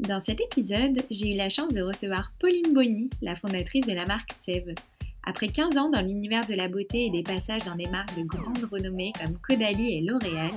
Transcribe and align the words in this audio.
Dans 0.00 0.18
cet 0.18 0.40
épisode, 0.40 1.04
j'ai 1.08 1.32
eu 1.32 1.36
la 1.36 1.48
chance 1.48 1.72
de 1.72 1.80
recevoir 1.80 2.32
Pauline 2.40 2.74
Bonny, 2.74 3.10
la 3.22 3.36
fondatrice 3.36 3.86
de 3.86 3.92
la 3.92 4.04
marque 4.06 4.34
Sève. 4.40 4.74
Après 5.22 5.46
15 5.46 5.78
ans 5.78 5.88
dans 5.88 6.00
l'univers 6.00 6.44
de 6.46 6.54
la 6.54 6.66
beauté 6.66 7.06
et 7.06 7.10
des 7.10 7.22
passages 7.22 7.62
dans 7.62 7.76
des 7.76 7.86
marques 7.86 8.18
de 8.18 8.24
grande 8.24 8.64
renommée 8.72 9.12
comme 9.18 9.38
Caudalie 9.38 9.94
et 9.94 10.00
L'Oréal, 10.00 10.50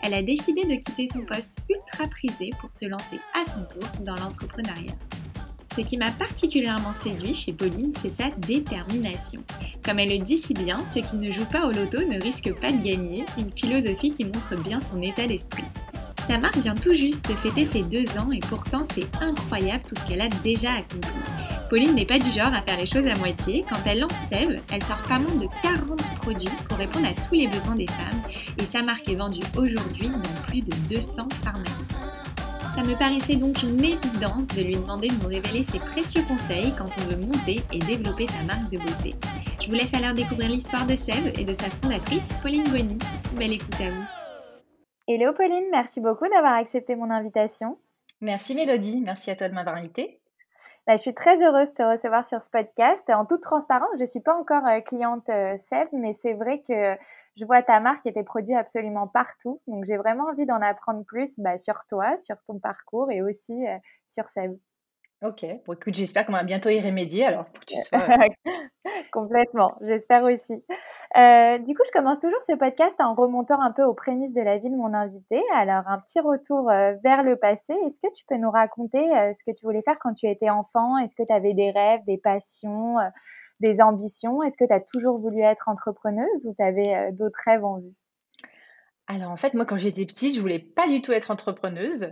elle 0.00 0.14
a 0.14 0.22
décidé 0.22 0.62
de 0.62 0.76
quitter 0.76 1.08
son 1.08 1.22
poste 1.22 1.58
ultra 1.68 2.08
prisé 2.08 2.50
pour 2.60 2.72
se 2.72 2.86
lancer 2.86 3.18
à 3.34 3.50
son 3.50 3.64
tour 3.64 3.88
dans 4.04 4.14
l'entrepreneuriat. 4.14 4.94
Ce 5.74 5.80
qui 5.80 5.96
m'a 5.96 6.12
particulièrement 6.12 6.94
séduit 6.94 7.34
chez 7.34 7.52
Pauline, 7.52 7.92
c'est 8.00 8.10
sa 8.10 8.30
détermination. 8.30 9.42
Comme 9.84 9.98
elle 9.98 10.16
le 10.16 10.24
dit 10.24 10.38
si 10.38 10.54
bien, 10.54 10.84
ceux 10.84 11.00
qui 11.00 11.16
ne 11.16 11.32
jouent 11.32 11.50
pas 11.50 11.66
au 11.66 11.72
loto 11.72 11.98
ne 11.98 12.22
risquent 12.22 12.54
pas 12.60 12.70
de 12.70 12.80
gagner, 12.80 13.24
une 13.36 13.50
philosophie 13.50 14.12
qui 14.12 14.24
montre 14.24 14.54
bien 14.62 14.80
son 14.80 15.02
état 15.02 15.26
d'esprit. 15.26 15.64
Sa 16.28 16.38
marque 16.38 16.56
vient 16.56 16.74
tout 16.74 16.94
juste 16.94 17.28
de 17.28 17.34
fêter 17.34 17.64
ses 17.64 17.82
deux 17.82 18.06
ans 18.18 18.30
et 18.32 18.40
pourtant 18.40 18.82
c'est 18.90 19.06
incroyable 19.20 19.84
tout 19.86 19.94
ce 19.94 20.06
qu'elle 20.06 20.22
a 20.22 20.28
déjà 20.42 20.72
accompli. 20.72 21.10
Pauline 21.68 21.94
n'est 21.94 22.06
pas 22.06 22.18
du 22.18 22.30
genre 22.30 22.52
à 22.54 22.62
faire 22.62 22.78
les 22.78 22.86
choses 22.86 23.06
à 23.06 23.14
moitié. 23.16 23.64
Quand 23.68 23.78
elle 23.84 24.00
lance 24.00 24.12
Sève, 24.26 24.60
elle 24.72 24.82
sort 24.82 25.02
pas 25.08 25.18
moins 25.18 25.34
de 25.34 25.46
40 25.60 26.00
produits 26.16 26.48
pour 26.68 26.78
répondre 26.78 27.06
à 27.06 27.14
tous 27.14 27.34
les 27.34 27.46
besoins 27.46 27.74
des 27.74 27.86
femmes 27.86 28.22
et 28.58 28.64
sa 28.64 28.80
marque 28.82 29.08
est 29.08 29.16
vendue 29.16 29.42
aujourd'hui 29.56 30.08
dans 30.08 30.46
plus 30.46 30.60
de 30.60 30.72
200 30.88 31.28
pharmacies. 31.44 31.94
Ça 32.74 32.82
me 32.82 32.98
paraissait 32.98 33.36
donc 33.36 33.62
une 33.62 33.84
évidence 33.84 34.48
de 34.48 34.62
lui 34.62 34.76
demander 34.76 35.08
de 35.08 35.22
nous 35.22 35.28
révéler 35.28 35.62
ses 35.62 35.78
précieux 35.78 36.22
conseils 36.26 36.72
quand 36.76 36.90
on 36.98 37.10
veut 37.10 37.26
monter 37.26 37.62
et 37.70 37.78
développer 37.80 38.26
sa 38.26 38.42
marque 38.44 38.70
de 38.70 38.78
beauté. 38.78 39.14
Je 39.60 39.68
vous 39.68 39.74
laisse 39.74 39.94
alors 39.94 40.14
découvrir 40.14 40.48
l'histoire 40.48 40.86
de 40.86 40.96
Sève 40.96 41.32
et 41.38 41.44
de 41.44 41.54
sa 41.54 41.70
fondatrice 41.82 42.32
Pauline 42.42 42.68
Bonny. 42.70 42.98
Belle 43.38 43.52
écoute 43.52 43.80
à 43.80 43.90
vous. 43.90 44.23
Hello 45.06 45.34
Pauline, 45.34 45.68
merci 45.70 46.00
beaucoup 46.00 46.26
d'avoir 46.28 46.54
accepté 46.54 46.96
mon 46.96 47.10
invitation. 47.10 47.78
Merci 48.22 48.54
Mélodie, 48.54 49.02
merci 49.02 49.30
à 49.30 49.36
toi 49.36 49.50
de 49.50 49.54
m'avoir 49.54 49.76
invitée. 49.76 50.18
Bah, 50.86 50.96
je 50.96 51.02
suis 51.02 51.12
très 51.12 51.36
heureuse 51.44 51.68
de 51.68 51.74
te 51.74 51.82
recevoir 51.82 52.24
sur 52.24 52.40
ce 52.40 52.48
podcast. 52.48 53.02
En 53.10 53.26
toute 53.26 53.42
transparence, 53.42 53.90
je 53.96 54.02
ne 54.02 54.06
suis 54.06 54.20
pas 54.20 54.34
encore 54.34 54.66
euh, 54.66 54.80
cliente 54.80 55.28
euh, 55.28 55.58
Seb, 55.68 55.88
mais 55.92 56.14
c'est 56.14 56.32
vrai 56.32 56.62
que 56.66 56.96
je 57.36 57.44
vois 57.44 57.62
ta 57.62 57.80
marque 57.80 58.06
et 58.06 58.14
tes 58.14 58.22
produits 58.22 58.54
absolument 58.54 59.06
partout. 59.06 59.60
Donc 59.66 59.84
j'ai 59.84 59.98
vraiment 59.98 60.24
envie 60.24 60.46
d'en 60.46 60.62
apprendre 60.62 61.04
plus 61.04 61.38
bah, 61.38 61.58
sur 61.58 61.80
toi, 61.86 62.16
sur 62.16 62.36
ton 62.46 62.58
parcours 62.58 63.10
et 63.10 63.20
aussi 63.20 63.66
euh, 63.66 63.76
sur 64.08 64.28
Seb. 64.28 64.56
Ok, 65.24 65.46
bon 65.66 65.72
écoute, 65.72 65.94
j'espère 65.94 66.26
qu'on 66.26 66.32
va 66.32 66.42
bientôt 66.42 66.68
y 66.68 66.78
remédier 66.82 67.24
alors 67.24 67.46
tu 67.66 67.74
sois. 67.76 67.98
Complètement, 69.12 69.74
j'espère 69.80 70.22
aussi. 70.22 70.62
Euh, 71.16 71.56
du 71.60 71.74
coup, 71.74 71.82
je 71.86 71.92
commence 71.92 72.18
toujours 72.18 72.42
ce 72.42 72.54
podcast 72.56 72.94
en 72.98 73.14
remontant 73.14 73.58
un 73.62 73.72
peu 73.72 73.84
aux 73.84 73.94
prémices 73.94 74.34
de 74.34 74.42
la 74.42 74.58
vie 74.58 74.68
de 74.68 74.76
mon 74.76 74.92
invité. 74.92 75.42
Alors, 75.54 75.88
un 75.88 75.98
petit 76.00 76.20
retour 76.20 76.70
euh, 76.70 76.92
vers 77.02 77.22
le 77.22 77.36
passé. 77.36 77.72
Est-ce 77.86 78.00
que 78.06 78.12
tu 78.12 78.26
peux 78.28 78.36
nous 78.36 78.50
raconter 78.50 78.98
euh, 79.16 79.32
ce 79.32 79.42
que 79.44 79.56
tu 79.56 79.64
voulais 79.64 79.80
faire 79.80 79.96
quand 79.98 80.12
tu 80.12 80.28
étais 80.28 80.50
enfant? 80.50 80.98
Est-ce 80.98 81.16
que 81.16 81.22
tu 81.26 81.32
avais 81.32 81.54
des 81.54 81.70
rêves, 81.70 82.04
des 82.06 82.18
passions, 82.18 82.96
des 83.60 83.80
ambitions? 83.80 84.42
Est-ce 84.42 84.58
que 84.58 84.66
tu 84.66 84.74
as 84.74 84.80
toujours 84.80 85.18
voulu 85.18 85.40
être 85.40 85.70
entrepreneuse 85.70 86.44
ou 86.44 86.54
tu 86.54 86.62
avais 86.62 87.12
d'autres 87.12 87.40
rêves 87.46 87.64
en 87.64 87.78
vue? 87.78 87.94
Alors 89.06 89.30
en 89.30 89.36
fait, 89.36 89.52
moi 89.52 89.66
quand 89.66 89.76
j'étais 89.76 90.06
petite, 90.06 90.34
je 90.34 90.40
voulais 90.40 90.58
pas 90.58 90.88
du 90.88 91.02
tout 91.02 91.12
être 91.12 91.30
entrepreneuse. 91.30 92.10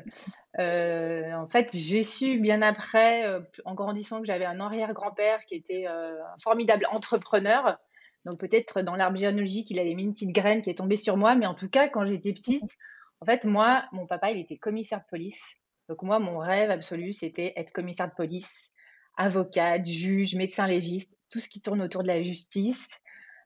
Euh, 0.59 1.33
en 1.33 1.49
fait, 1.49 1.71
j'ai 1.73 2.05
su 2.05 2.39
bien 2.39 2.61
après, 2.61 3.25
euh, 3.27 3.41
en 3.65 3.75
grandissant, 3.75 4.21
que 4.21 4.27
j'avais 4.27 4.45
un 4.45 4.61
arrière-grand-père 4.61 5.41
qui 5.47 5.55
était 5.55 5.87
euh, 5.89 6.23
un 6.23 6.39
formidable 6.39 6.87
entrepreneur. 6.91 7.79
Donc 8.27 8.39
peut-être 8.39 8.83
dans 8.83 8.95
l'arbre 8.95 9.17
généalogique, 9.17 9.71
il 9.71 9.81
avait 9.81 9.95
mis 9.95 10.05
une 10.05 10.13
petite 10.13 10.33
graine 10.33 10.61
qui 10.61 10.69
est 10.69 10.79
tombée 10.79 10.99
sur 10.99 11.17
moi. 11.17 11.35
Mais 11.35 11.47
en 11.47 11.55
tout 11.55 11.71
cas, 11.71 11.89
quand 11.89 12.05
j'étais 12.05 12.35
petite, 12.35 12.77
en 13.21 13.27
fait, 13.27 13.45
moi, 13.47 13.85
mon 13.93 14.07
papa, 14.07 14.31
il 14.31 14.39
était 14.39 14.59
commissaire 14.59 14.99
de 14.99 15.07
police. 15.09 15.57
Donc 15.89 16.03
moi, 16.03 16.19
mon 16.19 16.39
rêve 16.39 16.71
absolu, 16.71 17.15
c'était 17.15 17.55
être 17.57 17.73
commissaire 17.73 18.09
de 18.09 18.15
police, 18.15 18.71
avocate, 19.17 19.87
juge, 19.87 20.35
médecin 20.35 20.67
légiste, 20.67 21.17
tout 21.31 21.41
ce 21.41 21.49
qui 21.49 21.63
tourne 21.63 21.81
autour 21.81 22.03
de 22.03 22.09
la 22.09 22.23
justice, 22.23 23.01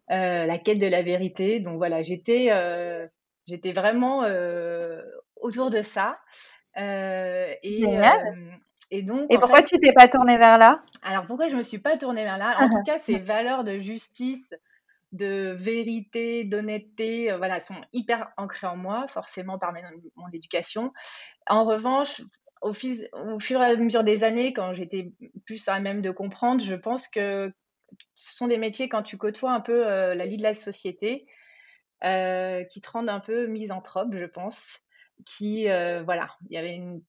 la 0.09 0.59
quête 0.59 0.81
de 0.81 0.87
la 0.87 1.03
vérité. 1.03 1.61
Donc 1.61 1.77
voilà, 1.79 2.03
j'étais 2.03 2.51
J'étais 3.47 3.73
vraiment 3.73 4.25
autour 5.37 5.71
de 5.71 5.83
ça. 5.83 6.19
et, 6.77 7.85
et 8.91 9.03
donc, 9.03 9.27
et 9.31 9.39
pourquoi 9.39 9.63
tu 9.63 9.79
t'es 9.79 9.93
pas 9.93 10.09
tournée 10.09 10.39
vers 10.39 10.59
là? 10.59 10.83
Alors 11.03 11.27
pourquoi 11.27 11.49
je 11.49 11.57
me 11.57 11.63
suis 11.63 11.79
pas 11.79 11.97
tournée 11.97 12.25
vers 12.25 12.39
là? 12.39 12.57
En 12.61 12.69
tout 12.69 12.83
cas, 12.87 12.99
ces 12.99 13.19
valeurs 13.19 13.65
de 13.65 13.79
justice, 13.79 14.55
de 15.13 15.51
vérité, 15.53 16.45
d'honnêteté, 16.45 17.35
voilà, 17.37 17.61
sont 17.61 17.81
hyper 17.93 18.29
ancrées 18.37 18.67
en 18.67 18.77
moi, 18.77 19.07
forcément 19.09 19.59
par 19.59 19.73
mon 20.17 20.29
éducation. 20.33 20.93
En 21.49 21.65
revanche, 21.65 22.23
au, 22.63 22.71
au, 22.71 23.41
fur 23.41 23.63
et 23.63 23.67
à 23.67 23.77
mesure 23.77 24.05
des 24.05 24.23
années, 24.23 24.53
quand 24.53 24.73
j'étais 24.73 25.13
plus 25.45 25.67
à 25.69 25.81
même 25.81 26.01
de 26.01 26.11
comprendre, 26.11 26.63
je 26.63 26.75
pense 26.75 27.09
que 27.09 27.53
ce 28.15 28.37
sont 28.37 28.49
des 28.49 28.59
métiers 28.59 28.89
quand 28.89 29.03
tu 29.03 29.17
côtoies 29.17 29.53
un 29.53 29.61
peu 29.61 29.83
la 29.83 30.27
vie 30.27 30.37
de 30.37 30.43
la 30.43 30.55
société, 30.55 31.27
euh, 32.05 32.65
qui 32.65 32.81
te 32.81 32.91
rendent 32.91 33.09
un 33.11 33.21
peu 33.21 33.47
misanthrope, 33.47 34.15
je 34.15 34.25
pense. 34.27 34.81
Qui, 35.25 35.69
euh, 35.71 36.03
voilà, 36.05 36.29
il 36.51 36.55
y 36.55 36.59
avait 36.59 36.75
une 36.75 37.03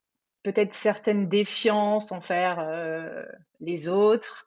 peut-être 0.44 0.74
certaine 0.74 1.28
défiance 1.28 2.12
envers 2.12 2.60
euh, 2.60 3.24
les 3.60 3.90
autres, 3.90 4.46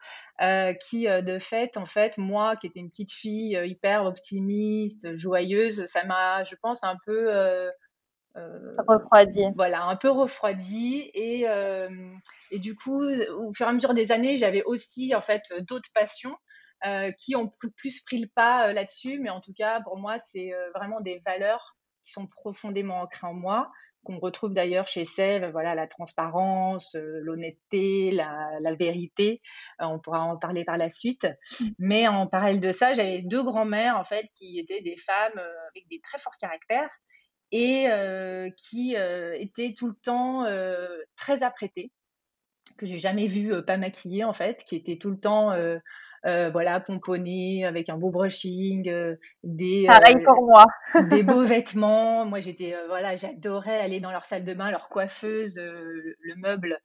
qui 0.89 1.07
de 1.07 1.39
fait, 1.39 1.77
en 1.77 1.85
fait, 1.85 2.17
moi 2.17 2.57
qui 2.57 2.67
étais 2.67 2.81
une 2.81 2.89
petite 2.91 3.13
fille 3.13 3.61
hyper 3.67 4.07
optimiste, 4.07 5.15
joyeuse, 5.17 5.85
ça 5.87 6.05
m'a, 6.05 6.45
je 6.45 6.55
pense, 6.63 6.83
un 6.83 6.97
peu 7.05 7.31
refroidi. 8.89 9.45
Voilà, 9.57 9.85
un 9.85 9.97
peu 9.97 10.11
refroidi. 10.11 11.11
Et, 11.15 11.47
et 12.51 12.59
du 12.59 12.75
coup, 12.75 13.03
au 13.05 13.53
fur 13.53 13.67
et 13.67 13.71
à 13.71 13.73
mesure 13.73 13.95
des 13.95 14.13
années, 14.13 14.37
j'avais 14.37 14.63
aussi 14.65 15.15
en 15.15 15.21
fait 15.21 15.43
d'autres 15.69 15.91
passions. 15.95 16.37
Euh, 16.87 17.11
qui 17.13 17.37
ont 17.37 17.53
plus 17.77 18.01
pris 18.01 18.19
le 18.19 18.29
pas 18.35 18.69
euh, 18.69 18.73
là-dessus. 18.73 19.19
Mais 19.19 19.29
en 19.29 19.43
tout 19.43 19.53
cas, 19.53 19.81
pour 19.83 19.99
moi, 19.99 20.19
c'est 20.19 20.55
euh, 20.55 20.71
vraiment 20.75 21.01
des 21.01 21.19
valeurs 21.19 21.77
qui 22.07 22.13
sont 22.13 22.27
profondément 22.27 23.03
ancrées 23.03 23.27
en 23.27 23.35
moi, 23.35 23.71
qu'on 24.03 24.19
retrouve 24.19 24.55
d'ailleurs 24.55 24.87
chez 24.87 25.05
Sève, 25.05 25.51
voilà, 25.51 25.75
la 25.75 25.87
transparence, 25.87 26.97
l'honnêteté, 26.99 28.11
la, 28.13 28.49
la, 28.61 28.75
vérité. 28.75 29.43
on 29.79 29.99
pourra 29.99 30.21
en 30.21 30.39
parler 30.39 30.65
par 30.65 30.79
la 30.79 30.89
suite. 30.89 31.27
Mmh. 31.61 31.65
Mais 31.79 32.09
en 32.09 32.27
parallèle 32.27 32.61
de 32.61 32.73
ça, 32.73 32.95
j'avais 32.95 33.21
deux 33.21 33.43
grands-mères, 33.43 33.99
en 33.99 34.05
fait, 34.05 34.29
qui 34.33 34.59
étaient 34.59 34.81
des 34.81 34.97
femmes 34.97 35.39
avec 35.39 35.87
des 35.91 36.01
très 36.01 36.19
forts 36.19 36.39
caractères 36.41 36.89
et 37.53 37.89
qui 38.57 38.95
étaient 38.95 39.75
tout 39.77 39.89
le 39.89 39.97
temps 40.03 40.47
très 41.17 41.43
apprêtées 41.43 41.93
que 42.79 42.87
j'ai 42.87 42.99
jamais 42.99 43.27
vu 43.27 43.53
pas 43.65 43.77
maquillées 43.77 44.25
en 44.25 44.33
fait, 44.33 44.65
qui 44.65 44.77
étaient 44.77 44.97
tout 44.97 45.11
le 45.11 45.21
temps 45.21 45.53
euh, 46.27 46.51
voilà, 46.51 46.81
pomponné 46.81 47.65
avec 47.65 47.89
un 47.89 47.97
beau 47.97 48.11
brushing, 48.11 48.89
euh, 48.91 49.17
des, 49.43 49.87
Pareil 49.87 50.23
pour 50.23 50.43
moi. 50.43 50.65
des 51.09 51.23
beaux 51.23 51.45
vêtements. 51.45 52.27
Moi, 52.27 52.41
j'étais, 52.41 52.75
euh, 52.75 52.87
voilà, 52.89 53.17
j'adorais 53.17 53.81
aller 53.81 54.01
dans 54.01 54.13
leur 54.13 54.27
salle 54.27 54.45
de 54.45 54.53
bain, 54.53 54.71
leur 54.71 54.89
coiffeuse, 54.89 55.59
le 55.59 56.35
meuble 56.37 56.79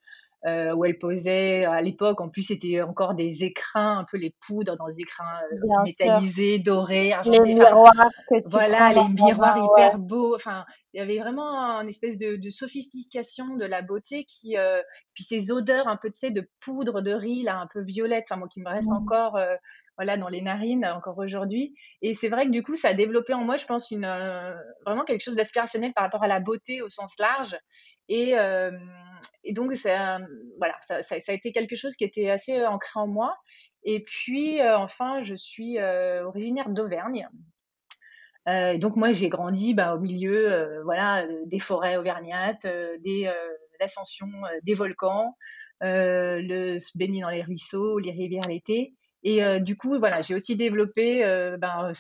euh, 0.46 0.74
où 0.74 0.86
elle 0.86 0.98
posait 0.98 1.66
à 1.66 1.82
l'époque. 1.82 2.22
En 2.22 2.30
plus, 2.30 2.44
c'était 2.44 2.82
encore 2.82 3.16
des 3.16 3.44
écrins, 3.44 4.00
un 4.00 4.06
peu 4.10 4.18
les 4.18 4.36
poudres 4.46 4.76
dans 4.76 4.88
des 4.88 5.00
écrins 5.00 5.26
euh, 5.52 5.84
métallisés, 5.84 6.60
dorés, 6.60 7.14
argentés. 7.14 7.40
Les 7.40 7.54
miroirs 7.56 8.10
que 8.30 8.36
tu 8.36 8.52
Voilà, 8.52 8.94
les 8.94 9.08
miroirs 9.10 9.58
hyper 9.58 9.98
beaux. 9.98 10.36
Enfin, 10.36 10.66
il 10.94 11.00
y 11.00 11.02
avait 11.02 11.20
vraiment 11.20 11.82
une 11.82 11.90
espèce 11.90 12.18
de, 12.18 12.38
de 12.38 12.50
sophistication 12.50 13.56
de 13.58 13.66
la 13.66 13.82
beauté 13.82 14.24
qui, 14.26 14.58
euh, 14.58 14.82
puis 15.14 15.24
ces 15.24 15.52
odeurs 15.52 15.88
un 15.88 15.98
peu, 15.98 16.10
tu 16.10 16.20
sais, 16.20 16.32
de 16.32 16.48
poudre 16.62 17.02
de 17.02 17.12
riz 17.12 17.44
là, 17.44 17.58
un 17.58 17.68
peu 17.68 17.82
violette. 17.82 18.26
Enfin, 18.30 18.40
moi 18.40 18.48
qui 18.48 18.62
me 18.62 18.70
reste 18.70 18.90
mmh. 18.90 19.04
encore. 19.04 19.36
Euh, 19.36 19.56
voilà, 19.98 20.18
dans 20.18 20.28
les 20.28 20.42
narines 20.42 20.86
encore 20.86 21.18
aujourd'hui. 21.18 21.74
Et 22.02 22.16
c'est 22.16 22.30
vrai 22.30 22.46
que 22.46 22.52
du 22.52 22.64
coup, 22.64 22.76
ça 22.76 22.90
a 22.90 22.94
développé 22.94 23.34
en 23.34 23.44
moi, 23.44 23.58
je 23.58 23.66
pense, 23.66 23.92
une, 23.92 24.06
euh, 24.06 24.54
vraiment 24.86 25.04
quelque 25.04 25.22
chose 25.22 25.36
d'aspirationnel 25.36 25.94
par 25.94 26.04
rapport 26.04 26.24
à 26.24 26.28
la 26.28 26.40
beauté 26.40 26.82
au 26.82 26.90
sens 26.90 27.14
large. 27.20 27.58
Et, 28.10 28.38
euh, 28.38 28.72
donc, 29.52 29.74
ça, 29.76 30.20
voilà, 30.58 30.76
ça, 30.82 31.02
a 31.12 31.34
été 31.34 31.52
quelque 31.52 31.76
chose 31.76 31.96
qui 31.96 32.04
était 32.04 32.30
assez 32.30 32.66
ancré 32.66 33.00
en 33.00 33.08
moi. 33.08 33.36
Et 33.84 34.02
puis, 34.02 34.62
euh, 34.62 34.78
enfin, 34.78 35.22
je 35.22 35.36
suis 35.36 35.80
originaire 35.80 36.70
d'Auvergne. 36.70 37.28
donc 38.48 38.96
moi 38.96 39.12
j'ai 39.12 39.30
grandi 39.30 39.74
bah, 39.74 39.96
au 39.96 40.00
milieu 40.00 40.82
voilà 40.84 41.26
des 41.46 41.60
forêts 41.60 41.98
auvergnates, 41.98 42.68
des 43.00 43.32
l'ascension 43.80 44.28
des 44.64 44.76
volcans, 44.76 45.36
le 45.82 46.80
se 46.80 46.98
baigner 46.98 47.22
dans 47.22 47.30
les 47.30 47.44
ruisseaux, 47.44 48.00
les 48.00 48.12
rivières 48.12 48.48
l'été. 48.48 48.94
Et 49.24 49.60
du 49.60 49.76
coup, 49.76 49.98
voilà, 50.00 50.22
j'ai 50.22 50.36
aussi 50.36 50.56
développé 50.56 51.24
ben, 51.60 51.92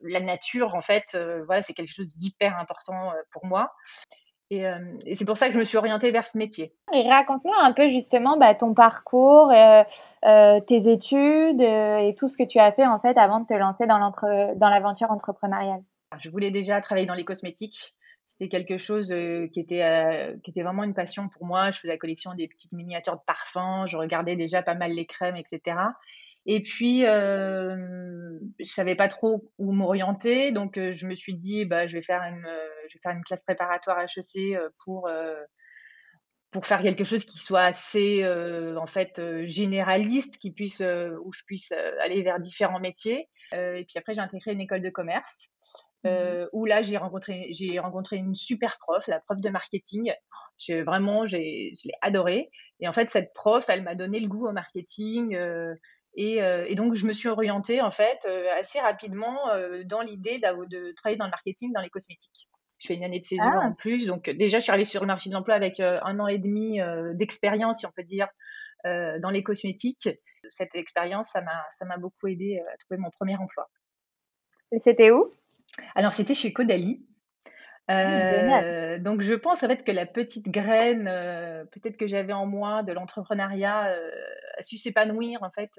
la 0.00 0.20
nature, 0.20 0.74
en 0.74 0.82
fait, 0.82 1.18
voilà, 1.46 1.62
c'est 1.62 1.72
quelque 1.74 1.92
chose 1.92 2.16
d'hyper 2.16 2.58
important 2.58 3.12
pour 3.32 3.46
moi. 3.46 3.70
Et, 4.50 4.64
et 5.04 5.14
c'est 5.16 5.24
pour 5.24 5.36
ça 5.36 5.48
que 5.48 5.54
je 5.54 5.58
me 5.58 5.64
suis 5.64 5.76
orientée 5.76 6.10
vers 6.12 6.26
ce 6.26 6.38
métier. 6.38 6.72
Et 6.92 7.08
raconte-nous 7.08 7.52
un 7.52 7.72
peu 7.72 7.88
justement 7.88 8.38
bah, 8.38 8.54
ton 8.54 8.72
parcours, 8.72 9.50
euh, 9.50 9.82
euh, 10.24 10.60
tes 10.60 10.90
études 10.90 11.60
euh, 11.60 11.98
et 11.98 12.14
tout 12.14 12.28
ce 12.28 12.36
que 12.36 12.44
tu 12.44 12.58
as 12.58 12.72
fait 12.72 12.86
en 12.86 13.00
fait 13.00 13.18
avant 13.18 13.40
de 13.40 13.46
te 13.46 13.54
lancer 13.54 13.86
dans 13.86 13.98
l'aventure 14.68 15.10
entrepreneuriale. 15.10 15.82
Je 16.18 16.30
voulais 16.30 16.50
déjà 16.50 16.80
travailler 16.80 17.06
dans 17.06 17.14
les 17.14 17.24
cosmétiques. 17.24 17.94
C'était 18.28 18.48
quelque 18.48 18.76
chose 18.76 19.08
qui, 19.52 19.60
était, 19.60 20.36
qui 20.42 20.50
était 20.50 20.62
vraiment 20.62 20.84
une 20.84 20.94
passion 20.94 21.28
pour 21.28 21.46
moi. 21.46 21.70
Je 21.70 21.78
faisais 21.78 21.92
la 21.92 21.98
collection 21.98 22.34
des 22.34 22.48
petites 22.48 22.72
miniatures 22.72 23.14
de 23.14 23.24
parfums. 23.26 23.86
Je 23.86 23.96
regardais 23.96 24.36
déjà 24.36 24.62
pas 24.62 24.74
mal 24.74 24.92
les 24.92 25.06
crèmes, 25.06 25.36
etc. 25.36 25.76
Et 26.46 26.62
puis, 26.62 27.04
euh, 27.04 28.38
je 28.60 28.70
savais 28.70 28.94
pas 28.94 29.08
trop 29.08 29.50
où 29.58 29.72
m'orienter, 29.72 30.52
donc 30.52 30.78
je 30.78 31.06
me 31.06 31.16
suis 31.16 31.34
dit, 31.34 31.64
bah, 31.64 31.86
je 31.86 31.96
vais 31.96 32.02
faire 32.02 32.22
une, 32.22 32.48
je 32.88 32.94
vais 32.94 33.00
faire 33.02 33.12
une 33.12 33.24
classe 33.24 33.42
préparatoire 33.42 33.98
HEC 33.98 34.56
pour 34.84 35.10
pour 36.52 36.64
faire 36.64 36.80
quelque 36.80 37.04
chose 37.04 37.24
qui 37.24 37.38
soit 37.38 37.64
assez 37.64 38.24
en 38.76 38.86
fait 38.86 39.20
généraliste, 39.44 40.38
qui 40.38 40.52
puisse 40.52 40.80
où 40.80 41.32
je 41.32 41.42
puisse 41.46 41.72
aller 42.00 42.22
vers 42.22 42.38
différents 42.38 42.80
métiers. 42.80 43.28
et 43.52 43.84
puis 43.84 43.98
après, 43.98 44.14
j'ai 44.14 44.20
intégré 44.20 44.52
une 44.52 44.60
école 44.60 44.82
de 44.82 44.90
commerce. 44.90 45.48
Mmh 46.04 46.46
où 46.52 46.66
là 46.66 46.82
j'ai 46.82 46.98
rencontré 46.98 47.48
j'ai 47.50 47.80
rencontré 47.80 48.16
une 48.16 48.36
super 48.36 48.78
prof, 48.78 49.08
la 49.08 49.18
prof 49.18 49.40
de 49.40 49.48
marketing. 49.48 50.12
J'ai 50.56 50.82
vraiment 50.82 51.26
j'ai 51.26 51.72
je 51.74 51.88
l'ai 51.88 51.94
adorée 52.00 52.50
et 52.78 52.86
en 52.86 52.92
fait 52.92 53.10
cette 53.10 53.32
prof, 53.34 53.64
elle 53.68 53.82
m'a 53.82 53.96
donné 53.96 54.20
le 54.20 54.28
goût 54.28 54.46
au 54.46 54.52
marketing 54.52 55.36
et, 56.16 56.38
et, 56.38 56.74
donc, 56.74 56.94
je 56.94 57.06
me 57.06 57.12
suis 57.12 57.28
orientée, 57.28 57.80
en 57.80 57.90
fait, 57.90 58.26
assez 58.58 58.80
rapidement 58.80 59.38
dans 59.84 60.00
l'idée 60.00 60.38
de 60.38 60.92
travailler 60.92 61.18
dans 61.18 61.26
le 61.26 61.30
marketing, 61.30 61.72
dans 61.72 61.80
les 61.80 61.90
cosmétiques. 61.90 62.48
Je 62.78 62.88
fais 62.88 62.94
une 62.94 63.04
année 63.04 63.20
de 63.20 63.24
césure 63.24 63.50
ah. 63.52 63.66
en 63.66 63.72
plus. 63.72 64.06
Donc, 64.06 64.28
déjà, 64.28 64.58
je 64.58 64.64
suis 64.64 64.70
arrivée 64.70 64.86
sur 64.86 65.02
le 65.02 65.06
marché 65.06 65.30
de 65.30 65.34
l'emploi 65.34 65.54
avec 65.54 65.80
un 65.80 66.18
an 66.18 66.26
et 66.26 66.38
demi 66.38 66.78
d'expérience, 67.14 67.80
si 67.80 67.86
on 67.86 67.92
peut 67.92 68.04
dire, 68.04 68.28
dans 68.84 69.30
les 69.30 69.42
cosmétiques. 69.42 70.08
Cette 70.48 70.74
expérience, 70.74 71.28
ça 71.28 71.84
m'a 71.84 71.96
beaucoup 71.98 72.28
aidé 72.28 72.60
à 72.72 72.76
trouver 72.78 72.98
mon 72.98 73.10
premier 73.10 73.36
emploi. 73.36 73.68
Et 74.72 74.78
c'était 74.78 75.10
où? 75.10 75.32
Alors, 75.94 76.12
c'était 76.12 76.34
chez 76.34 76.52
Caudalie. 76.52 77.04
Euh, 77.90 78.98
donc 78.98 79.22
je 79.22 79.34
pense 79.34 79.62
en 79.62 79.68
fait 79.68 79.84
que 79.84 79.92
la 79.92 80.06
petite 80.06 80.48
graine, 80.48 81.06
euh, 81.08 81.64
peut-être 81.66 81.96
que 81.96 82.06
j'avais 82.06 82.32
en 82.32 82.46
moi 82.46 82.82
de 82.82 82.92
l'entrepreneuriat, 82.92 83.92
euh, 83.92 84.10
a 84.58 84.62
su 84.62 84.76
s'épanouir 84.76 85.42
en 85.42 85.50
fait 85.50 85.70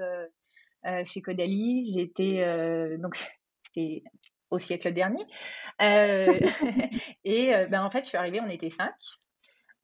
chez 1.06 1.22
Caudalie. 1.22 1.92
J'étais 1.94 2.98
donc 2.98 3.16
c'était 3.66 4.04
au 4.50 4.60
siècle 4.60 4.94
dernier 4.94 5.26
et 7.26 7.52
ben 7.70 7.84
en 7.84 7.92
fait 7.92 8.04
je 8.04 8.08
suis 8.08 8.18
arrivée, 8.18 8.40
on 8.40 8.50
était 8.50 8.70
cinq. 8.70 8.94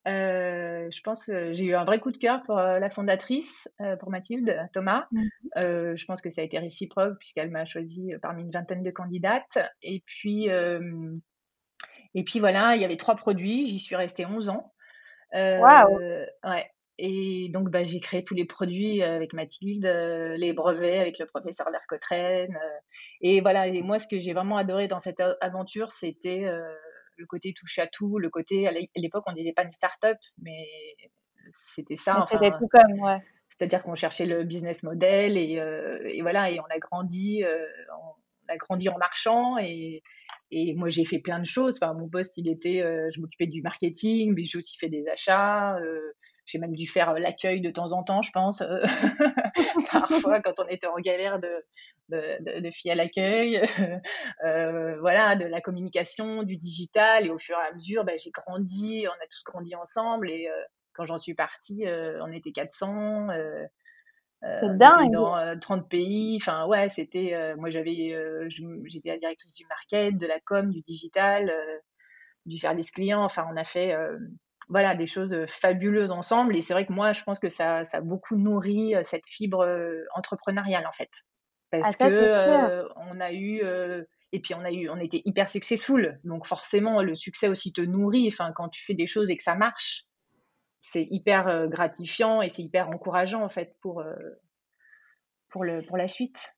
je 0.06 1.00
pense 1.02 1.26
j'ai 1.26 1.64
eu 1.64 1.74
un 1.74 1.84
vrai 1.84 2.00
coup 2.00 2.10
de 2.10 2.16
cœur 2.16 2.42
pour 2.44 2.56
la 2.56 2.88
fondatrice, 2.88 3.68
pour 4.00 4.10
Mathilde 4.10 4.58
Thomas. 4.72 5.06
Mmh 5.12 5.22
je 5.56 6.04
pense 6.06 6.20
que 6.20 6.30
ça 6.30 6.40
a 6.40 6.44
été 6.44 6.58
réciproque 6.58 7.16
puisqu'elle 7.18 7.50
m'a 7.50 7.64
choisi 7.64 8.12
parmi 8.22 8.42
une 8.42 8.50
vingtaine 8.50 8.82
de 8.82 8.90
candidates. 8.90 9.58
Et 9.82 10.02
puis 10.06 10.48
et 12.14 12.24
puis 12.24 12.38
voilà, 12.38 12.76
il 12.76 12.82
y 12.82 12.84
avait 12.84 12.96
trois 12.96 13.16
produits, 13.16 13.66
j'y 13.66 13.80
suis 13.80 13.96
restée 13.96 14.24
11 14.24 14.48
ans. 14.48 14.72
Euh, 15.34 15.58
ouais. 16.44 16.70
Et 16.96 17.48
donc, 17.48 17.70
bah, 17.70 17.82
j'ai 17.82 17.98
créé 17.98 18.22
tous 18.22 18.34
les 18.34 18.44
produits 18.44 19.02
avec 19.02 19.32
Mathilde, 19.32 19.84
euh, 19.84 20.36
les 20.36 20.52
brevets 20.52 21.00
avec 21.00 21.18
le 21.18 21.26
professeur 21.26 21.68
Vercotraine. 21.72 22.54
Euh, 22.54 22.78
et 23.20 23.40
voilà, 23.40 23.66
et 23.66 23.82
moi, 23.82 23.98
ce 23.98 24.06
que 24.06 24.20
j'ai 24.20 24.32
vraiment 24.32 24.56
adoré 24.56 24.86
dans 24.86 25.00
cette 25.00 25.20
aventure, 25.40 25.90
c'était 25.90 26.44
le 27.16 27.26
côté 27.26 27.52
touche 27.52 27.78
à 27.80 27.88
tout, 27.88 28.18
le 28.18 28.30
côté, 28.30 28.68
à 28.68 28.72
l'époque, 28.96 29.24
on 29.26 29.32
disait 29.32 29.52
pas 29.52 29.64
une 29.64 29.72
start-up, 29.72 30.18
mais 30.40 30.68
c'était 31.50 31.96
ça. 31.96 32.26
c'était 32.30 32.52
tout 32.52 32.68
comme, 32.70 33.00
ouais. 33.00 33.18
C'est-à-dire 33.48 33.82
qu'on 33.82 33.94
cherchait 33.94 34.26
le 34.26 34.42
business 34.42 34.82
model 34.82 35.36
et, 35.36 35.60
et, 36.12 36.22
voilà, 36.22 36.50
et 36.50 36.58
on 36.60 36.64
a 36.64 36.78
grandi, 36.78 37.44
on 37.44 38.23
a 38.48 38.56
grandi 38.56 38.88
en 38.88 38.98
marchant 38.98 39.58
et, 39.58 40.02
moi, 40.76 40.88
j'ai 40.88 41.04
fait 41.04 41.18
plein 41.18 41.40
de 41.40 41.46
choses. 41.46 41.80
Mon 41.80 42.08
poste, 42.08 42.36
il 42.36 42.48
était, 42.48 42.80
euh, 42.80 43.10
je 43.12 43.20
m'occupais 43.20 43.46
du 43.46 43.60
marketing, 43.60 44.34
mais 44.36 44.44
j'ai 44.44 44.58
aussi 44.58 44.78
fait 44.78 44.88
des 44.88 45.06
achats. 45.08 45.76
Euh, 45.78 46.12
j'ai 46.46 46.58
même 46.58 46.74
dû 46.74 46.86
faire 46.86 47.10
euh, 47.10 47.18
l'accueil 47.18 47.60
de 47.60 47.70
temps 47.70 47.92
en 47.92 48.04
temps, 48.04 48.22
je 48.22 48.30
pense, 48.30 48.62
parfois 49.90 50.40
quand 50.42 50.60
on 50.60 50.68
était 50.68 50.86
en 50.86 50.96
galère 50.96 51.40
de, 51.40 51.50
de, 52.10 52.90
à 52.90 52.94
l'accueil. 52.94 53.62
voilà, 55.00 55.34
de 55.34 55.46
la 55.46 55.60
communication, 55.60 56.44
du 56.44 56.56
digital. 56.56 57.26
Et 57.26 57.30
au 57.30 57.38
fur 57.38 57.56
et 57.56 57.72
à 57.72 57.74
mesure, 57.74 58.04
bah, 58.04 58.12
j'ai 58.16 58.30
grandi, 58.30 59.06
on 59.08 59.24
a 59.24 59.26
tous 59.26 59.42
grandi 59.44 59.74
ensemble. 59.74 60.30
Et 60.30 60.48
quand 60.92 61.04
j'en 61.04 61.18
suis 61.18 61.34
partie, 61.34 61.84
on 61.88 62.30
était 62.30 62.52
400. 62.52 63.28
Euh, 64.44 64.58
c'est 64.60 64.78
dingue. 64.78 65.12
Dans 65.12 65.58
30 65.58 65.80
euh, 65.80 65.88
pays. 65.88 66.38
Enfin, 66.40 66.66
ouais, 66.66 66.88
c'était. 66.90 67.34
Euh, 67.34 67.56
moi, 67.56 67.70
j'avais. 67.70 68.16
J'étais 68.84 69.10
la 69.10 69.18
directrice 69.18 69.54
du 69.54 69.66
market, 69.66 70.16
de 70.16 70.26
la 70.26 70.40
com, 70.40 70.70
du 70.70 70.80
digital, 70.82 71.52
du 72.46 72.58
service 72.58 72.90
client. 72.90 73.22
Enfin, 73.22 73.46
on 73.50 73.56
a 73.56 73.64
fait. 73.64 73.96
voilà, 74.68 74.94
des 74.94 75.06
choses 75.06 75.36
fabuleuses 75.46 76.10
ensemble. 76.10 76.56
Et 76.56 76.62
c'est 76.62 76.74
vrai 76.74 76.86
que 76.86 76.92
moi, 76.92 77.12
je 77.12 77.22
pense 77.22 77.38
que 77.38 77.48
ça, 77.48 77.84
ça 77.84 77.98
a 77.98 78.00
beaucoup 78.00 78.36
nourri 78.36 78.94
cette 79.04 79.26
fibre 79.26 79.66
entrepreneuriale, 80.14 80.86
en 80.86 80.92
fait. 80.92 81.10
Parce 81.70 81.96
ah, 82.00 82.08
que 82.08 82.84
on 82.96 83.20
a 83.20 83.32
eu. 83.32 83.62
et 84.32 84.40
puis, 84.40 84.54
on 84.54 84.64
a 84.64 84.70
eu. 84.70 84.90
On 84.90 84.98
était 84.98 85.22
hyper 85.24 85.48
successful. 85.48 86.18
Donc, 86.24 86.46
forcément, 86.46 87.02
le 87.02 87.14
succès 87.14 87.48
aussi 87.48 87.72
te 87.72 87.80
nourrit. 87.80 88.28
Enfin, 88.28 88.52
quand 88.54 88.68
tu 88.68 88.84
fais 88.84 88.94
des 88.94 89.06
choses 89.06 89.30
et 89.30 89.36
que 89.36 89.42
ça 89.42 89.54
marche 89.54 90.04
c'est 90.84 91.06
hyper 91.10 91.68
gratifiant 91.68 92.42
et 92.42 92.50
c'est 92.50 92.62
hyper 92.62 92.90
encourageant 92.90 93.42
en 93.42 93.48
fait 93.48 93.74
pour, 93.80 94.04
pour, 95.48 95.64
le, 95.64 95.82
la 95.96 96.08
suite. 96.08 96.54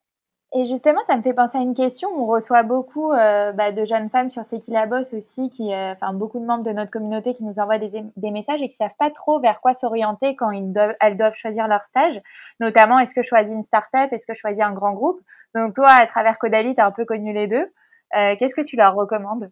Et 0.52 0.64
justement, 0.64 1.00
ça 1.06 1.16
me 1.16 1.22
fait 1.22 1.34
penser 1.34 1.58
à 1.58 1.60
une 1.60 1.74
question. 1.74 2.08
On 2.08 2.26
reçoit 2.26 2.62
beaucoup 2.62 3.10
bah, 3.10 3.72
de 3.72 3.84
jeunes 3.84 4.10
femmes 4.10 4.30
sur 4.30 4.44
C'est 4.44 4.58
qui 4.58 4.70
la 4.72 4.86
bosse 4.86 5.12
aussi, 5.14 5.50
qui, 5.50 5.70
beaucoup 6.14 6.40
de 6.40 6.44
membres 6.44 6.64
de 6.64 6.72
notre 6.72 6.90
communauté 6.90 7.34
qui 7.34 7.44
nous 7.44 7.58
envoient 7.58 7.78
des, 7.78 8.04
des 8.16 8.30
messages 8.30 8.62
et 8.62 8.68
qui 8.68 8.76
savent 8.76 8.94
pas 8.98 9.10
trop 9.10 9.38
vers 9.40 9.60
quoi 9.60 9.74
s'orienter 9.74 10.34
quand 10.34 10.50
ils 10.50 10.72
doivent, 10.72 10.94
elles 11.00 11.16
doivent 11.16 11.34
choisir 11.34 11.68
leur 11.68 11.84
stage. 11.84 12.20
Notamment, 12.58 12.98
est-ce 12.98 13.14
que 13.14 13.22
je 13.22 13.28
choisis 13.28 13.54
une 13.54 13.62
start-up, 13.62 14.12
est-ce 14.12 14.26
que 14.26 14.34
je 14.34 14.40
choisis 14.40 14.62
un 14.62 14.72
grand 14.72 14.92
groupe? 14.92 15.20
Donc 15.54 15.74
toi, 15.74 15.90
à 15.90 16.06
travers 16.06 16.38
Codali, 16.38 16.74
tu 16.74 16.80
as 16.80 16.86
un 16.86 16.92
peu 16.92 17.04
connu 17.04 17.32
les 17.32 17.46
deux. 17.46 17.72
Qu'est-ce 18.12 18.54
que 18.54 18.64
tu 18.64 18.76
leur 18.76 18.94
recommandes? 18.94 19.50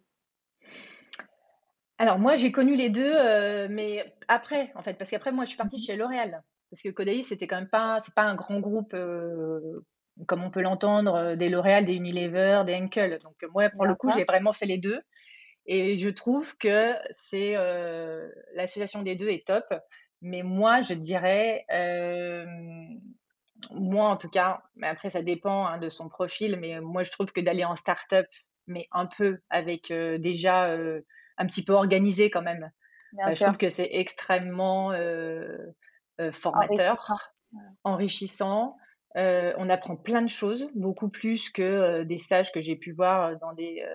Alors 1.99 2.19
moi, 2.19 2.37
j'ai 2.37 2.51
connu 2.51 2.77
les 2.77 2.91
deux, 2.91 3.15
euh, 3.15 3.69
mais 3.71 4.15
après, 4.27 4.73
en 4.75 4.83
fait, 4.83 4.95
parce 4.95 5.11
qu'après, 5.11 5.33
moi, 5.33 5.45
je 5.45 5.51
suis 5.51 5.59
partie 5.59 5.79
chez 5.79 5.97
L'Oréal. 5.97 6.43
Parce 6.71 6.83
que 6.83 6.89
Caudalie, 6.89 7.23
c'était 7.23 7.47
quand 7.47 7.57
même 7.57 7.69
pas, 7.69 8.01
c'est 8.05 8.15
pas 8.15 8.23
un 8.23 8.35
grand 8.35 8.59
groupe 8.59 8.95
euh, 8.95 9.85
comme 10.27 10.43
on 10.43 10.51
peut 10.51 10.63
l'entendre, 10.63 11.15
euh, 11.15 11.37
des 11.37 11.49
L'Oréal, 11.49 11.85
des 11.85 11.95
Unilever, 11.95 12.63
des 12.67 12.75
Henkel. 12.75 13.19
Donc 13.23 13.37
moi, 13.53 13.71
pour 13.71 13.87
le 13.87 13.95
coup, 13.95 14.11
j'ai 14.11 14.25
vraiment 14.25 14.53
fait 14.53 14.67
les 14.67 14.79
deux. 14.79 15.01
Et 15.67 15.97
je 15.99 16.11
trouve 16.11 16.57
que 16.59 16.95
c'est 17.13 17.55
l'association 18.55 19.03
des 19.03 19.17
deux 19.17 19.29
est 19.29 19.47
top. 19.47 19.65
Mais 20.21 20.43
moi, 20.43 20.83
je 20.83 20.95
dirais, 20.95 21.65
moi 23.71 24.09
en 24.09 24.17
tout 24.17 24.29
cas, 24.29 24.63
mais 24.77 24.89
après 24.89 25.09
ça 25.09 25.23
dépend 25.23 25.67
hein, 25.67 25.79
de 25.79 25.89
son 25.89 26.11
profil, 26.11 26.59
mais 26.61 26.81
moi 26.83 27.03
je 27.03 27.13
trouve 27.13 27.33
que 27.33 27.41
d'aller 27.41 27.65
en 27.65 27.77
start-up, 27.77 28.27
mais 28.67 28.89
un 28.93 29.07
peu 29.07 29.39
avec 29.49 29.91
déjà 29.91 30.77
un 31.39 31.47
petit 31.47 31.65
peu 31.65 31.73
organisé 31.73 32.31
quand 32.31 32.43
même. 32.43 32.71
Bah, 33.15 33.31
je 33.31 33.43
trouve 33.43 33.57
que 33.57 33.71
c'est 33.71 33.89
extrêmement 33.93 34.93
euh, 34.93 35.57
euh, 36.21 36.33
formateur, 36.33 37.33
enrichissant. 37.85 38.77
Euh, 39.17 39.53
on 39.59 39.71
apprend 39.71 39.97
plein 39.97 40.23
de 40.23 40.29
choses, 40.29 40.69
beaucoup 40.75 41.09
plus 41.09 41.49
que 41.49 42.03
des 42.03 42.19
stages 42.19 42.51
que 42.51 42.61
j'ai 42.61 42.75
pu 42.75 42.93
voir 42.93 43.39
dans 43.39 43.53
des, 43.53 43.87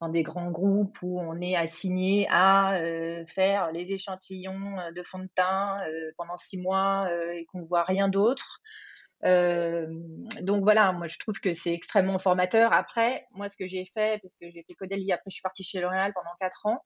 dans 0.00 0.10
des 0.10 0.22
grands 0.22 0.50
groupes 0.50 0.98
où 1.00 1.18
on 1.18 1.40
est 1.40 1.56
assigné 1.56 2.26
à 2.30 2.78
faire 3.26 3.72
les 3.72 3.92
échantillons 3.92 4.76
de 4.94 5.02
fond 5.02 5.20
de 5.20 5.30
teint 5.34 5.78
pendant 6.18 6.36
six 6.36 6.60
mois 6.60 7.10
et 7.32 7.46
qu'on 7.46 7.60
ne 7.60 7.66
voit 7.66 7.84
rien 7.84 8.08
d'autre. 8.08 8.60
Euh, 9.24 9.86
donc 10.42 10.62
voilà, 10.62 10.92
moi 10.92 11.06
je 11.06 11.18
trouve 11.18 11.40
que 11.40 11.54
c'est 11.54 11.72
extrêmement 11.72 12.18
formateur. 12.18 12.72
Après, 12.72 13.26
moi 13.32 13.48
ce 13.48 13.56
que 13.56 13.66
j'ai 13.66 13.84
fait, 13.86 14.20
parce 14.20 14.36
que 14.36 14.50
j'ai 14.50 14.62
fait 14.64 14.74
Codeli, 14.74 15.10
après 15.12 15.30
je 15.30 15.34
suis 15.34 15.42
partie 15.42 15.64
chez 15.64 15.80
L'Oréal 15.80 16.12
pendant 16.14 16.34
4 16.38 16.66
ans, 16.66 16.84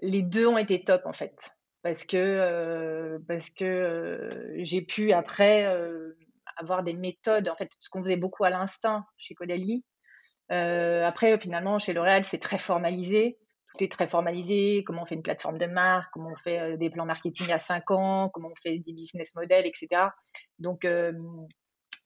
les 0.00 0.22
deux 0.22 0.46
ont 0.46 0.58
été 0.58 0.82
top 0.84 1.06
en 1.06 1.12
fait. 1.12 1.34
Parce 1.82 2.04
que, 2.04 2.16
euh, 2.16 3.18
que 3.56 3.64
euh, 3.64 4.64
j'ai 4.64 4.82
pu 4.82 5.12
après 5.12 5.66
avoir 6.56 6.82
des 6.82 6.92
méthodes, 6.92 7.48
en 7.48 7.56
fait 7.56 7.70
ce 7.78 7.88
qu'on 7.88 8.02
faisait 8.02 8.16
beaucoup 8.16 8.44
à 8.44 8.50
l'instinct 8.50 9.06
chez 9.16 9.34
Codeli, 9.34 9.84
après, 10.50 11.38
finalement, 11.38 11.78
chez 11.78 11.92
L'Oréal, 11.92 12.24
c'est 12.24 12.38
très 12.38 12.58
formalisé. 12.58 13.38
Très 13.86 14.08
formalisé. 14.08 14.82
Comment 14.84 15.02
on 15.02 15.06
fait 15.06 15.14
une 15.14 15.22
plateforme 15.22 15.58
de 15.58 15.66
marque, 15.66 16.10
comment 16.12 16.30
on 16.32 16.36
fait 16.36 16.76
des 16.78 16.90
plans 16.90 17.06
marketing 17.06 17.52
à 17.52 17.60
5 17.60 17.90
ans, 17.92 18.30
comment 18.32 18.48
on 18.48 18.60
fait 18.60 18.78
des 18.78 18.92
business 18.92 19.34
models, 19.36 19.66
etc. 19.66 20.08
Donc, 20.58 20.84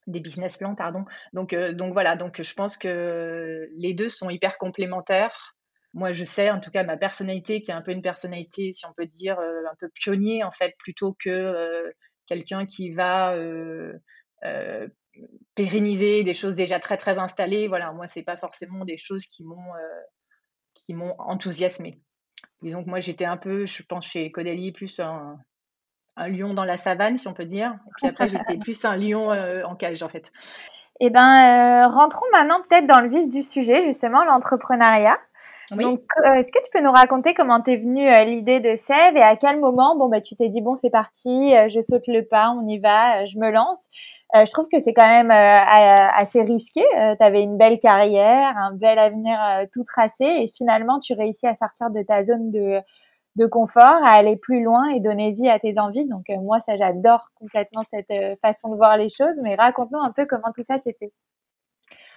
des 0.06 0.20
business 0.20 0.58
plans, 0.58 0.74
pardon. 0.74 1.04
Donc, 1.32 1.54
donc 1.54 1.92
voilà. 1.92 2.16
Donc, 2.16 2.42
je 2.42 2.54
pense 2.54 2.76
que 2.76 3.68
les 3.76 3.94
deux 3.94 4.08
sont 4.08 4.28
hyper 4.28 4.58
complémentaires 4.58 5.54
moi, 5.94 6.12
je 6.12 6.24
sais, 6.24 6.50
en 6.50 6.60
tout 6.60 6.70
cas, 6.70 6.84
ma 6.84 6.96
personnalité, 6.96 7.60
qui 7.60 7.70
est 7.70 7.74
un 7.74 7.82
peu 7.82 7.92
une 7.92 8.02
personnalité, 8.02 8.72
si 8.72 8.86
on 8.86 8.92
peut 8.94 9.06
dire, 9.06 9.38
euh, 9.38 9.62
un 9.70 9.74
peu 9.78 9.88
pionnier, 9.90 10.42
en 10.42 10.50
fait, 10.50 10.74
plutôt 10.78 11.14
que 11.18 11.28
euh, 11.28 11.90
quelqu'un 12.26 12.64
qui 12.64 12.90
va 12.92 13.34
euh, 13.34 13.92
pérenniser 15.54 16.24
des 16.24 16.34
choses 16.34 16.54
déjà 16.54 16.80
très, 16.80 16.96
très 16.96 17.18
installées. 17.18 17.68
Voilà, 17.68 17.92
moi, 17.92 18.08
c'est 18.08 18.22
pas 18.22 18.38
forcément 18.38 18.84
des 18.84 18.96
choses 18.96 19.26
qui 19.26 19.44
m'ont 19.44 19.72
qui 20.74 20.94
m'ont 20.94 21.14
enthousiasmé. 21.18 22.00
Disons 22.62 22.84
que 22.84 22.88
moi, 22.88 23.00
j'étais 23.00 23.24
un 23.24 23.36
peu, 23.36 23.66
je 23.66 23.82
pense, 23.82 24.06
chez 24.06 24.30
Caudalie, 24.30 24.72
plus 24.72 25.00
un, 25.00 25.38
un, 26.16 26.28
lion 26.28 26.54
dans 26.54 26.64
la 26.64 26.76
savane, 26.76 27.16
si 27.16 27.26
on 27.28 27.34
peut 27.34 27.46
dire. 27.46 27.72
Et 27.72 27.90
puis 27.96 28.06
après, 28.08 28.28
j'étais 28.28 28.56
plus 28.58 28.84
un 28.84 28.96
lion 28.96 29.30
en 29.30 29.74
cage, 29.76 30.02
en 30.02 30.08
fait. 30.08 30.32
Eh 31.00 31.10
ben, 31.10 31.88
rentrons 31.88 32.26
maintenant 32.32 32.60
peut-être 32.68 32.86
dans 32.86 33.00
le 33.00 33.08
vif 33.08 33.28
du 33.28 33.42
sujet, 33.42 33.82
justement, 33.82 34.24
l'entrepreneuriat. 34.24 35.18
Donc, 35.70 36.02
euh, 36.18 36.34
est-ce 36.34 36.52
que 36.52 36.62
tu 36.62 36.70
peux 36.72 36.82
nous 36.82 36.92
raconter 36.92 37.34
comment 37.34 37.60
t'es 37.60 37.76
venue 37.76 38.08
euh, 38.08 38.24
l'idée 38.24 38.60
de 38.60 38.76
Sève 38.76 39.16
et 39.16 39.22
à 39.22 39.36
quel 39.36 39.58
moment, 39.58 39.96
bon, 39.96 40.08
bah, 40.08 40.20
tu 40.20 40.36
t'es 40.36 40.48
dit, 40.48 40.60
bon, 40.60 40.76
c'est 40.76 40.90
parti, 40.90 41.54
euh, 41.54 41.68
je 41.68 41.80
saute 41.80 42.06
le 42.08 42.24
pas, 42.24 42.50
on 42.50 42.66
y 42.68 42.78
va, 42.78 43.24
je 43.26 43.38
me 43.38 43.50
lance. 43.50 43.88
Je 44.34 44.50
trouve 44.50 44.66
que 44.72 44.80
c'est 44.80 44.94
quand 44.94 45.08
même 45.08 45.30
assez 45.30 46.42
risqué. 46.42 46.82
tu 46.92 47.24
avais 47.24 47.42
une 47.42 47.56
belle 47.56 47.78
carrière, 47.78 48.56
un 48.56 48.72
bel 48.72 48.98
avenir 48.98 49.38
tout 49.72 49.84
tracé 49.84 50.24
et 50.24 50.50
finalement, 50.56 50.98
tu 51.00 51.14
réussis 51.14 51.46
à 51.46 51.54
sortir 51.54 51.90
de 51.90 52.02
ta 52.02 52.24
zone 52.24 52.50
de, 52.50 52.80
de 53.36 53.46
confort, 53.46 54.02
à 54.02 54.12
aller 54.12 54.36
plus 54.36 54.62
loin 54.62 54.88
et 54.88 55.00
donner 55.00 55.32
vie 55.32 55.48
à 55.48 55.58
tes 55.58 55.78
envies. 55.78 56.06
Donc, 56.06 56.24
moi, 56.40 56.60
ça, 56.60 56.76
j'adore 56.76 57.30
complètement 57.34 57.82
cette 57.92 58.12
façon 58.40 58.70
de 58.70 58.76
voir 58.76 58.96
les 58.96 59.08
choses. 59.08 59.36
Mais 59.42 59.54
raconte-nous 59.54 60.00
un 60.00 60.12
peu 60.12 60.26
comment 60.26 60.52
tout 60.54 60.62
ça 60.62 60.78
s'est 60.82 60.96
fait. 60.98 61.12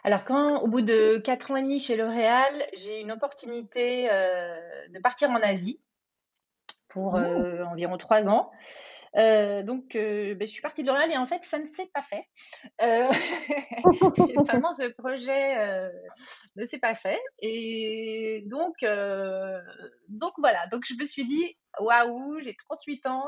Alors 0.05 0.23
quand, 0.23 0.61
au 0.61 0.67
bout 0.67 0.81
de 0.81 1.17
quatre 1.17 1.49
ans 1.49 1.55
et 1.55 1.63
demi 1.63 1.79
chez 1.79 1.97
L'Oréal, 1.97 2.53
j'ai 2.73 3.01
une 3.01 3.11
opportunité 3.11 4.07
euh, 4.11 4.55
de 4.93 4.99
partir 4.99 5.31
en 5.31 5.37
Asie 5.37 5.81
pour 6.89 7.15
euh, 7.15 7.63
environ 7.63 7.97
trois 7.97 8.29
ans. 8.29 8.51
Euh, 9.17 9.63
donc, 9.63 9.93
ben, 9.93 10.37
je 10.39 10.45
suis 10.45 10.61
partie 10.61 10.83
de 10.83 10.87
L'Oréal 10.87 11.11
et 11.11 11.17
en 11.17 11.25
fait, 11.25 11.43
ça 11.43 11.57
ne 11.57 11.65
s'est 11.65 11.89
pas 11.93 12.01
fait. 12.01 12.25
seulement, 14.49 14.73
ce 14.73 14.91
projet 14.97 15.89
ne 16.55 16.65
s'est 16.65 16.79
pas 16.79 16.95
fait. 16.95 17.19
Et 17.39 18.43
donc, 18.47 18.75
donc 20.09 20.33
voilà. 20.37 20.67
Donc, 20.67 20.83
je 20.87 20.95
me 20.99 21.05
suis 21.05 21.25
dit, 21.25 21.55
waouh, 21.79 22.39
j'ai 22.41 22.55
38 22.69 23.05
ans. 23.07 23.25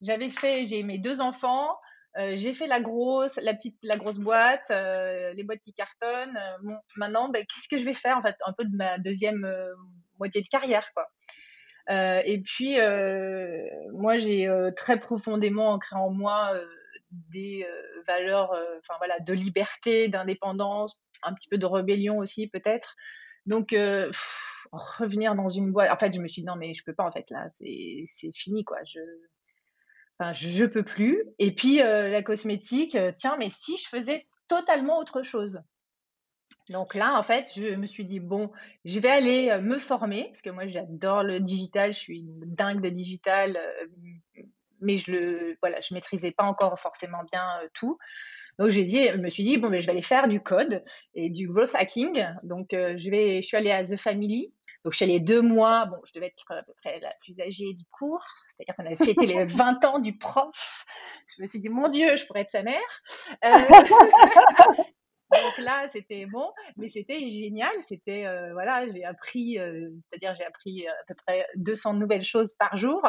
J'avais 0.00 0.30
fait, 0.30 0.64
j'ai 0.64 0.82
mes 0.82 0.98
deux 0.98 1.20
enfants. 1.20 1.76
Euh, 2.16 2.36
j'ai 2.36 2.52
fait 2.52 2.66
la 2.66 2.80
grosse, 2.80 3.36
la 3.36 3.54
petite, 3.54 3.78
la 3.82 3.96
grosse 3.96 4.18
boîte, 4.18 4.70
euh, 4.70 5.32
les 5.34 5.44
boîtes 5.44 5.60
qui 5.60 5.72
cartonnent. 5.72 6.36
Euh, 6.36 6.58
bon, 6.62 6.78
maintenant, 6.96 7.28
ben, 7.28 7.44
qu'est-ce 7.44 7.68
que 7.68 7.78
je 7.78 7.84
vais 7.84 7.92
faire 7.92 8.16
en 8.16 8.22
fait, 8.22 8.34
un 8.46 8.52
peu 8.52 8.64
de 8.64 8.74
ma 8.74 8.98
deuxième 8.98 9.46
moitié 10.18 10.42
de 10.42 10.48
carrière, 10.48 10.90
quoi. 10.94 11.06
Et 11.88 12.42
puis, 12.44 12.76
moi, 13.92 14.16
j'ai 14.16 14.48
très 14.76 14.98
profondément 15.00 15.72
ancré 15.72 15.96
en 15.96 16.10
moi 16.10 16.52
des 17.10 17.66
valeurs, 18.06 18.54
voilà, 18.98 19.18
de 19.20 19.32
liberté, 19.32 20.08
d'indépendance, 20.08 21.00
un 21.22 21.34
petit 21.34 21.48
peu 21.48 21.58
de 21.58 21.66
rébellion 21.66 22.18
aussi 22.18 22.46
peut-être. 22.48 22.96
Donc, 23.46 23.74
revenir 24.72 25.34
dans 25.34 25.48
une 25.48 25.72
boîte. 25.72 25.90
En 25.90 25.98
fait, 25.98 26.12
je 26.12 26.20
me 26.20 26.28
suis 26.28 26.42
dit 26.42 26.46
non, 26.46 26.56
mais 26.56 26.74
je 26.74 26.84
peux 26.84 26.94
pas 26.94 27.04
en 27.04 27.12
fait 27.12 27.30
là, 27.30 27.46
c'est 27.48 28.32
fini 28.32 28.64
quoi. 28.64 28.78
Je 28.84 29.00
Enfin, 30.18 30.32
je 30.32 30.64
peux 30.64 30.82
plus. 30.82 31.22
Et 31.38 31.54
puis 31.54 31.80
euh, 31.80 32.08
la 32.08 32.22
cosmétique, 32.22 32.96
euh, 32.96 33.12
tiens, 33.16 33.36
mais 33.38 33.50
si 33.50 33.76
je 33.76 33.88
faisais 33.88 34.26
totalement 34.48 34.98
autre 34.98 35.22
chose. 35.22 35.62
Donc 36.70 36.94
là, 36.94 37.18
en 37.18 37.22
fait, 37.22 37.50
je 37.56 37.74
me 37.74 37.86
suis 37.86 38.04
dit, 38.04 38.20
bon, 38.20 38.50
je 38.84 39.00
vais 39.00 39.08
aller 39.08 39.50
euh, 39.50 39.60
me 39.60 39.78
former, 39.78 40.24
parce 40.24 40.42
que 40.42 40.50
moi, 40.50 40.66
j'adore 40.66 41.22
le 41.22 41.40
digital, 41.40 41.92
je 41.92 41.98
suis 41.98 42.20
une 42.20 42.54
dingue 42.54 42.80
de 42.80 42.88
digital, 42.90 43.58
mais 44.80 44.96
je 44.96 45.10
le, 45.10 45.58
voilà, 45.60 45.80
je 45.80 45.94
maîtrisais 45.94 46.32
pas 46.32 46.44
encore 46.44 46.78
forcément 46.78 47.24
bien 47.30 47.46
tout. 47.74 47.98
Donc 48.58 48.70
j'ai 48.70 48.84
dit, 48.84 49.06
je 49.06 49.16
me 49.18 49.28
suis 49.28 49.44
dit, 49.44 49.56
bon, 49.56 49.70
mais 49.70 49.80
je 49.80 49.86
vais 49.86 49.92
aller 49.92 50.02
faire 50.02 50.28
du 50.28 50.40
code 50.40 50.82
et 51.14 51.30
du 51.30 51.48
growth 51.48 51.74
hacking. 51.74 52.26
Donc 52.42 52.68
je, 52.72 53.10
vais, 53.10 53.40
je 53.40 53.46
suis 53.46 53.56
allée 53.56 53.70
à 53.70 53.84
The 53.84 53.96
Family, 53.96 54.52
donc, 54.84 54.92
je 54.92 54.96
suis 54.96 55.04
allée 55.04 55.20
deux 55.20 55.42
mois. 55.42 55.86
Bon, 55.86 55.98
je 56.04 56.12
devais 56.14 56.26
être 56.26 56.50
à 56.50 56.62
peu 56.62 56.72
près 56.82 57.00
la 57.00 57.12
plus 57.20 57.40
âgée 57.40 57.74
du 57.74 57.84
cours. 57.90 58.24
C'est-à-dire 58.46 58.74
qu'on 58.76 58.86
avait 58.86 58.96
fêté 58.96 59.26
les 59.26 59.44
20 59.44 59.84
ans 59.84 59.98
du 59.98 60.16
prof. 60.16 60.84
Je 61.36 61.42
me 61.42 61.46
suis 61.46 61.60
dit, 61.60 61.68
mon 61.68 61.88
Dieu, 61.88 62.16
je 62.16 62.26
pourrais 62.26 62.42
être 62.42 62.50
sa 62.50 62.62
mère. 62.62 62.80
Euh, 63.44 63.68
donc 65.32 65.58
là, 65.58 65.88
c'était 65.92 66.26
bon, 66.26 66.52
mais 66.76 66.88
c'était 66.88 67.26
génial. 67.28 67.72
C'était, 67.86 68.26
euh, 68.26 68.52
voilà, 68.52 68.88
j'ai 68.90 69.04
appris, 69.04 69.58
euh, 69.58 69.90
c'est-à-dire 70.10 70.34
j'ai 70.36 70.44
appris 70.44 70.86
à 70.86 70.94
peu 71.06 71.14
près 71.14 71.46
200 71.56 71.94
nouvelles 71.94 72.24
choses 72.24 72.54
par 72.58 72.76
jour 72.76 73.02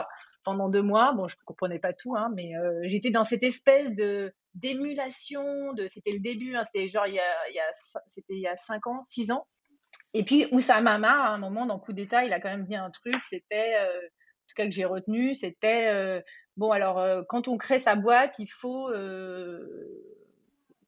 pendant 0.44 0.70
deux 0.70 0.82
mois. 0.82 1.14
Bon, 1.14 1.28
je 1.28 1.36
ne 1.36 1.46
comprenais 1.46 1.80
pas 1.80 1.94
tout, 1.94 2.16
hein, 2.16 2.32
mais 2.36 2.54
j'étais 2.84 3.12
dans 3.12 3.26
cette 3.26 3.44
espèce 3.44 3.94
de 3.96 4.34
d'émulation. 4.56 5.74
De, 5.74 5.88
c'était 5.88 6.12
le 6.12 6.20
début, 6.20 6.56
hein, 6.56 6.64
c'était 6.66 6.90
genre 6.90 7.08
il 7.08 7.14
y 7.14 7.20
a, 7.20 7.50
il 7.52 7.62
c'était 8.08 8.34
il 8.34 8.42
y 8.42 8.48
a 8.48 8.58
5 8.58 8.88
ans, 8.88 9.04
6 9.06 9.32
ans. 9.32 9.46
Et 10.14 10.24
puis 10.24 10.48
Oussama 10.52 10.96
à 10.96 11.34
un 11.34 11.38
moment, 11.38 11.66
dans 11.66 11.80
Coup 11.80 11.94
d'État, 11.94 12.24
il 12.24 12.34
a 12.34 12.40
quand 12.40 12.50
même 12.50 12.66
dit 12.66 12.76
un 12.76 12.90
truc, 12.90 13.24
c'était, 13.24 13.76
euh, 13.80 13.98
en 13.98 14.48
tout 14.48 14.56
cas 14.56 14.66
que 14.66 14.72
j'ai 14.72 14.86
retenu, 14.86 15.36
c'était, 15.36 15.88
euh, 15.88 16.22
bon, 16.58 16.72
alors, 16.72 17.00
euh, 17.00 17.22
quand 17.28 17.48
on 17.48 17.58
crée 17.58 17.80
sa 17.80 17.96
boîte, 17.96 18.40
il 18.40 18.48
faut 18.48 18.90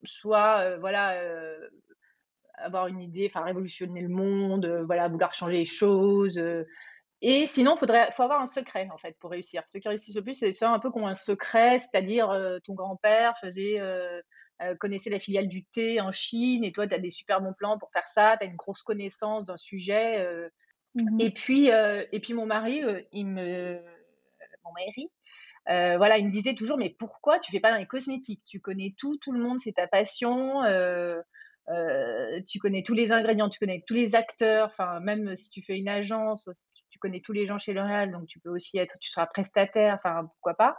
soit, 0.03 0.77
voilà, 0.77 1.19
avoir 2.57 2.87
une 2.87 3.01
idée, 3.01 3.27
enfin, 3.29 3.43
révolutionner 3.43 4.01
le 4.01 4.09
monde, 4.09 4.65
voilà, 4.85 5.07
vouloir 5.07 5.33
changer 5.33 5.57
les 5.57 5.65
choses. 5.65 6.39
et 7.21 7.47
sinon, 7.47 7.75
il 7.75 7.79
faudrait, 7.79 8.11
faut 8.11 8.23
avoir 8.23 8.41
un 8.41 8.47
secret, 8.47 8.87
en 8.91 8.97
fait, 8.97 9.17
pour 9.19 9.31
réussir. 9.31 9.63
Ceux 9.67 9.79
qui 9.79 9.87
réussissent 9.87 10.15
le 10.15 10.23
plus, 10.23 10.35
c'est 10.35 10.53
ça, 10.53 10.71
un 10.71 10.79
peu 10.79 10.91
comme 10.91 11.05
un 11.05 11.15
secret, 11.15 11.79
c'est-à-dire 11.79 12.29
ton 12.63 12.73
grand-père 12.73 13.37
faisait 13.39 13.79
euh, 14.61 14.75
connaissait 14.75 15.09
la 15.09 15.17
filiale 15.17 15.47
du 15.47 15.63
thé 15.63 16.01
en 16.01 16.11
Chine 16.11 16.63
et 16.63 16.71
toi, 16.71 16.87
tu 16.87 16.93
as 16.93 16.99
des 16.99 17.09
super 17.09 17.41
bons 17.41 17.53
plans 17.53 17.79
pour 17.79 17.91
faire 17.91 18.07
ça, 18.07 18.37
tu 18.37 18.45
as 18.45 18.49
une 18.49 18.55
grosse 18.55 18.83
connaissance 18.83 19.45
d'un 19.45 19.57
sujet. 19.57 20.23
Mmh 20.93 21.19
et, 21.19 21.31
puis, 21.31 21.69
et 21.69 22.19
puis, 22.19 22.33
mon 22.33 22.45
mari, 22.45 22.83
il 23.11 23.25
me. 23.25 23.79
Mon 24.63 24.71
mari, 24.73 25.09
voilà, 25.67 26.17
il 26.17 26.27
me 26.27 26.31
disait 26.31 26.55
toujours, 26.55 26.77
mais 26.77 26.89
pourquoi 26.89 27.39
tu 27.39 27.51
fais 27.51 27.59
pas 27.59 27.71
dans 27.71 27.77
les 27.77 27.87
cosmétiques? 27.87 28.43
Tu 28.45 28.59
connais 28.59 28.93
tout, 28.97 29.17
tout 29.17 29.31
le 29.31 29.39
monde, 29.39 29.59
c'est 29.59 29.73
ta 29.73 29.87
passion. 29.87 30.61
tu 32.47 32.59
connais 32.59 32.83
tous 32.83 32.93
les 32.93 33.11
ingrédients, 33.11 33.49
tu 33.49 33.59
connais 33.59 33.83
tous 33.87 33.93
les 33.93 34.15
acteurs. 34.15 34.67
Enfin, 34.67 34.99
même 34.99 35.35
si 35.35 35.49
tu 35.49 35.61
fais 35.63 35.77
une 35.77 35.89
agence, 35.89 36.47
tu 36.89 36.99
connais 36.99 37.21
tous 37.21 37.33
les 37.33 37.47
gens 37.47 37.57
chez 37.57 37.73
L'Oréal, 37.73 38.11
donc 38.11 38.27
tu 38.27 38.39
peux 38.39 38.49
aussi 38.49 38.77
être, 38.77 38.95
tu 38.99 39.09
seras 39.09 39.27
prestataire. 39.27 39.99
Enfin, 40.03 40.25
pourquoi 40.25 40.53
pas? 40.55 40.77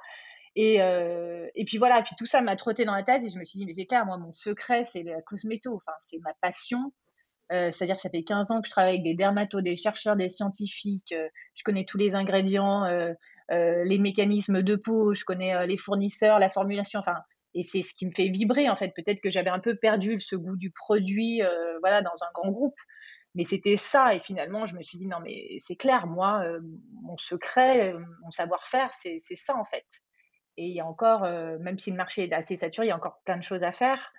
Et, 0.55 0.83
euh, 0.83 1.49
et 1.55 1.65
puis 1.65 1.79
voilà, 1.79 2.03
puis 2.03 2.15
tout 2.19 2.27
ça 2.27 2.43
m'a 2.43 2.57
trotté 2.57 2.85
dans 2.85 2.95
la 2.95 3.03
tête 3.03 3.23
et 3.25 3.29
je 3.29 3.39
me 3.39 3.45
suis 3.45 3.59
dit, 3.59 3.67
mais 3.67 3.75
c'est 3.75 3.87
clair, 3.87 4.05
moi, 4.05 4.19
mon 4.19 4.33
secret, 4.33 4.85
c'est 4.85 5.03
la 5.03 5.23
cosméto, 5.23 5.75
enfin, 5.75 5.97
c'est 6.01 6.19
ma 6.19 6.35
passion. 6.41 6.93
Euh, 7.53 7.71
C'est-à-dire 7.71 7.97
que 7.97 8.03
ça 8.03 8.11
fait 8.11 8.23
15 8.23 8.51
ans 8.51 8.61
que 8.61 8.67
je 8.67 8.71
travaille 8.71 8.95
avec 8.95 9.05
des 9.05 9.15
dermatos, 9.15 9.63
des 9.63 9.77
chercheurs, 9.77 10.17
des 10.17 10.29
scientifiques. 10.29 11.13
Euh, 11.13 11.29
je 11.55 11.63
connais 11.65 11.85
tous 11.85 11.99
les 11.99 12.15
ingrédients, 12.15 12.85
euh, 12.85 13.13
euh, 13.13 13.15
les 13.53 13.99
mécanismes 13.99 14.63
de 14.63 14.77
peau, 14.77 15.15
je 15.15 15.25
connais 15.25 15.67
les 15.67 15.77
fournisseurs, 15.77 16.39
la 16.39 16.51
formulation. 16.51 17.01
Enfin, 17.01 17.17
et 17.55 17.63
c'est 17.63 17.83
ce 17.83 17.95
qui 17.95 18.07
me 18.07 18.13
fait 18.13 18.29
vibrer 18.29 18.69
en 18.69 18.77
fait. 18.77 18.93
Peut-être 18.97 19.21
que 19.21 19.31
j'avais 19.31 19.51
un 19.51 19.61
peu 19.61 19.77
perdu 19.77 20.19
ce 20.19 20.37
goût 20.37 20.57
du 20.57 20.71
produit, 20.71 21.43
voilà, 21.81 22.03
dans 22.03 22.23
un 22.23 22.31
grand 22.35 22.51
groupe. 22.51 22.77
Mais 23.35 23.45
c'était 23.45 23.77
ça. 23.77 24.15
Et 24.15 24.21
finalement, 24.21 24.67
je 24.67 24.77
me 24.77 24.83
suis 24.83 24.99
dit, 24.99 25.07
non, 25.07 25.19
mais 25.21 25.57
c'est 25.59 25.77
clair, 25.77 26.07
moi, 26.07 26.45
mon 27.03 27.17
secret, 27.19 27.95
mon 28.23 28.31
savoir-faire, 28.31 28.91
c'est 28.95 29.37
ça 29.37 29.57
en 29.57 29.65
fait. 29.65 29.87
Et 30.57 30.67
il 30.67 30.75
y 30.75 30.81
a 30.81 30.87
encore, 30.87 31.25
euh, 31.25 31.59
même 31.61 31.79
si 31.79 31.91
le 31.91 31.97
marché 31.97 32.25
est 32.25 32.33
assez 32.33 32.57
saturé, 32.57 32.87
il 32.87 32.91
y 32.91 32.93
a 32.93 32.97
encore 32.97 33.21
plein 33.25 33.39
de 33.39 33.43
choses 33.43 33.63
à 33.63 33.73
faire. 33.73 34.13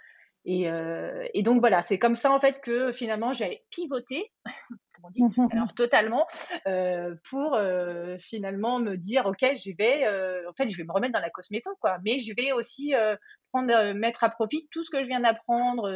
Et, 0.46 0.70
euh, 0.70 1.26
et 1.34 1.42
donc 1.42 1.60
voilà, 1.60 1.82
c'est 1.82 1.98
comme 1.98 2.16
ça 2.16 2.32
en 2.32 2.40
fait 2.40 2.60
que 2.60 2.92
finalement 2.92 3.32
j'ai 3.32 3.64
pivoté, 3.70 4.32
comment 4.94 5.08
on 5.08 5.10
dit, 5.10 5.22
alors 5.52 5.74
totalement, 5.74 6.28
euh, 6.68 7.16
pour 7.30 7.56
euh, 7.56 8.18
finalement 8.20 8.80
me 8.80 8.98
dire 8.98 9.26
ok, 9.26 9.40
je 9.56 9.72
vais, 9.78 10.06
euh, 10.06 10.50
en 10.50 10.54
fait, 10.54 10.68
je 10.68 10.76
vais 10.78 10.84
me 10.84 10.92
remettre 10.92 11.14
dans 11.14 11.22
la 11.22 11.30
cosméto 11.30 11.70
quoi, 11.80 11.98
mais 12.04 12.20
je 12.20 12.34
vais 12.36 12.52
aussi 12.52 12.94
euh, 12.94 13.16
prendre, 13.54 13.94
mettre 13.94 14.24
à 14.24 14.30
profit 14.30 14.68
tout 14.72 14.84
ce 14.84 14.90
que 14.90 15.02
je 15.02 15.08
viens 15.08 15.22
d'apprendre 15.22 15.90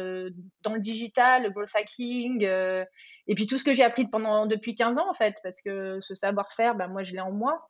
dans 0.62 0.74
le 0.74 0.80
digital, 0.80 1.42
le 1.42 1.50
growth 1.50 1.74
hacking, 1.74 2.42
et 2.42 3.34
puis 3.34 3.46
tout 3.46 3.58
ce 3.58 3.64
que 3.64 3.74
j'ai 3.74 3.84
appris 3.84 4.06
pendant 4.06 4.46
depuis 4.46 4.74
15 4.74 4.96
ans 4.98 5.10
en 5.10 5.14
fait, 5.14 5.36
parce 5.42 5.60
que 5.60 6.00
ce 6.00 6.14
savoir-faire, 6.14 6.74
ben 6.74 6.88
moi 6.88 7.02
je 7.02 7.12
l'ai 7.12 7.20
en 7.20 7.32
moi, 7.32 7.68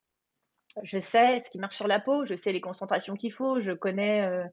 je 0.82 0.99
sais 0.99 1.40
ce 1.40 1.50
qui 1.50 1.58
marche 1.58 1.76
sur 1.76 1.88
la 1.88 2.00
peau, 2.00 2.25
je 2.25 2.35
sais 2.35 2.52
les 2.52 2.61
concentrations 2.61 3.14
qu'il 3.14 3.32
faut, 3.32 3.61
je 3.61 3.73
connais, 3.73 4.23
euh, 4.23 4.44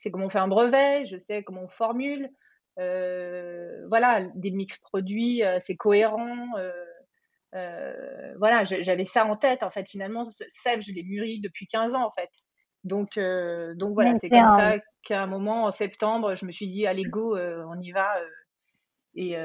je 0.00 0.04
sais 0.04 0.10
comment 0.10 0.26
on 0.26 0.30
fait 0.30 0.38
un 0.38 0.48
brevet, 0.48 1.04
je 1.04 1.18
sais 1.18 1.42
comment 1.42 1.64
on 1.64 1.68
formule. 1.68 2.30
voilà, 2.76 4.26
des 4.34 4.50
mix 4.50 4.78
produits, 4.78 5.42
c'est 5.60 5.76
cohérent. 5.76 6.48
voilà, 7.52 8.64
j'avais 8.64 9.04
ça 9.04 9.26
en 9.26 9.36
tête. 9.36 9.62
En 9.62 9.70
fait, 9.70 9.86
finalement, 9.88 10.24
Sève, 10.24 10.80
je 10.80 10.92
l'ai 10.92 11.02
mûri 11.02 11.38
depuis 11.40 11.66
15 11.66 11.94
ans, 11.94 12.06
en 12.06 12.12
fait. 12.12 12.30
Donc, 12.84 13.18
donc 13.76 13.92
voilà, 13.92 14.16
c'est 14.16 14.30
comme 14.30 14.46
ça 14.46 14.78
qu'à 15.02 15.22
un 15.22 15.26
moment, 15.26 15.66
en 15.66 15.70
septembre, 15.70 16.34
je 16.34 16.46
me 16.46 16.52
suis 16.52 16.68
dit, 16.68 16.86
allez, 16.86 17.04
go, 17.04 17.36
on 17.36 17.78
y 17.78 17.92
va. 17.92 18.10
et, 19.14 19.36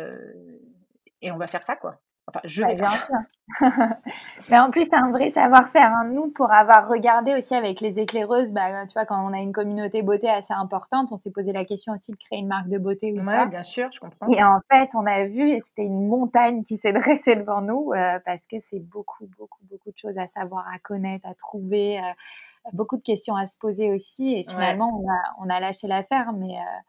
et 1.22 1.32
on 1.32 1.38
va 1.38 1.48
faire 1.48 1.66
ça, 1.66 1.76
quoi. 1.76 2.00
Enfin, 2.27 2.39
je 2.44 2.63
vais 2.63 2.74
bien 2.74 2.88
sûr. 2.88 3.15
Mais 4.50 4.58
en 4.58 4.72
plus, 4.72 4.86
c'est 4.86 4.96
un 4.96 5.12
vrai 5.12 5.29
savoir-faire. 5.29 5.94
Hein. 5.94 6.10
Nous, 6.12 6.32
pour 6.32 6.51
avoir 6.51 6.89
regardé 6.89 7.36
aussi 7.36 7.53
avec 7.53 7.82
les 7.82 8.00
éclaireuses, 8.00 8.51
bah, 8.51 8.88
tu 8.88 8.94
vois, 8.94 9.05
quand 9.05 9.24
on 9.24 9.32
a 9.32 9.39
une 9.39 9.53
communauté 9.53 10.01
beauté 10.01 10.27
assez 10.27 10.53
importante, 10.53 11.12
on 11.12 11.20
s'est 11.20 11.29
posé 11.29 11.53
la 11.53 11.65
question 11.65 11.94
aussi 11.94 12.12
de 12.12 12.17
créer 12.17 12.39
une 12.39 12.48
marque 12.48 12.67
de 12.67 12.79
beauté 12.79 13.13
ou 13.13 13.24
ouais, 13.24 13.48
bien 13.48 13.62
sûr, 13.62 13.89
je 13.91 14.00
comprends. 14.00 14.27
Et 14.29 14.44
en 14.44 14.60
fait, 14.72 14.89
on 14.96 15.05
a 15.05 15.25
vu, 15.25 15.51
et 15.51 15.62
c'était 15.63 15.86
une 15.86 16.08
montagne 16.08 16.63
qui 16.63 16.77
s'est 16.77 16.94
dressée 16.94 17.36
devant 17.36 17.62
nous, 17.62 17.91
euh, 17.94 18.20
parce 18.25 18.41
que 18.50 18.58
c'est 18.60 18.79
beaucoup, 18.79 19.27
beaucoup, 19.38 19.63
beaucoup 19.70 19.91
de 19.91 19.98
choses 19.98 20.17
à 20.17 20.25
savoir, 20.25 20.65
à 20.74 20.79
connaître, 20.79 21.27
à 21.27 21.36
trouver, 21.36 22.00
euh, 22.00 22.72
beaucoup 22.74 22.98
de 22.98 23.03
questions 23.03 23.36
à 23.36 23.46
se 23.46 23.58
poser 23.60 23.91
aussi. 23.91 24.34
Et 24.34 24.46
finalement, 24.50 25.00
on, 25.00 25.08
a, 25.08 25.46
on 25.46 25.50
a 25.55 25.60
lâché 25.60 25.88
l'affaire, 25.88 26.34
mais, 26.34 26.58
euh, 26.58 26.79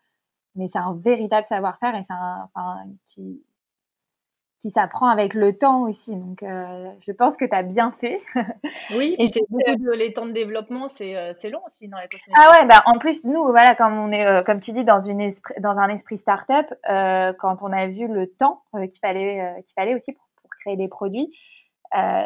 mais 0.54 0.68
c'est 0.68 0.78
un 0.78 0.94
véritable 0.94 1.46
savoir-faire 1.46 1.94
et 1.94 2.02
c'est 2.02 2.14
un, 2.14 2.48
enfin, 2.54 2.84
qui, 3.04 3.42
qui 4.58 4.70
s'apprend 4.70 5.08
avec 5.08 5.34
le 5.34 5.56
temps 5.56 5.82
aussi. 5.82 6.16
Donc, 6.16 6.42
euh, 6.42 6.90
je 7.00 7.12
pense 7.12 7.36
que 7.36 7.44
tu 7.44 7.54
as 7.54 7.62
bien 7.62 7.92
fait. 8.00 8.20
oui, 8.94 9.14
et 9.18 9.26
c'est 9.26 9.42
beaucoup 9.48 9.76
de 9.76 9.90
les 9.96 10.12
temps 10.12 10.26
de 10.26 10.32
développement, 10.32 10.88
c'est 10.88 11.16
euh, 11.16 11.34
long 11.50 11.60
aussi 11.66 11.88
dans 11.88 11.98
la 11.98 12.08
cosmétique. 12.08 12.34
Ah 12.36 12.52
ouais, 12.52 12.66
bah 12.66 12.82
en 12.86 12.98
plus 12.98 13.22
nous, 13.24 13.44
voilà, 13.44 13.74
comme 13.74 13.98
on 13.98 14.12
est, 14.12 14.26
euh, 14.26 14.42
comme 14.42 14.60
tu 14.60 14.72
dis, 14.72 14.84
dans 14.84 14.98
une 14.98 15.20
esprit, 15.20 15.54
dans 15.60 15.76
un 15.76 15.88
esprit 15.88 16.16
start-up, 16.16 16.66
quand 17.38 17.62
on 17.62 17.72
a 17.72 17.86
vu 17.86 18.08
le 18.08 18.26
temps 18.28 18.62
qu'il 18.72 19.00
fallait, 19.00 19.62
qu'il 19.64 19.74
fallait 19.74 19.94
aussi 19.94 20.12
pour, 20.12 20.24
créer 20.60 20.76
des 20.76 20.88
produits. 20.88 21.36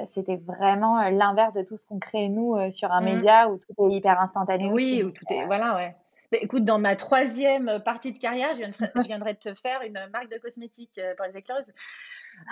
c'était 0.06 0.37
vraiment 0.37 1.02
l'inverse 1.10 1.52
de 1.52 1.62
tout 1.62 1.76
ce 1.76 1.84
qu'on 1.84 1.99
crée 1.99 2.28
nous 2.28 2.56
sur 2.70 2.92
un 2.92 3.00
mmh. 3.00 3.04
média 3.04 3.49
où 3.49 3.58
tout 3.58 3.90
est 3.90 3.96
hyper 3.96 4.20
instantané. 4.20 4.70
Oui, 4.72 5.02
où 5.04 5.10
tout 5.10 5.25
est 5.30 5.46
voilà 5.46 5.75
ouais. 5.75 5.96
Bah, 6.30 6.38
écoute, 6.40 6.64
dans 6.64 6.78
ma 6.78 6.94
troisième 6.94 7.82
partie 7.84 8.12
de 8.12 8.18
carrière, 8.18 8.54
je, 8.54 8.62
je 9.02 9.06
viendrai 9.06 9.34
te 9.34 9.52
faire 9.54 9.82
une 9.82 9.99
marque 10.12 10.30
de 10.30 10.38
cosmétiques 10.38 11.00
pour 11.16 11.26
les 11.26 11.37
éclaireuses. 11.37 11.66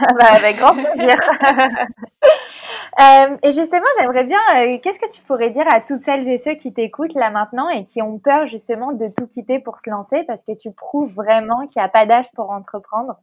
Bah, 0.01 0.27
avec 0.33 0.59
grand 0.59 0.75
plaisir. 0.75 1.19
euh, 3.01 3.37
et 3.43 3.51
justement, 3.51 3.87
j'aimerais 3.99 4.25
bien, 4.25 4.39
euh, 4.55 4.79
qu'est-ce 4.83 5.01
que 5.01 5.11
tu 5.13 5.21
pourrais 5.23 5.51
dire 5.51 5.67
à 5.73 5.81
toutes 5.81 6.05
celles 6.05 6.29
et 6.29 6.39
ceux 6.39 6.55
qui 6.55 6.73
t'écoutent 6.73 7.15
là 7.15 7.31
maintenant 7.31 7.69
et 7.69 7.85
qui 7.85 8.01
ont 8.01 8.19
peur 8.19 8.47
justement 8.47 8.93
de 8.93 9.09
tout 9.09 9.27
quitter 9.27 9.59
pour 9.59 9.79
se 9.79 9.91
lancer 9.91 10.23
parce 10.25 10.45
que 10.45 10.53
tu 10.53 10.71
prouves 10.73 11.13
vraiment 11.15 11.67
qu'il 11.67 11.81
n'y 11.81 11.87
a 11.87 11.89
pas 11.89 12.07
d'âge 12.07 12.31
pour 12.35 12.51
entreprendre? 12.51 13.17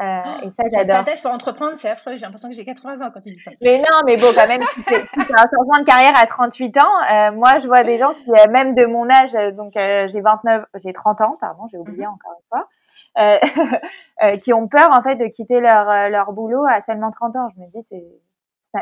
Euh, 0.00 0.22
et 0.44 0.50
ça, 0.56 0.68
j'adore. 0.72 0.98
Pas 0.98 1.02
d'âge 1.02 1.22
pour 1.22 1.32
entreprendre, 1.32 1.74
c'est 1.76 1.90
affreux. 1.90 2.12
J'ai 2.12 2.20
l'impression 2.24 2.48
que 2.48 2.54
j'ai 2.54 2.64
80 2.64 3.04
ans 3.04 3.10
quand 3.12 3.20
tu 3.20 3.32
dis 3.32 3.40
ça. 3.40 3.50
Mais 3.60 3.78
non, 3.78 4.00
mais 4.06 4.16
bon, 4.16 4.28
quand 4.34 4.46
même, 4.46 4.62
tu 4.72 4.82
fais, 4.84 5.02
un 5.02 5.44
changement 5.54 5.80
de 5.80 5.84
carrière 5.84 6.16
à 6.16 6.26
38 6.26 6.78
ans. 6.78 7.32
Moi, 7.32 7.58
je 7.58 7.66
vois 7.66 7.82
des 7.82 7.98
gens 7.98 8.14
qui, 8.14 8.24
même 8.50 8.74
de 8.74 8.86
mon 8.86 9.10
âge, 9.10 9.32
donc 9.54 9.72
j'ai 9.74 10.20
29, 10.20 10.64
j'ai 10.76 10.92
30 10.92 11.20
ans, 11.20 11.36
pardon, 11.40 11.66
j'ai 11.70 11.76
oublié 11.76 12.06
mhm. 12.06 12.12
encore 12.12 12.32
une 12.32 12.48
fois, 12.48 12.68
qui 14.42 14.52
ont 14.52 14.68
peur 14.68 14.90
en 14.90 15.02
fait 15.02 15.16
de 15.16 15.26
quitter 15.26 15.60
leur, 15.60 15.88
euh, 15.88 16.08
leur 16.08 16.32
boulot 16.32 16.64
à 16.66 16.80
seulement 16.80 17.10
30 17.10 17.36
ans. 17.36 17.48
Je 17.54 17.60
me 17.60 17.68
dis, 17.68 17.82
c'est, 17.82 18.04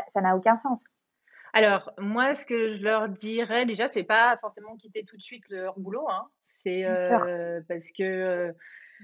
ça 0.07 0.21
n'a 0.21 0.35
aucun 0.35 0.55
sens. 0.55 0.83
Alors, 1.53 1.91
moi, 1.97 2.35
ce 2.35 2.45
que 2.45 2.67
je 2.67 2.83
leur 2.83 3.09
dirais, 3.09 3.65
déjà, 3.65 3.87
c'est 3.87 4.03
pas 4.03 4.37
forcément 4.37 4.75
quitter 4.75 5.03
tout 5.03 5.17
de 5.17 5.21
suite 5.21 5.43
leur 5.49 5.79
boulot. 5.79 6.07
Hein. 6.09 6.27
C'est 6.63 6.85
euh, 6.85 7.61
parce 7.67 7.91
que. 7.97 8.53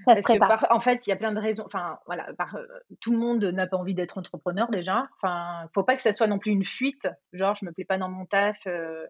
parce 0.04 0.20
que 0.20 0.72
en 0.72 0.80
fait, 0.80 1.06
il 1.06 1.10
y 1.10 1.12
a 1.12 1.16
plein 1.16 1.32
de 1.32 1.40
raisons. 1.40 1.64
Enfin, 1.66 1.98
voilà, 2.06 2.32
par, 2.34 2.56
tout 3.00 3.12
le 3.12 3.18
monde 3.18 3.42
n'a 3.44 3.66
pas 3.66 3.76
envie 3.76 3.94
d'être 3.94 4.18
entrepreneur 4.18 4.70
déjà. 4.70 5.08
Enfin, 5.16 5.68
faut 5.74 5.82
pas 5.82 5.96
que 5.96 6.02
ça 6.02 6.12
soit 6.12 6.28
non 6.28 6.38
plus 6.38 6.52
une 6.52 6.64
fuite. 6.64 7.08
Genre, 7.32 7.54
je 7.54 7.64
me 7.64 7.72
plais 7.72 7.84
pas 7.84 7.98
dans 7.98 8.08
mon 8.08 8.26
taf. 8.26 8.58
Euh, 8.66 9.06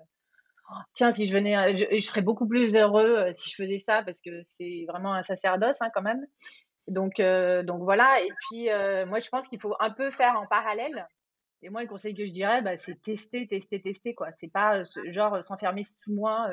tiens, 0.95 1.11
si 1.11 1.27
je 1.27 1.35
venais, 1.35 1.57
euh, 1.57 1.77
je, 1.77 2.01
serais 2.01 2.23
beaucoup 2.23 2.47
plus 2.47 2.75
heureux 2.75 3.17
euh, 3.17 3.33
si 3.35 3.51
je 3.51 3.55
faisais 3.55 3.81
ça 3.85 4.03
parce 4.03 4.21
que 4.21 4.43
c'est 4.43 4.85
vraiment 4.89 5.15
un 5.15 5.23
sacerdoce 5.23 5.81
hein, 5.81 5.91
quand 5.95 6.03
même. 6.03 6.25
Donc, 6.89 7.21
euh, 7.21 7.63
donc 7.63 7.83
voilà. 7.83 8.21
Et 8.23 8.31
puis, 8.49 8.69
moi, 9.09 9.19
je 9.19 9.29
pense 9.29 9.49
qu'il 9.49 9.61
faut 9.61 9.75
un 9.81 9.91
peu 9.91 10.11
faire 10.11 10.37
en 10.39 10.47
parallèle. 10.47 11.07
Et 11.63 11.71
moi, 11.71 11.83
le 11.83 11.89
conseil 11.89 12.15
que 12.15 12.25
je 12.27 12.33
dirais, 12.33 12.63
bah, 12.63 12.77
c'est 12.79 13.01
tester, 13.03 13.49
tester, 13.49 13.81
tester. 13.83 14.15
quoi. 14.15 14.29
C'est 14.39 14.53
pas 14.53 14.85
ce, 14.85 15.11
genre 15.11 15.43
s'enfermer 15.43 15.83
six 15.83 16.13
mois 16.13 16.49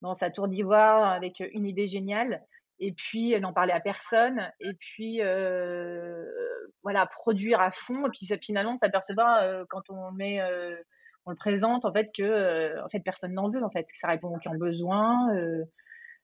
dans 0.00 0.14
sa 0.14 0.30
tour 0.30 0.48
d'ivoire 0.48 1.12
avec 1.12 1.40
une 1.52 1.66
idée 1.66 1.86
géniale 1.86 2.42
et 2.78 2.92
puis 2.92 3.38
n'en 3.40 3.52
parler 3.52 3.72
à 3.72 3.80
personne. 3.80 4.50
Et 4.60 4.72
puis, 4.72 5.20
voilà, 6.82 7.06
produire 7.06 7.60
à 7.60 7.72
fond. 7.72 8.06
Et 8.06 8.10
puis, 8.10 8.26
finalement, 8.42 8.76
s'apercevoir 8.76 9.66
quand 9.68 9.82
on 9.90 10.12
met 10.12 10.40
on 11.26 11.30
le 11.30 11.36
présente 11.36 11.84
en 11.84 11.92
fait 11.92 12.10
que 12.14 12.22
euh, 12.22 13.00
personne 13.04 13.34
n'en 13.34 13.50
veut 13.50 13.62
en 13.62 13.70
fait 13.70 13.84
que 13.84 13.96
ça 13.96 14.08
répond 14.08 14.28
aux 14.28 14.38
qui 14.38 14.48
ont 14.48 14.56
besoin 14.56 15.34
euh. 15.34 15.64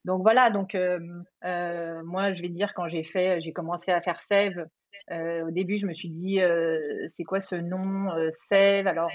donc 0.04 0.22
voilà 0.22 0.50
donc 0.50 0.74
euh, 0.74 0.98
moi 2.04 2.32
je 2.32 2.42
vais 2.42 2.48
dire 2.48 2.72
quand 2.74 2.86
j'ai 2.86 3.04
fait 3.04 3.40
j'ai 3.40 3.52
commencé 3.52 3.90
à 3.90 4.00
faire 4.00 4.20
Sève 4.22 4.66
au 5.10 5.50
début 5.50 5.78
je 5.78 5.86
me 5.86 5.94
suis 5.94 6.10
dit 6.10 6.40
c'est 7.06 7.24
quoi 7.24 7.40
ce 7.40 7.54
nom 7.54 7.94
Sève? 8.30 8.86
Alors 8.86 9.12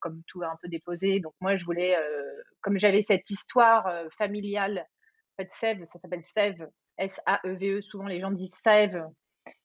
comme 0.00 0.22
tout 0.28 0.42
un 0.42 0.56
peu 0.62 0.68
déposé 0.68 1.20
donc 1.20 1.34
moi 1.40 1.56
je 1.56 1.64
voulais 1.64 1.96
comme 2.60 2.78
j'avais 2.78 3.02
cette 3.02 3.28
histoire 3.30 3.88
familiale 4.16 4.86
en 5.38 5.42
fait 5.42 5.50
Sève 5.58 5.84
ça 5.84 5.98
s'appelle 5.98 6.24
Sève 6.24 6.68
S-A-E-V-E. 7.00 7.80
Souvent, 7.80 8.06
les 8.06 8.20
gens 8.20 8.30
disent 8.30 8.54
Sève 8.62 9.02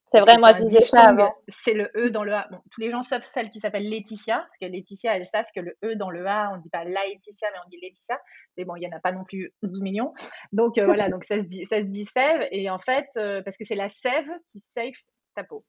c'est 0.08 0.20
vrai, 0.20 0.36
moi 0.38 0.52
je 0.54 0.64
disais 0.64 0.86
ça 0.86 1.10
avant. 1.10 1.36
C'est 1.50 1.74
le 1.74 1.90
E 1.96 2.12
dans 2.12 2.24
le 2.24 2.34
A. 2.34 2.48
Bon, 2.52 2.60
tous 2.72 2.80
les 2.80 2.92
gens 2.92 3.02
sauf 3.02 3.24
celle 3.24 3.50
qui 3.50 3.60
s'appelle 3.60 3.90
Laetitia, 3.90 4.38
parce 4.38 4.58
que 4.62 4.66
Laetitia, 4.68 5.18
elles 5.18 5.26
savent 5.26 5.48
que 5.56 5.62
le 5.62 5.76
E 5.84 5.96
dans 5.96 6.12
le 6.12 6.26
A, 6.28 6.52
on 6.54 6.58
dit 6.58 6.70
pas 6.70 6.84
Laetitia, 6.84 7.48
mais 7.52 7.60
on 7.66 7.70
dit 7.70 7.80
Laetitia. 7.82 8.20
Mais 8.58 8.66
bon, 8.66 8.76
il 8.76 8.84
y 8.84 8.88
en 8.88 8.96
a 8.96 9.00
pas 9.00 9.12
non 9.12 9.24
plus 9.24 9.52
12 9.64 9.82
millions. 9.82 10.14
Donc 10.52 10.78
euh, 10.78 10.86
voilà, 10.86 11.10
donc 11.10 11.24
ça 11.26 11.38
se 11.38 11.42
dit, 11.42 11.66
ça 11.66 11.80
se 11.80 11.86
dit 11.86 12.06
sève. 12.06 12.48
Et 12.52 12.70
en 12.70 12.78
fait, 12.78 13.08
euh, 13.18 13.42
parce 13.42 13.58
que 13.58 13.66
c'est 13.66 13.76
la 13.76 13.90
sève 13.90 14.28
qui 14.50 14.60
save 14.60 14.94
ta 15.36 15.44
peau. 15.44 15.66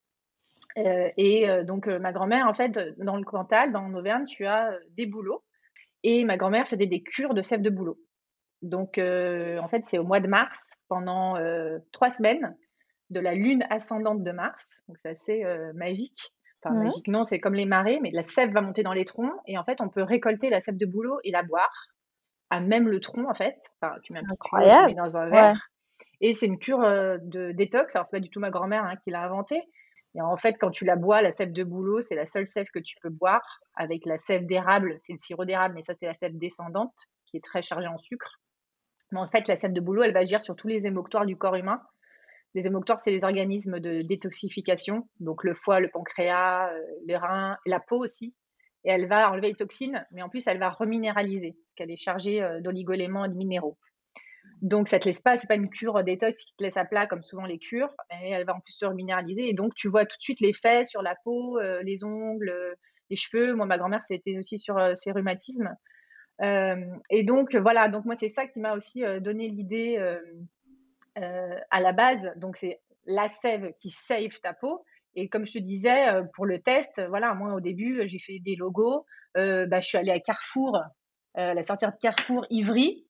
Euh, 0.78 1.08
et 1.16 1.48
donc 1.64 1.86
ma 1.86 2.12
grand-mère, 2.12 2.46
en 2.46 2.54
fait, 2.54 2.78
dans 2.98 3.16
le 3.16 3.24
Cantal, 3.24 3.72
dans 3.72 3.92
Auvergne, 3.94 4.26
tu 4.26 4.44
as 4.44 4.70
des 4.90 5.06
bouleaux. 5.06 5.42
Et 6.02 6.24
ma 6.24 6.36
grand-mère 6.36 6.68
faisait 6.68 6.86
des 6.86 7.02
cures 7.02 7.32
de 7.32 7.40
sève 7.40 7.62
de 7.62 7.70
bouleau. 7.70 7.98
Donc 8.60 8.98
en 8.98 9.68
fait, 9.68 9.82
c'est 9.86 9.98
au 9.98 10.04
mois 10.04 10.20
de 10.20 10.28
mars, 10.28 10.60
pendant 10.88 11.38
trois 11.92 12.10
semaines 12.10 12.54
de 13.10 13.20
la 13.20 13.34
lune 13.34 13.64
ascendante 13.70 14.22
de 14.22 14.32
Mars. 14.32 14.66
Donc 14.88 14.98
c'est 14.98 15.10
assez 15.10 15.44
euh, 15.44 15.72
magique. 15.74 16.34
Enfin, 16.62 16.74
magique, 16.74 17.08
non, 17.08 17.24
c'est 17.24 17.38
comme 17.38 17.54
les 17.54 17.66
marées, 17.66 18.00
mais 18.02 18.10
la 18.10 18.24
sève 18.24 18.50
va 18.50 18.60
monter 18.60 18.82
dans 18.82 18.92
les 18.92 19.04
troncs. 19.04 19.32
Et 19.46 19.58
en 19.58 19.64
fait, 19.64 19.80
on 19.80 19.88
peut 19.88 20.02
récolter 20.02 20.50
la 20.50 20.60
sève 20.60 20.76
de 20.76 20.86
bouleau 20.86 21.18
et 21.22 21.30
la 21.30 21.42
boire 21.42 21.72
à 22.50 22.60
même 22.60 22.88
le 22.88 23.00
tronc, 23.00 23.28
en 23.28 23.34
fait. 23.34 23.56
Enfin, 23.80 23.96
tu 24.02 24.12
mets 24.12 24.20
un 24.20 24.22
petit 24.22 24.38
tu 24.50 24.86
mets 24.86 24.94
dans 24.94 25.16
un 25.16 25.28
verre. 25.28 25.70
Et 26.20 26.34
c'est 26.34 26.46
une 26.46 26.58
cure 26.58 26.82
euh, 26.82 27.18
de 27.22 27.52
détox. 27.52 27.94
Alors, 27.94 28.06
c'est 28.06 28.16
pas 28.16 28.20
du 28.20 28.30
tout 28.30 28.40
ma 28.40 28.50
grand-mère 28.50 28.84
hein, 28.84 28.96
qui 29.02 29.10
l'a 29.10 29.22
inventé. 29.22 29.62
Et 30.14 30.22
en 30.22 30.36
fait, 30.36 30.54
quand 30.54 30.70
tu 30.70 30.84
la 30.84 30.96
bois, 30.96 31.20
la 31.20 31.30
sève 31.30 31.52
de 31.52 31.62
bouleau, 31.62 32.00
c'est 32.00 32.14
la 32.14 32.24
seule 32.24 32.46
sève 32.46 32.66
que 32.72 32.78
tu 32.78 32.96
peux 33.02 33.10
boire. 33.10 33.60
Avec 33.74 34.06
la 34.06 34.16
sève 34.16 34.46
d'érable, 34.46 34.96
c'est 34.98 35.12
le 35.12 35.18
sirop 35.18 35.44
d'érable, 35.44 35.74
mais 35.74 35.84
ça, 35.84 35.94
c'est 36.00 36.06
la 36.06 36.14
sève 36.14 36.36
descendante, 36.38 36.94
qui 37.26 37.36
est 37.36 37.44
très 37.44 37.60
chargée 37.60 37.86
en 37.86 37.98
sucre. 37.98 38.40
Mais 39.12 39.20
en 39.20 39.28
fait, 39.28 39.46
la 39.46 39.58
sève 39.58 39.72
de 39.72 39.80
bouleau, 39.80 40.02
elle 40.02 40.14
va 40.14 40.20
agir 40.20 40.40
sur 40.40 40.56
tous 40.56 40.68
les 40.68 40.86
émoctoires 40.86 41.26
du 41.26 41.36
corps 41.36 41.56
humain. 41.56 41.82
Les 42.56 42.66
hémoctoires, 42.66 43.00
c'est 43.00 43.10
des 43.10 43.22
organismes 43.22 43.80
de 43.80 44.00
détoxification, 44.00 45.06
donc 45.20 45.44
le 45.44 45.52
foie, 45.52 45.78
le 45.78 45.90
pancréas, 45.90 46.72
euh, 46.72 46.80
les 47.04 47.18
reins, 47.18 47.58
la 47.66 47.80
peau 47.80 48.02
aussi. 48.02 48.34
Et 48.82 48.90
elle 48.90 49.06
va 49.08 49.30
enlever 49.30 49.48
les 49.48 49.54
toxines, 49.54 50.02
mais 50.10 50.22
en 50.22 50.30
plus, 50.30 50.46
elle 50.46 50.58
va 50.58 50.70
reminéraliser, 50.70 51.50
parce 51.52 51.74
qu'elle 51.76 51.90
est 51.90 51.98
chargée 51.98 52.42
euh, 52.42 52.62
d'oligoéléments 52.62 53.26
et 53.26 53.28
de 53.28 53.34
minéraux. 53.34 53.76
Donc, 54.62 54.88
ça 54.88 54.98
te 54.98 55.06
laisse 55.06 55.20
pas, 55.20 55.36
c'est 55.36 55.46
pas 55.46 55.56
une 55.56 55.68
cure 55.68 56.02
détox 56.02 56.46
qui 56.46 56.56
te 56.56 56.64
laisse 56.64 56.78
à 56.78 56.86
plat 56.86 57.06
comme 57.06 57.22
souvent 57.22 57.44
les 57.44 57.58
cures, 57.58 57.92
mais 58.08 58.30
elle 58.30 58.46
va 58.46 58.54
en 58.56 58.60
plus 58.60 58.78
te 58.78 58.86
reminéraliser. 58.86 59.50
Et 59.50 59.52
donc, 59.52 59.74
tu 59.74 59.88
vois 59.88 60.06
tout 60.06 60.16
de 60.16 60.22
suite 60.22 60.40
l'effet 60.40 60.86
sur 60.86 61.02
la 61.02 61.14
peau, 61.24 61.58
euh, 61.58 61.82
les 61.82 62.04
ongles, 62.04 62.74
les 63.10 63.16
cheveux. 63.16 63.54
Moi, 63.54 63.66
ma 63.66 63.76
grand-mère, 63.76 64.02
c'était 64.08 64.38
aussi 64.38 64.58
sur 64.58 64.78
ses 64.96 65.12
rhumatismes. 65.12 65.76
et 66.40 67.22
donc, 67.22 67.54
voilà, 67.54 67.90
donc 67.90 68.06
moi, 68.06 68.14
c'est 68.18 68.30
ça 68.30 68.46
qui 68.46 68.60
m'a 68.60 68.74
aussi 68.74 69.02
donné 69.20 69.50
l'idée 69.50 69.98
à 71.16 71.80
la 71.80 71.92
base, 71.92 72.32
donc 72.36 72.56
c'est 72.56 72.80
la 73.06 73.28
sève 73.30 73.72
qui 73.78 73.90
save 73.90 74.40
ta 74.42 74.52
peau. 74.52 74.84
Et 75.14 75.28
comme 75.28 75.46
je 75.46 75.54
te 75.54 75.58
disais, 75.58 76.14
euh, 76.14 76.24
pour 76.34 76.44
le 76.44 76.60
test, 76.60 77.00
voilà, 77.08 77.34
moi 77.34 77.54
au 77.54 77.60
début, 77.60 78.06
j'ai 78.06 78.18
fait 78.18 78.38
des 78.38 78.54
logos. 78.54 79.06
Euh, 79.36 79.66
bah, 79.66 79.80
je 79.80 79.88
suis 79.88 79.98
allée 79.98 80.12
à 80.12 80.20
Carrefour, 80.20 80.78
à 81.34 81.54
la 81.54 81.62
sortie 81.62 81.86
de 81.86 81.92
Carrefour 82.00 82.46
Ivry, 82.50 83.06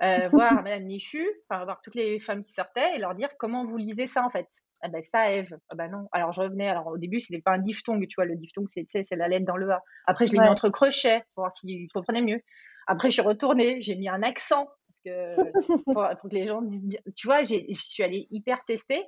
voir 0.32 0.62
Madame 0.62 0.84
Michu, 0.84 1.26
enfin 1.48 1.64
voir 1.64 1.80
toutes 1.82 1.94
les 1.94 2.18
femmes 2.18 2.42
qui 2.42 2.52
sortaient 2.52 2.96
et 2.96 2.98
leur 2.98 3.14
dire 3.14 3.28
comment 3.38 3.66
vous 3.66 3.76
lisez 3.76 4.06
ça 4.06 4.24
en 4.24 4.30
fait. 4.30 4.48
Ah 4.82 4.88
ben 4.88 5.02
ça, 5.12 5.30
Eve. 5.30 5.54
Ah 5.68 5.74
ben 5.74 5.88
non. 5.90 6.08
Alors 6.12 6.32
je 6.32 6.40
revenais. 6.40 6.68
Alors 6.68 6.86
au 6.86 6.96
début, 6.96 7.20
c'était 7.20 7.42
pas 7.42 7.52
un 7.52 7.58
diphtongue, 7.58 8.06
tu 8.08 8.14
vois. 8.16 8.24
Le 8.24 8.36
diphtongue, 8.36 8.66
c'est 8.68 8.86
c'est 8.90 9.16
la 9.16 9.28
lettre 9.28 9.44
dans 9.44 9.58
le 9.58 9.70
A. 9.70 9.82
Après, 10.06 10.26
je 10.26 10.32
l'ai 10.32 10.38
mis 10.38 10.48
entre 10.48 10.70
crochets 10.70 11.22
pour 11.34 11.42
voir 11.42 11.52
s'ils 11.52 11.88
comprenaient 11.92 12.22
mieux. 12.22 12.40
Après, 12.86 13.08
je 13.08 13.14
suis 13.14 13.22
retournée, 13.22 13.82
j'ai 13.82 13.94
mis 13.94 14.08
un 14.08 14.22
accent 14.22 14.68
que 15.04 15.84
pour, 15.84 16.30
que 16.30 16.34
les 16.34 16.46
gens 16.46 16.62
disent 16.62 16.82
bien. 16.82 17.00
Tu 17.14 17.26
vois, 17.26 17.42
je 17.42 17.56
suis 17.72 18.02
allée 18.02 18.26
hyper 18.30 18.64
tester. 18.64 19.04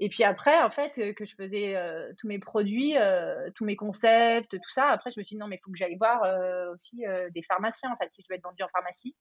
Et 0.00 0.08
puis 0.08 0.24
après, 0.24 0.60
en 0.60 0.70
fait, 0.70 1.14
que 1.14 1.24
je 1.24 1.34
faisais 1.36 1.76
tous 2.18 2.26
mes 2.26 2.40
produits, 2.40 2.96
tous 3.54 3.64
mes 3.64 3.76
concepts, 3.76 4.50
tout 4.50 4.70
ça. 4.70 4.86
Après, 4.86 5.10
je 5.10 5.20
me 5.20 5.24
suis 5.24 5.36
dit 5.36 5.40
non, 5.40 5.46
mais 5.46 5.56
il 5.56 5.64
faut 5.64 5.70
que 5.70 5.78
j'aille 5.78 5.96
voir 5.96 6.20
aussi 6.72 7.04
des 7.32 7.42
pharmaciens, 7.42 7.92
en 7.92 7.96
fait, 7.96 8.10
si 8.10 8.22
je 8.22 8.26
veux 8.28 8.36
être 8.36 8.42
vendue 8.42 8.64
en 8.64 8.68
pharmacie 8.68 9.14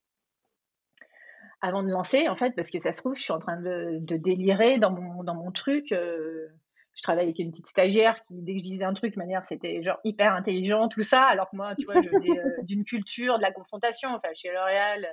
avant 1.63 1.81
de 1.81 1.89
lancer, 1.89 2.27
en 2.27 2.36
fait, 2.36 2.53
parce 2.55 2.69
que 2.69 2.79
ça 2.81 2.91
se 2.91 2.99
trouve, 2.99 3.15
je 3.15 3.23
suis 3.23 3.31
en 3.31 3.39
train 3.39 3.55
de, 3.55 4.05
de 4.05 4.17
délirer 4.17 4.79
dans 4.79 4.91
mon, 4.91 5.23
dans 5.23 5.33
mon 5.33 5.49
truc. 5.49 5.93
Euh, 5.93 6.49
je 6.93 7.01
travaille 7.01 7.23
avec 7.23 7.39
une 7.39 7.51
petite 7.51 7.67
stagiaire 7.67 8.21
qui, 8.21 8.41
dès 8.41 8.51
que 8.51 8.59
je 8.59 8.63
disais 8.63 8.83
un 8.83 8.93
truc, 8.93 9.13
de 9.13 9.19
manière, 9.19 9.45
c'était 9.47 9.81
genre 9.81 9.97
hyper 10.03 10.33
intelligent, 10.33 10.89
tout 10.89 11.03
ça, 11.03 11.23
alors 11.23 11.49
que 11.49 11.55
moi, 11.55 11.73
tu 11.75 11.86
vois, 11.86 12.01
je 12.01 12.09
euh, 12.09 12.62
d'une 12.63 12.83
culture, 12.83 13.38
de 13.38 13.41
la 13.41 13.53
confrontation. 13.53 14.09
Enfin, 14.09 14.27
chez 14.36 14.51
L'Oréal, 14.51 15.07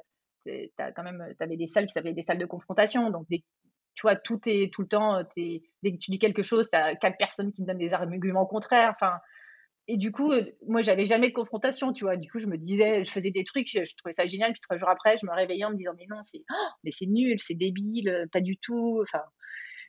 quand 0.47 1.03
même, 1.03 1.35
t'avais 1.39 1.57
des 1.57 1.67
salles 1.67 1.87
qui 1.87 1.93
s'appelaient 1.93 2.15
des 2.15 2.23
salles 2.23 2.39
de 2.39 2.47
confrontation, 2.47 3.11
donc 3.11 3.27
tu 3.29 4.03
vois, 4.03 4.17
tout 4.17 4.41
est 4.47 4.73
tout 4.73 4.83
le 4.83 4.89
temps, 4.89 5.21
es, 5.37 5.63
dès 5.83 5.93
que 5.93 5.99
tu 5.99 6.11
dis 6.11 6.19
quelque 6.19 6.43
chose, 6.43 6.71
t'as 6.71 6.95
quatre 6.95 7.19
personnes 7.19 7.53
qui 7.53 7.63
me 7.63 7.67
donnent 7.67 7.79
des 7.79 7.93
arguments 7.93 8.47
contraires. 8.47 8.95
Enfin, 8.95 9.19
et 9.89 9.97
du 9.97 10.13
coup, 10.13 10.31
euh, 10.31 10.45
moi, 10.69 10.83
j'avais 10.83 11.05
jamais 11.05 11.29
de 11.31 11.35
confrontation, 11.35 11.93
tu 11.93 12.05
vois. 12.05 12.17
Du 12.17 12.31
coup, 12.31 12.39
je 12.39 12.47
me 12.47 12.57
disais, 12.57 13.03
je 13.03 13.11
faisais 13.11 13.31
des 13.31 13.43
trucs, 13.45 13.69
je 13.73 13.97
trouvais 13.97 14.13
ça 14.13 14.25
génial. 14.25 14.53
Puis 14.53 14.61
trois 14.61 14.77
jours 14.77 14.89
après, 14.89 15.17
je 15.17 15.27
me 15.27 15.33
réveillais 15.33 15.65
en 15.65 15.71
me 15.71 15.77
disant, 15.77 15.93
mais 15.97 16.07
non, 16.09 16.23
c'est, 16.23 16.45
oh, 16.49 17.07
nul, 17.09 17.41
c'est 17.41 17.55
débile, 17.55 18.09
euh, 18.09 18.27
pas 18.33 18.41
du 18.41 18.57
tout. 18.57 19.03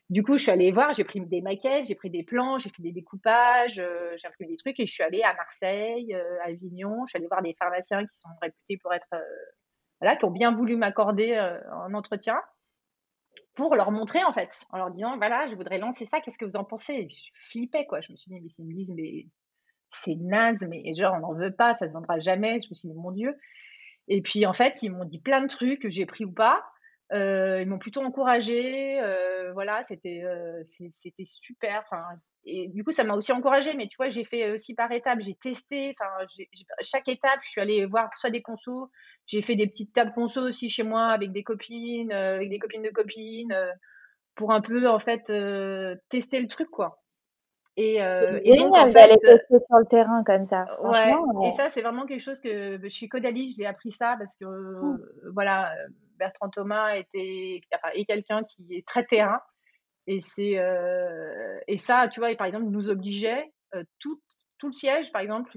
Du 0.10 0.24
coup, 0.24 0.38
je 0.38 0.44
suis 0.44 0.52
allée 0.52 0.72
voir, 0.72 0.92
j'ai 0.94 1.04
pris 1.04 1.22
des 1.22 1.42
maquettes, 1.42 1.86
j'ai 1.86 1.96
pris 1.96 2.10
des 2.10 2.24
plans, 2.24 2.58
j'ai 2.58 2.70
fait 2.70 2.82
des 2.82 2.92
découpages, 2.92 3.80
euh, 3.80 4.16
j'ai 4.18 4.28
imprimé 4.28 4.50
des 4.50 4.58
trucs 4.58 4.80
et 4.80 4.88
je 4.88 4.92
suis 4.92 5.04
allée 5.04 5.22
à 5.22 5.34
Marseille, 5.36 6.14
à 6.16 6.48
Avignon. 6.48 7.06
Je 7.06 7.12
suis 7.12 7.18
allée 7.18 7.28
voir 7.28 7.44
des 7.44 7.56
pharmaciens 7.58 8.02
qui 8.02 8.20
sont 8.20 8.30
réputés 8.42 8.78
pour 8.82 8.94
être, 8.94 9.14
qui 10.18 10.26
ont 10.26 10.32
bien 10.32 10.54
voulu 10.54 10.76
m'accorder 10.78 11.36
un 11.36 11.94
entretien 11.94 12.36
pour 13.56 13.76
leur 13.76 13.92
montrer 13.92 14.24
en 14.24 14.34
fait, 14.34 14.50
en 14.72 14.78
leur 14.78 14.92
disant 14.92 15.18
voilà, 15.18 15.48
je 15.50 15.56
voudrais 15.56 15.78
lancer 15.78 16.08
ça, 16.12 16.22
qu'est-ce 16.22 16.38
que 16.38 16.46
vous 16.46 16.56
en 16.56 16.64
pensez? 16.64 17.08
Je 17.10 17.50
flippais 17.50 17.86
quoi, 17.86 18.02
je 18.02 18.12
me 18.12 18.18
suis 18.18 18.32
dit 18.32 18.40
mais 18.42 18.50
s'ils 18.50 18.66
me 18.66 18.74
disent 18.74 18.94
mais 18.96 19.28
c'est 20.00 20.16
naze, 20.16 20.62
mais 20.62 20.94
genre, 20.96 21.16
on 21.16 21.20
n'en 21.20 21.34
veut 21.34 21.54
pas, 21.54 21.76
ça 21.76 21.88
se 21.88 21.94
vendra 21.94 22.20
jamais. 22.20 22.60
Je 22.62 22.70
me 22.70 22.76
suis 22.76 22.88
dit, 22.88 22.96
mon 22.96 23.12
Dieu. 23.12 23.38
Et 24.08 24.22
puis, 24.22 24.46
en 24.46 24.54
fait, 24.54 24.82
ils 24.84 24.92
m'ont 24.92 25.06
dit 25.06 25.20
plein 25.20 25.42
de 25.42 25.48
trucs 25.48 25.82
que 25.82 25.90
j'ai 25.90 26.06
pris 26.06 26.26
ou 26.26 26.32
pas. 26.32 26.64
Euh, 27.14 27.62
ils 27.62 27.68
m'ont 27.68 27.80
plutôt 27.80 28.02
encouragé. 28.02 29.00
Euh, 29.02 29.52
voilà, 29.54 29.84
c'était 29.84 30.24
euh, 30.24 30.64
c'était 30.64 31.26
super. 31.26 31.84
Et 32.43 32.67
du 32.69 32.84
coup, 32.84 32.91
ça 32.91 33.04
m'a 33.04 33.15
aussi 33.15 33.32
encouragé. 33.32 33.73
Mais 33.73 33.88
tu 33.88 33.97
vois, 33.97 34.10
j'ai 34.10 34.25
fait 34.25 34.51
aussi 34.51 34.73
par 34.73 34.91
étapes. 34.91 35.19
J'ai 35.21 35.36
testé. 35.36 35.93
Enfin, 35.99 36.25
chaque 36.82 37.08
étape, 37.08 37.39
je 37.43 37.49
suis 37.49 37.62
allée 37.62 37.86
voir 37.86 38.13
soit 38.15 38.30
des 38.30 38.41
consos. 38.41 38.89
J'ai 39.27 39.41
fait 39.41 39.56
des 39.56 39.67
petites 39.67 39.93
tables 39.93 40.13
consos 40.13 40.41
aussi 40.41 40.69
chez 40.69 40.84
moi 40.84 41.08
avec 41.08 41.32
des 41.32 41.43
copines, 41.43 42.12
avec 42.12 42.49
des 42.49 42.60
copines 42.60 42.82
de 42.82 42.89
copines, 42.89 43.56
pour 44.36 44.51
un 44.51 44.62
peu 44.62 44.88
en 44.88 44.99
fait 44.99 45.32
tester 46.10 46.41
le 46.41 46.47
truc, 46.47 46.69
quoi. 46.69 47.01
Et, 47.77 48.04
euh, 48.04 48.39
et 48.43 48.58
donc, 48.58 48.75
en 48.75 48.88
fait, 48.88 48.93
d'aller 48.93 49.17
tester 49.19 49.60
sur 49.60 49.77
le 49.77 49.86
terrain 49.86 50.23
comme 50.25 50.45
ça. 50.45 50.65
Ouais. 50.82 51.13
Et 51.47 51.51
ça, 51.51 51.69
c'est 51.69 51.82
vraiment 51.82 52.06
quelque 52.06 52.21
chose 52.21 52.41
que 52.41 52.77
bah, 52.77 52.89
chez 52.89 53.08
Caudalie, 53.08 53.54
j'ai 53.58 53.65
appris 53.65 53.91
ça 53.91 54.15
parce 54.17 54.36
que 54.36 54.45
mmh. 54.45 54.99
voilà, 55.34 55.73
Bertrand 56.17 56.49
Thomas 56.49 56.95
était 56.95 57.62
enfin, 57.73 57.93
est 57.93 58.06
quelqu'un 58.06 58.43
qui 58.43 58.75
est 58.75 58.86
très 58.86 59.06
terrain. 59.06 59.39
Et 60.12 60.19
c'est 60.21 60.60
euh, 60.60 61.60
et 61.67 61.78
ça, 61.78 62.08
tu 62.10 62.19
vois, 62.19 62.36
par 62.36 62.47
exemple, 62.47 62.65
nous 62.65 62.89
obligeait 62.89 63.45
euh, 63.76 63.84
tout 64.00 64.21
tout 64.58 64.67
le 64.67 64.74
siège, 64.74 65.12
par 65.12 65.21
exemple, 65.24 65.52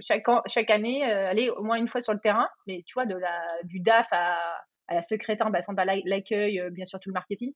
chaque, 0.00 0.26
chaque 0.46 0.68
année, 0.68 1.02
aller 1.02 1.48
au 1.48 1.62
moins 1.62 1.78
une 1.78 1.88
fois 1.88 2.02
sur 2.02 2.12
le 2.12 2.20
terrain, 2.20 2.46
mais 2.66 2.82
tu 2.86 2.92
vois, 2.92 3.06
de 3.06 3.16
la, 3.16 3.40
du 3.64 3.80
DAF 3.80 4.06
à, 4.10 4.36
à 4.88 4.94
la 4.94 5.02
secrétaire, 5.02 5.50
bah, 5.50 5.62
pas 5.74 5.84
l'accueil, 5.86 6.62
bien 6.70 6.84
sûr, 6.84 7.00
tout 7.00 7.08
le 7.08 7.14
marketing, 7.14 7.54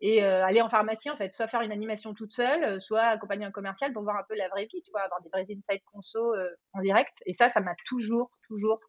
et 0.00 0.22
euh, 0.24 0.44
aller 0.44 0.62
en 0.62 0.68
pharmacie 0.68 1.10
en 1.10 1.16
fait 1.16 1.30
soit 1.30 1.46
faire 1.46 1.60
une 1.60 1.72
animation 1.72 2.14
toute 2.14 2.32
seule 2.32 2.64
euh, 2.64 2.78
soit 2.78 3.02
accompagner 3.02 3.44
un 3.44 3.50
commercial 3.50 3.92
pour 3.92 4.02
voir 4.02 4.16
un 4.16 4.24
peu 4.28 4.34
la 4.34 4.48
vraie 4.48 4.66
vie 4.66 4.82
tu 4.82 4.90
vois 4.90 5.02
avoir 5.02 5.20
des 5.20 5.28
vrais 5.28 5.42
insights 5.42 5.84
conso 5.92 6.34
euh, 6.34 6.48
en 6.72 6.80
direct. 6.80 7.12
Et 7.26 7.34
ça 7.34 7.48
ça 7.48 7.60
m'a 7.60 7.74
toujours 7.84 8.30
toujours 8.46 8.80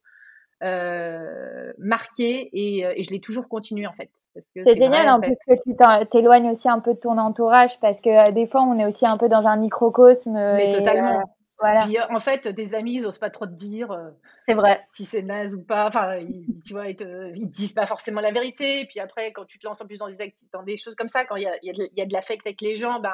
marqué 1.78 2.50
et, 2.54 2.86
et 2.95 3.04
je 3.04 3.12
l'ai 3.12 3.19
toujours 3.19 3.47
continué 3.47 3.88
en 3.88 3.93
fait 3.93 4.10
c'est 4.56 4.76
génial 4.76 5.10
en, 5.10 5.19
plus 5.19 5.36
que 5.45 5.56
tu 5.63 6.10
t'éloignes 6.10 6.50
aussi 6.50 6.69
un 6.69 6.80
peu 6.80 6.93
de 6.93 7.00
ton 7.00 7.17
entourage 7.17 7.80
parce 7.82 8.00
que 8.00 8.32
des 8.32 8.47
fois 8.47 8.62
on 8.62 8.80
est 8.80 8.86
aussi 8.86 9.06
un 9.06 9.17
peu 9.17 9.28
dans 9.28 9.47
un 9.47 9.58
microcosme 9.58 10.34
mais 10.34 10.69
totalement 10.69 11.21
voilà. 11.62 11.86
Puis, 11.86 11.97
en 12.00 12.19
fait, 12.19 12.47
des 12.47 12.74
amis, 12.74 12.95
ils 12.95 13.04
n'osent 13.04 13.19
pas 13.19 13.30
trop 13.30 13.45
te 13.45 13.54
dire. 13.54 13.95
c'est 14.38 14.56
vrai. 14.56 14.82
Si 14.93 15.06
c'est 15.06 15.21
naze 15.21 15.56
ou 15.56 15.63
pas. 15.63 15.88
Enfin, 15.88 16.17
ils, 16.17 16.60
tu 16.65 16.74
vois, 16.74 16.88
ils 16.88 16.95
te, 16.95 17.36
ils 17.36 17.50
disent 17.50 17.74
pas 17.74 17.86
forcément 17.86 18.19
la 18.19 18.32
vérité. 18.32 18.86
Puis 18.86 19.00
après, 19.00 19.32
quand 19.32 19.45
tu 19.45 19.60
te 19.60 19.67
lances 19.67 19.80
en 19.80 19.86
plus 19.86 20.00
dans 20.00 20.10
des, 20.10 20.36
dans 20.52 20.63
des 20.63 20.78
choses 20.78 20.95
comme 20.95 21.08
ça, 21.08 21.24
quand 21.24 21.36
il 21.36 21.43
y 21.43 21.47
a, 21.47 21.56
y, 21.62 21.91
y 21.95 22.02
a, 22.02 22.06
de 22.06 22.13
l'affect 22.13 22.45
avec 22.45 22.62
les 22.62 22.76
gens, 22.76 23.00
ben, 23.00 23.13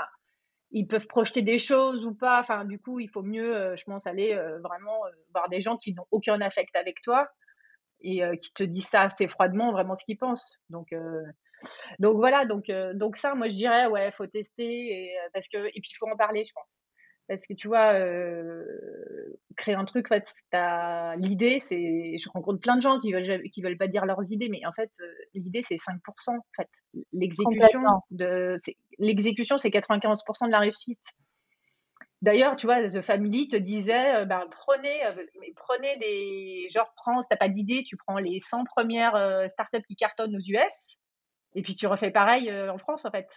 ils 0.72 0.88
peuvent 0.88 1.08
projeter 1.08 1.42
des 1.42 1.60
choses 1.60 2.06
ou 2.06 2.14
pas. 2.14 2.40
Enfin, 2.40 2.66
du 2.66 2.80
coup, 2.80 3.00
il 3.00 3.10
faut 3.10 3.24
mieux, 3.24 3.76
je 3.76 3.84
pense, 3.86 4.08
aller 4.08 4.36
vraiment 4.64 5.02
voir 5.34 5.50
des 5.50 5.62
gens 5.62 5.78
qui 5.78 5.94
n'ont 5.94 6.08
aucun 6.12 6.42
affect 6.42 6.76
avec 6.76 7.02
toi 7.02 7.30
et 8.02 8.22
qui 8.42 8.54
te 8.54 8.64
disent 8.64 8.88
ça 8.88 9.02
assez 9.04 9.28
froidement, 9.28 9.72
vraiment 9.72 9.96
ce 9.96 10.04
qu'ils 10.06 10.18
pensent. 10.18 10.60
Donc, 10.70 10.88
donc 12.00 12.18
voilà. 12.18 12.46
Donc, 12.46 12.72
donc 12.94 13.16
ça, 13.18 13.34
moi, 13.36 13.48
je 13.48 13.56
dirais, 13.56 13.88
ouais, 13.88 14.12
faut 14.12 14.28
tester 14.28 15.06
et, 15.06 15.16
parce 15.34 15.48
que, 15.48 15.68
et 15.68 15.82
puis 15.82 15.92
il 15.92 15.96
faut 15.98 16.08
en 16.08 16.18
parler, 16.18 16.44
je 16.44 16.54
pense. 16.54 16.80
Parce 17.28 17.46
que 17.46 17.54
tu 17.54 17.68
vois, 17.68 17.94
euh, 17.94 18.64
créer 19.58 19.76
un 19.76 19.84
truc, 19.84 20.10
en 20.10 20.16
fait, 20.16 20.34
l'idée, 21.18 21.60
c'est. 21.60 22.18
Je 22.18 22.30
rencontre 22.30 22.62
plein 22.62 22.78
de 22.78 22.82
gens 22.82 23.00
qui 23.00 23.12
veulent, 23.12 23.44
qui 23.52 23.62
veulent 23.62 23.78
pas 23.78 23.88
dire 23.88 24.06
leurs 24.06 24.32
idées, 24.32 24.48
mais 24.48 24.66
en 24.66 24.72
fait, 24.72 24.90
euh, 25.02 25.14
l'idée, 25.34 25.62
c'est 25.68 25.76
5%. 25.76 26.38
En 26.38 26.42
fait. 26.56 26.70
L'exécution, 27.12 27.82
de, 28.12 28.56
l'exécution, 28.98 29.58
c'est 29.58 29.70
95% 29.70 30.46
de 30.46 30.52
la 30.52 30.60
réussite. 30.60 31.00
D'ailleurs, 32.22 32.56
tu 32.56 32.66
vois, 32.66 32.82
The 32.88 33.02
Family 33.02 33.48
te 33.50 33.58
disait, 33.58 34.16
euh, 34.16 34.26
ben, 34.26 34.46
prenez, 34.50 35.02
mais 35.42 35.52
prenez 35.56 35.98
des. 35.98 36.70
Genre, 36.72 36.92
prends, 36.96 37.22
si 37.22 37.28
t'as 37.30 37.36
pas 37.38 37.50
d'idée, 37.50 37.84
tu 37.84 37.98
prends 37.98 38.20
les 38.20 38.40
100 38.40 38.64
premières 38.64 39.50
startups 39.52 39.86
qui 39.86 39.98
cartonnent 39.98 40.36
aux 40.36 40.40
US, 40.40 40.98
et 41.56 41.62
puis 41.62 41.76
tu 41.76 41.88
refais 41.88 42.10
pareil 42.10 42.50
en 42.54 42.78
France, 42.78 43.04
en 43.04 43.12
fait. 43.12 43.28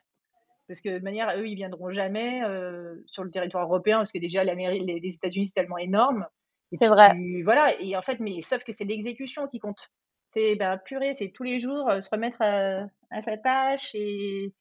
Parce 0.70 0.82
que 0.82 1.00
de 1.00 1.02
manière, 1.02 1.36
eux, 1.36 1.48
ils 1.48 1.56
viendront 1.56 1.90
jamais 1.90 2.44
euh, 2.44 2.94
sur 3.06 3.24
le 3.24 3.30
territoire 3.32 3.64
européen, 3.64 3.96
parce 3.96 4.12
que 4.12 4.20
déjà, 4.20 4.44
l'Amérique, 4.44 4.84
les, 4.86 5.00
les 5.00 5.14
États-Unis, 5.16 5.46
c'est 5.48 5.54
tellement 5.54 5.78
énorme. 5.78 6.28
C'est 6.70 6.86
vrai. 6.86 7.10
voilà, 7.42 7.74
et 7.80 7.96
en 7.96 8.02
fait, 8.02 8.20
mais 8.20 8.40
sauf 8.40 8.62
que 8.62 8.70
c'est 8.70 8.84
l'exécution 8.84 9.48
qui 9.48 9.58
compte. 9.58 9.90
C'est 10.32 10.54
ben, 10.54 10.78
purée, 10.78 11.12
c'est 11.14 11.30
tous 11.30 11.42
les 11.42 11.58
jours 11.58 11.90
euh, 11.90 12.00
se 12.00 12.08
remettre 12.08 12.40
à, 12.40 12.86
sa 13.20 13.36
tâche 13.36 13.96
et, 13.96 14.54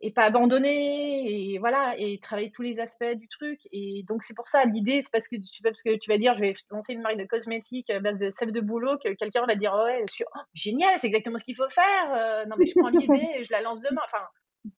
et 0.00 0.10
pas 0.12 0.22
abandonner 0.22 1.52
et 1.52 1.58
voilà 1.58 1.94
et 1.98 2.18
travailler 2.18 2.50
tous 2.50 2.62
les 2.62 2.80
aspects 2.80 3.12
du 3.16 3.28
truc 3.28 3.60
et 3.72 4.02
donc 4.08 4.22
c'est 4.22 4.32
pour 4.32 4.48
ça 4.48 4.64
l'idée 4.64 5.02
c'est 5.02 5.12
parce 5.12 5.28
que 5.28 5.36
tu 5.36 5.62
parce 5.62 5.82
que 5.82 5.98
tu 5.98 6.10
vas 6.10 6.16
dire 6.16 6.32
je 6.32 6.40
vais 6.40 6.54
lancer 6.70 6.94
une 6.94 7.02
marque 7.02 7.18
de 7.18 7.26
cosmétiques 7.26 7.90
à 7.90 8.00
base 8.00 8.18
de 8.18 8.30
sève 8.30 8.52
de 8.52 8.62
boulot 8.62 8.96
que 8.96 9.12
quelqu'un 9.12 9.44
va 9.44 9.56
dire 9.56 9.74
ouais 9.74 10.02
oh, 10.22 10.38
génial 10.54 10.98
c'est 10.98 11.08
exactement 11.08 11.36
ce 11.36 11.44
qu'il 11.44 11.56
faut 11.56 11.68
faire 11.68 12.14
euh, 12.14 12.46
non 12.46 12.56
mais 12.58 12.64
je 12.64 12.72
prends 12.78 12.88
l'idée 12.88 13.28
et 13.36 13.44
je 13.44 13.52
la 13.52 13.60
lance 13.60 13.80
demain 13.80 14.00
enfin 14.06 14.24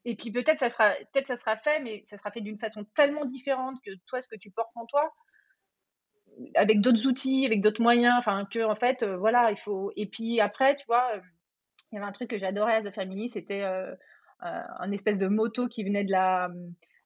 et 0.04 0.16
puis 0.16 0.30
peut-être 0.30 0.58
ça 0.58 0.70
sera 0.70 0.90
peut-être 1.12 1.26
ça 1.26 1.36
sera 1.36 1.56
fait, 1.56 1.80
mais 1.80 2.02
ça 2.04 2.16
sera 2.16 2.30
fait 2.30 2.40
d'une 2.40 2.58
façon 2.58 2.84
tellement 2.94 3.24
différente 3.24 3.78
que 3.84 3.90
toi 4.06 4.20
ce 4.20 4.28
que 4.28 4.36
tu 4.36 4.50
portes 4.50 4.76
en 4.76 4.86
toi, 4.86 5.12
avec 6.54 6.80
d'autres 6.80 7.06
outils, 7.06 7.46
avec 7.46 7.60
d'autres 7.60 7.82
moyens, 7.82 8.14
enfin 8.18 8.46
que 8.50 8.64
en 8.64 8.76
fait 8.76 9.02
euh, 9.02 9.16
voilà 9.16 9.50
il 9.50 9.58
faut. 9.58 9.92
Et 9.96 10.06
puis 10.06 10.40
après 10.40 10.76
tu 10.76 10.86
vois, 10.86 11.16
euh, 11.16 11.20
il 11.90 11.96
y 11.96 11.98
avait 11.98 12.06
un 12.06 12.12
truc 12.12 12.30
que 12.30 12.38
j'adorais 12.38 12.76
à 12.76 12.82
The 12.82 12.94
Family, 12.94 13.28
c'était 13.28 13.64
euh, 13.64 13.94
un 14.40 14.92
espèce 14.92 15.18
de 15.18 15.28
moto 15.28 15.68
qui 15.68 15.84
venait 15.84 16.04
de 16.04 16.12
la 16.12 16.48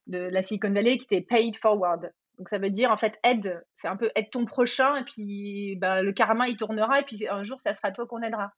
de 0.06 0.18
la 0.18 0.42
Silicon 0.42 0.72
Valley 0.72 0.98
qui 0.98 1.04
était 1.04 1.22
paid 1.22 1.56
forward. 1.56 2.12
Donc 2.38 2.48
ça 2.48 2.58
veut 2.58 2.70
dire 2.70 2.90
en 2.90 2.98
fait 2.98 3.18
aide, 3.24 3.64
c'est 3.74 3.88
un 3.88 3.96
peu 3.96 4.10
aide 4.14 4.30
ton 4.30 4.44
prochain 4.44 4.96
et 4.96 5.04
puis 5.04 5.76
bah, 5.76 6.02
le 6.02 6.12
karma 6.12 6.48
il 6.48 6.56
tournera 6.56 7.00
et 7.00 7.04
puis 7.04 7.26
un 7.28 7.42
jour 7.42 7.60
ça 7.60 7.72
sera 7.72 7.90
toi 7.92 8.06
qu'on 8.06 8.22
aidera. 8.22 8.52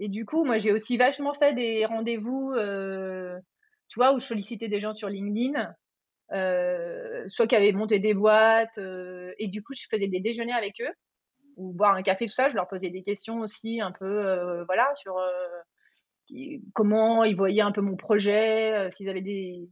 Et 0.00 0.08
du 0.08 0.24
coup, 0.24 0.44
moi, 0.44 0.58
j'ai 0.58 0.72
aussi 0.72 0.96
vachement 0.96 1.34
fait 1.34 1.54
des 1.54 1.84
rendez-vous, 1.84 2.52
euh, 2.52 3.38
tu 3.88 4.00
vois, 4.00 4.14
où 4.14 4.18
je 4.18 4.26
sollicitais 4.26 4.68
des 4.68 4.80
gens 4.80 4.94
sur 4.94 5.10
LinkedIn, 5.10 5.74
euh, 6.32 7.24
soit 7.28 7.46
qui 7.46 7.54
avaient 7.54 7.72
monté 7.72 7.98
des 7.98 8.14
boîtes, 8.14 8.78
euh, 8.78 9.32
et 9.38 9.46
du 9.48 9.62
coup, 9.62 9.74
je 9.74 9.86
faisais 9.90 10.08
des 10.08 10.20
déjeuners 10.20 10.54
avec 10.54 10.80
eux, 10.80 10.90
ou 11.56 11.74
boire 11.74 11.94
un 11.94 12.02
café, 12.02 12.26
tout 12.26 12.32
ça. 12.32 12.48
Je 12.48 12.56
leur 12.56 12.66
posais 12.66 12.88
des 12.88 13.02
questions 13.02 13.40
aussi, 13.40 13.82
un 13.82 13.92
peu, 13.92 14.64
voilà, 14.64 14.90
sur 14.94 15.16
comment 16.72 17.24
ils 17.24 17.36
voyaient 17.36 17.60
un 17.60 17.72
peu 17.72 17.82
mon 17.82 17.96
projet, 17.96 18.90
s'ils 18.92 19.10
avaient 19.10 19.20
des, 19.20 19.68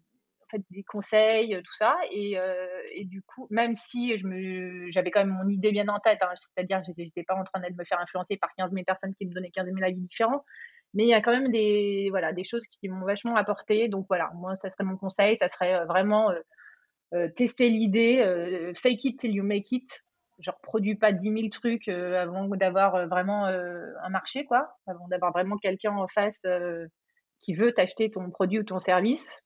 fait 0.50 0.62
des 0.70 0.82
conseils, 0.82 1.60
tout 1.62 1.74
ça. 1.74 1.96
Et, 2.10 2.38
euh, 2.38 2.66
et 2.92 3.04
du 3.04 3.22
coup, 3.22 3.46
même 3.50 3.76
si 3.76 4.16
je 4.16 4.26
me, 4.26 4.88
j'avais 4.88 5.10
quand 5.10 5.24
même 5.24 5.36
mon 5.42 5.48
idée 5.48 5.72
bien 5.72 5.88
en 5.88 6.00
tête, 6.00 6.18
hein, 6.22 6.32
c'est-à-dire 6.36 6.82
j'étais 6.96 7.22
pas 7.22 7.34
en 7.34 7.44
train 7.44 7.60
de 7.60 7.74
me 7.74 7.84
faire 7.84 8.00
influencer 8.00 8.36
par 8.36 8.50
15 8.56 8.72
000 8.72 8.84
personnes 8.84 9.14
qui 9.14 9.26
me 9.26 9.32
donnaient 9.32 9.50
15 9.50 9.66
000 9.66 9.76
avis 9.82 10.00
différents, 10.00 10.44
mais 10.94 11.04
il 11.04 11.08
y 11.08 11.14
a 11.14 11.20
quand 11.20 11.32
même 11.32 11.50
des, 11.50 12.08
voilà, 12.10 12.32
des 12.32 12.44
choses 12.44 12.66
qui 12.66 12.88
m'ont 12.88 13.04
vachement 13.04 13.36
apporté. 13.36 13.88
Donc 13.88 14.06
voilà, 14.08 14.30
moi, 14.34 14.54
ça 14.54 14.70
serait 14.70 14.84
mon 14.84 14.96
conseil, 14.96 15.36
ça 15.36 15.48
serait 15.48 15.84
vraiment 15.86 16.30
euh, 16.30 16.40
euh, 17.14 17.28
tester 17.28 17.68
l'idée, 17.68 18.72
fake 18.76 19.04
it 19.04 19.20
till 19.20 19.32
you 19.32 19.44
make 19.44 19.72
it. 19.72 20.04
genre 20.38 20.58
produis 20.62 20.96
pas 20.96 21.12
10 21.12 21.32
000 21.32 21.48
trucs 21.50 21.88
avant 21.88 22.48
d'avoir 22.48 23.06
vraiment 23.08 23.46
un 23.46 24.08
marché, 24.08 24.44
quoi, 24.44 24.76
avant 24.86 25.08
d'avoir 25.08 25.32
vraiment 25.32 25.56
quelqu'un 25.56 25.92
en 25.96 26.08
face 26.08 26.42
qui 27.40 27.54
veut 27.54 27.72
t'acheter 27.72 28.10
ton 28.10 28.30
produit 28.30 28.60
ou 28.60 28.64
ton 28.64 28.78
service. 28.78 29.42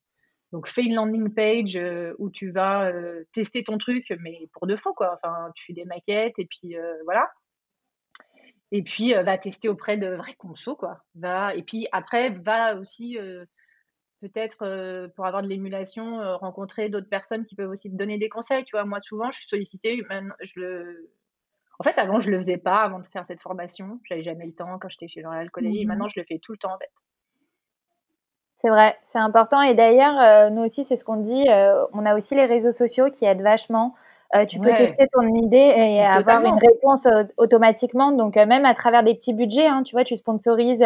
Donc 0.53 0.67
fais 0.67 0.83
une 0.83 0.93
landing 0.93 1.33
page 1.33 1.77
où 2.19 2.29
tu 2.29 2.51
vas 2.51 2.91
tester 3.33 3.63
ton 3.63 3.77
truc, 3.79 4.13
mais 4.19 4.47
pour 4.53 4.67
de 4.67 4.75
faux, 4.75 4.93
quoi. 4.93 5.15
Enfin, 5.15 5.51
tu 5.55 5.65
fais 5.65 5.73
des 5.73 5.83
maquettes 5.83 6.37
et 6.37 6.45
puis 6.45 6.75
voilà. 7.05 7.27
Et 8.71 8.83
puis 8.83 9.13
va 9.13 9.37
tester 9.39 9.67
auprès 9.67 9.97
de 9.97 10.07
vrais 10.15 10.35
consos, 10.35 10.75
quoi. 10.75 11.03
Va 11.15 11.55
et 11.55 11.63
puis 11.63 11.87
après 11.91 12.29
va 12.29 12.77
aussi 12.77 13.17
peut-être 14.21 15.09
pour 15.15 15.25
avoir 15.25 15.41
de 15.41 15.47
l'émulation, 15.47 16.37
rencontrer 16.37 16.87
d'autres 16.89 17.09
personnes 17.09 17.45
qui 17.45 17.55
peuvent 17.55 17.71
aussi 17.71 17.89
te 17.89 17.95
donner 17.95 18.19
des 18.19 18.29
conseils. 18.29 18.63
Tu 18.63 18.75
vois, 18.75 18.85
moi 18.85 18.99
souvent, 18.99 19.31
je 19.31 19.39
suis 19.39 19.47
sollicitée. 19.47 20.03
Je 20.41 20.59
le... 20.59 21.11
En 21.79 21.83
fait, 21.83 21.97
avant, 21.97 22.19
je 22.19 22.29
le 22.29 22.37
faisais 22.37 22.59
pas 22.59 22.83
avant 22.83 22.99
de 22.99 23.07
faire 23.07 23.25
cette 23.25 23.41
formation. 23.41 23.99
J'avais 24.07 24.21
jamais 24.21 24.45
le 24.45 24.53
temps 24.53 24.77
quand 24.77 24.89
j'étais 24.89 25.07
chez 25.07 25.21
L'Oréal 25.21 25.49
Caudalie. 25.49 25.83
Mmh 25.83 25.87
Maintenant, 25.87 26.07
je 26.07 26.19
le 26.19 26.25
fais 26.27 26.37
tout 26.37 26.51
le 26.51 26.59
temps 26.59 26.75
en 26.75 26.77
fait. 26.77 26.91
C'est 28.63 28.69
vrai, 28.69 28.97
c'est 29.03 29.19
important. 29.19 29.61
Et 29.61 29.73
d'ailleurs, 29.73 30.49
nous 30.51 30.63
aussi, 30.63 30.85
c'est 30.85 30.95
ce 30.95 31.03
qu'on 31.03 31.17
dit. 31.17 31.45
on 31.93 32.05
a 32.05 32.15
aussi 32.15 32.33
les 32.33 32.45
réseaux 32.45 32.71
sociaux 32.71 33.09
qui 33.11 33.25
aident 33.25 33.41
vachement. 33.41 33.93
Euh, 34.35 34.45
tu 34.45 34.59
peux 34.59 34.73
tester 34.73 35.07
ton 35.13 35.27
idée 35.35 35.57
et 35.57 36.03
avoir 36.03 36.43
une 36.43 36.57
réponse 36.57 37.05
euh, 37.05 37.23
automatiquement. 37.37 38.11
Donc 38.11 38.35
euh, 38.35 38.47
même 38.47 38.65
à 38.65 38.73
travers 38.73 39.03
des 39.03 39.13
petits 39.13 39.33
budgets, 39.33 39.67
hein, 39.67 39.83
tu 39.83 39.95
vois, 39.95 40.03
tu 40.03 40.15
sponsorises 40.15 40.83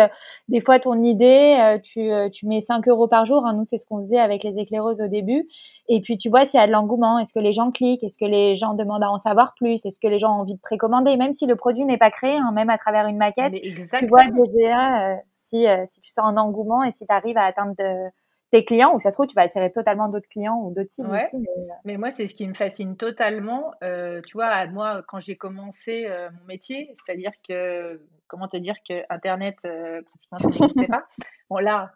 des 0.49 0.59
fois 0.59 0.79
ton 0.79 1.01
idée, 1.01 1.79
tu, 1.81 2.09
tu 2.31 2.45
mets 2.45 2.59
5 2.59 2.87
euros 2.89 3.07
par 3.07 3.25
jour. 3.25 3.45
Hein. 3.45 3.53
nous, 3.53 3.63
c'est 3.63 3.77
ce 3.77 3.85
qu'on 3.85 4.01
faisait 4.01 4.19
avec 4.19 4.43
les 4.43 4.59
éclaireuses 4.59 5.01
au 5.01 5.07
début. 5.07 5.47
Et 5.89 6.01
puis 6.01 6.17
tu 6.17 6.29
vois 6.29 6.43
s'il 6.43 6.59
y 6.59 6.63
a 6.63 6.67
de 6.67 6.71
l'engouement, 6.73 7.19
est-ce 7.19 7.31
que 7.31 7.39
les 7.39 7.53
gens 7.53 7.71
cliquent, 7.71 8.03
est-ce 8.03 8.17
que 8.17 8.25
les 8.25 8.57
gens 8.57 8.73
demandent 8.73 9.03
à 9.03 9.09
en 9.09 9.17
savoir 9.17 9.53
plus, 9.55 9.85
est-ce 9.85 9.99
que 9.99 10.07
les 10.07 10.19
gens 10.19 10.35
ont 10.35 10.41
envie 10.41 10.55
de 10.55 10.59
précommander, 10.59 11.15
même 11.15 11.31
si 11.31 11.45
le 11.45 11.55
produit 11.55 11.85
n'est 11.85 11.97
pas 11.97 12.11
créé, 12.11 12.35
hein, 12.35 12.51
même 12.53 12.69
à 12.69 12.77
travers 12.77 13.07
une 13.07 13.15
maquette, 13.15 13.53
tu 13.53 14.07
vois 14.07 14.25
déjà 14.25 15.15
si, 15.29 15.65
si 15.85 16.01
tu 16.01 16.11
sens 16.11 16.25
un 16.25 16.35
engouement 16.35 16.83
et 16.83 16.91
si 16.91 17.05
tu 17.07 17.13
arrives 17.13 17.37
à 17.37 17.45
atteindre 17.45 17.73
de, 17.79 18.09
tes 18.51 18.63
clients 18.63 18.95
ou 18.95 18.99
ça 18.99 19.11
se 19.11 19.15
trouve 19.15 19.27
tu 19.27 19.35
vas 19.35 19.41
attirer 19.41 19.71
totalement 19.71 20.07
d'autres 20.07 20.29
clients 20.29 20.61
ou 20.61 20.73
d'autres 20.73 20.91
cibles 20.91 21.13
aussi. 21.13 21.35
Euh, 21.35 21.73
mais... 21.83 21.97
moi 21.97 22.11
c'est 22.11 22.27
ce 22.27 22.33
qui 22.33 22.47
me 22.47 22.53
fascine 22.53 22.95
totalement. 22.95 23.73
Euh, 23.83 24.21
tu 24.25 24.37
vois, 24.37 24.65
moi 24.67 25.03
quand 25.07 25.19
j'ai 25.19 25.35
commencé 25.35 26.05
euh, 26.07 26.29
mon 26.31 26.45
métier, 26.45 26.93
c'est-à-dire 26.95 27.31
que 27.47 28.01
comment 28.27 28.47
te 28.47 28.57
dire 28.57 28.75
que 28.87 29.03
Internet 29.09 29.57
pratiquement 29.61 30.37
ça 30.37 30.47
n'existait 30.47 30.87
pas. 30.87 31.05
Bon 31.49 31.57
là, 31.57 31.93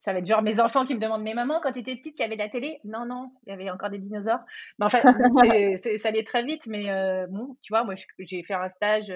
ça 0.00 0.12
va 0.12 0.18
être 0.18 0.26
genre 0.26 0.42
mes 0.42 0.60
enfants 0.60 0.86
qui 0.86 0.94
me 0.94 1.00
demandent 1.00 1.22
mais 1.22 1.34
maman 1.34 1.60
quand 1.62 1.72
tu 1.72 1.80
étais 1.80 1.96
petite 1.96 2.18
il 2.18 2.22
y 2.22 2.24
avait 2.24 2.36
de 2.36 2.42
la 2.42 2.48
télé? 2.48 2.80
Non 2.84 3.06
non, 3.06 3.30
il 3.46 3.50
y 3.50 3.52
avait 3.52 3.70
encore 3.70 3.90
des 3.90 3.98
dinosaures. 3.98 4.44
Mais 4.78 4.86
enfin 4.86 5.00
ça 5.98 6.08
allait 6.08 6.24
très 6.24 6.44
vite. 6.44 6.66
Mais 6.66 6.86
bon, 7.28 7.56
tu 7.62 7.72
vois, 7.72 7.84
moi 7.84 7.94
j'ai 8.18 8.42
fait 8.42 8.54
un 8.54 8.68
stage 8.70 9.12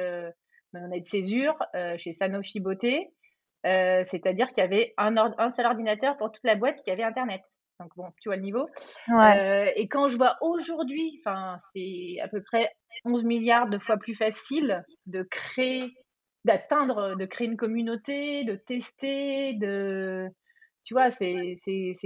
on 0.74 0.92
a 0.92 0.98
de 0.98 1.08
césure 1.08 1.58
chez 1.98 2.14
Sanofi 2.14 2.60
Beauté. 2.60 3.10
Euh, 3.66 4.04
c'est-à-dire 4.04 4.48
qu'il 4.48 4.62
y 4.62 4.66
avait 4.66 4.94
un, 4.96 5.16
un, 5.16 5.52
seul 5.52 5.66
ordinateur 5.66 6.16
pour 6.16 6.30
toute 6.30 6.44
la 6.44 6.56
boîte 6.56 6.80
qui 6.82 6.90
avait 6.90 7.02
Internet. 7.02 7.42
Donc 7.80 7.90
bon, 7.96 8.08
tu 8.20 8.28
vois 8.28 8.36
le 8.36 8.42
niveau. 8.42 8.68
Euh, 9.08 9.70
et 9.76 9.88
quand 9.88 10.08
je 10.08 10.16
vois 10.16 10.36
aujourd'hui, 10.40 11.20
enfin, 11.20 11.58
c'est 11.72 12.18
à 12.20 12.28
peu 12.28 12.42
près 12.42 12.70
11 13.04 13.24
milliards 13.24 13.68
de 13.68 13.78
fois 13.78 13.96
plus 13.96 14.14
facile 14.14 14.80
de 15.06 15.22
créer, 15.22 15.92
d'atteindre, 16.44 17.14
de 17.16 17.26
créer 17.26 17.46
une 17.46 17.56
communauté, 17.56 18.44
de 18.44 18.56
tester, 18.56 19.54
de, 19.54 20.28
tu 20.84 20.94
vois, 20.94 21.10
c'est 21.12 21.56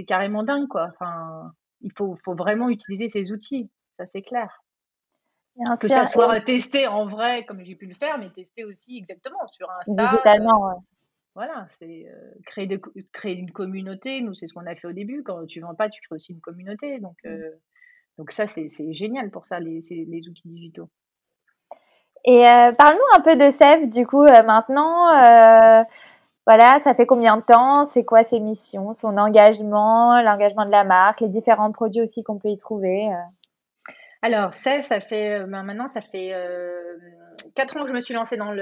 carrément 0.07 0.43
dingue, 0.43 0.69
quoi. 0.69 0.89
Enfin, 0.93 1.53
il 1.81 1.93
faut, 1.97 2.17
faut 2.25 2.35
vraiment 2.35 2.69
utiliser 2.69 3.09
ces 3.09 3.33
outils, 3.33 3.71
ça 3.99 4.05
c'est 4.13 4.23
clair. 4.23 4.63
que 5.81 5.89
ça 5.89 6.07
soit 6.07 6.41
testé 6.43 6.87
en 6.87 7.07
vrai, 7.07 7.45
comme 7.47 7.65
j'ai 7.65 7.77
pu 7.77 7.87
le 7.87 7.95
faire, 7.95 8.19
mais 8.19 8.31
testé 8.31 8.65
aussi 8.65 8.99
exactement 8.99 9.47
sur 9.49 9.71
Insta. 9.71 10.11
Digitalement, 10.11 10.67
ouais. 10.67 10.75
Voilà, 11.35 11.67
c'est 11.79 12.07
créer, 12.45 12.69
créer 13.13 13.37
une 13.37 13.53
communauté. 13.53 14.21
Nous, 14.21 14.35
c'est 14.35 14.47
ce 14.47 14.55
qu'on 14.55 14.67
a 14.67 14.75
fait 14.75 14.89
au 14.89 14.93
début. 14.93 15.23
Quand 15.23 15.47
tu 15.47 15.61
vends 15.61 15.75
pas, 15.75 15.89
tu 15.89 16.01
crées 16.03 16.17
aussi 16.17 16.33
une 16.33 16.41
communauté. 16.41 16.99
Donc, 16.99 17.17
mmh. 17.25 17.39
donc 18.19 18.33
ça, 18.33 18.47
c'est 18.47 18.93
génial 18.93 19.31
pour 19.31 19.47
ça, 19.47 19.59
les, 19.59 19.81
les 19.91 20.29
outils 20.29 20.49
digitaux. 20.49 20.91
Et 22.25 22.43
parle-nous 22.79 23.19
un 23.19 23.21
peu 23.21 23.35
de 23.35 23.51
Sève, 23.51 23.89
du 23.89 24.07
coup, 24.07 24.25
maintenant. 24.25 25.11
voilà, 26.47 26.79
ça 26.85 26.95
fait 26.95 27.07
combien 27.07 27.39
de 27.39 27.43
temps? 27.43 27.87
C'est 27.87 28.05
quoi 28.05 28.23
ses 28.25 28.39
missions, 28.39 28.93
son 28.93 29.17
engagement, 29.17 30.21
l'engagement 30.21 30.67
de 30.67 30.71
la 30.71 30.85
marque, 30.85 31.21
les 31.21 31.29
différents 31.29 31.73
produits 31.73 32.03
aussi 32.03 32.23
qu'on 32.23 32.39
peut 32.39 32.51
y 32.51 32.57
trouver 32.59 33.09
Alors, 34.21 34.53
Sève, 34.53 34.85
ça 34.85 35.01
fait 35.01 35.45
ben, 35.47 35.63
maintenant, 35.63 35.89
ça 35.95 36.03
fait 36.03 36.33
quatre 37.55 37.77
ans 37.77 37.85
que 37.85 37.89
je 37.89 37.95
me 37.95 38.01
suis 38.03 38.15
lancée 38.15 38.37
dans 38.37 38.53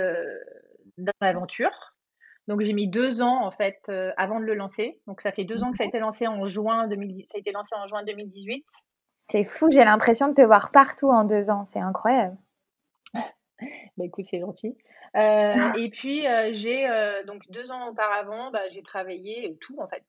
l'aventure. 1.21 1.90
Donc 2.51 2.63
j'ai 2.63 2.73
mis 2.73 2.89
deux 2.89 3.23
ans 3.23 3.47
en 3.47 3.53
fait 3.53 3.79
euh, 3.91 4.11
avant 4.17 4.41
de 4.41 4.45
le 4.45 4.55
lancer. 4.55 5.01
Donc 5.07 5.21
ça 5.21 5.31
fait 5.31 5.45
deux 5.45 5.63
ans 5.63 5.71
que 5.71 5.77
ça 5.77 5.85
a 5.85 5.87
été 5.87 6.01
lancé 6.01 6.27
en 6.27 6.47
juin 6.47 6.89
2018. 6.89 7.31
Ça 7.31 7.37
a 7.37 7.39
été 7.39 7.53
lancé 7.53 7.77
en 7.77 7.87
juin 7.87 8.03
2018. 8.03 8.67
C'est 9.21 9.45
fou, 9.45 9.69
j'ai 9.71 9.85
l'impression 9.85 10.27
de 10.27 10.35
te 10.35 10.43
voir 10.43 10.73
partout 10.73 11.11
en 11.11 11.23
deux 11.23 11.49
ans, 11.51 11.65
c'est 11.65 11.79
incroyable. 11.79 12.37
bah 13.15 14.05
écoute, 14.05 14.25
c'est 14.29 14.41
gentil. 14.41 14.77
Euh, 15.15 15.73
et 15.75 15.91
puis 15.91 16.27
euh, 16.27 16.51
j'ai 16.53 16.89
donc 17.25 17.43
deux 17.51 17.71
ans 17.71 17.91
auparavant, 17.91 18.51
bah, 18.51 18.69
j'ai 18.71 18.83
travaillé 18.83 19.57
tout 19.61 19.79
en 19.79 19.87
fait, 19.87 20.03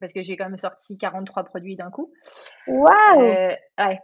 parce 0.00 0.12
que 0.12 0.22
j'ai 0.22 0.36
quand 0.36 0.46
même 0.46 0.56
sorti 0.56 0.98
43 0.98 1.44
produits 1.44 1.76
d'un 1.76 1.90
coup. 1.92 2.12
Waouh 2.66 3.20
Ouais, 3.20 4.00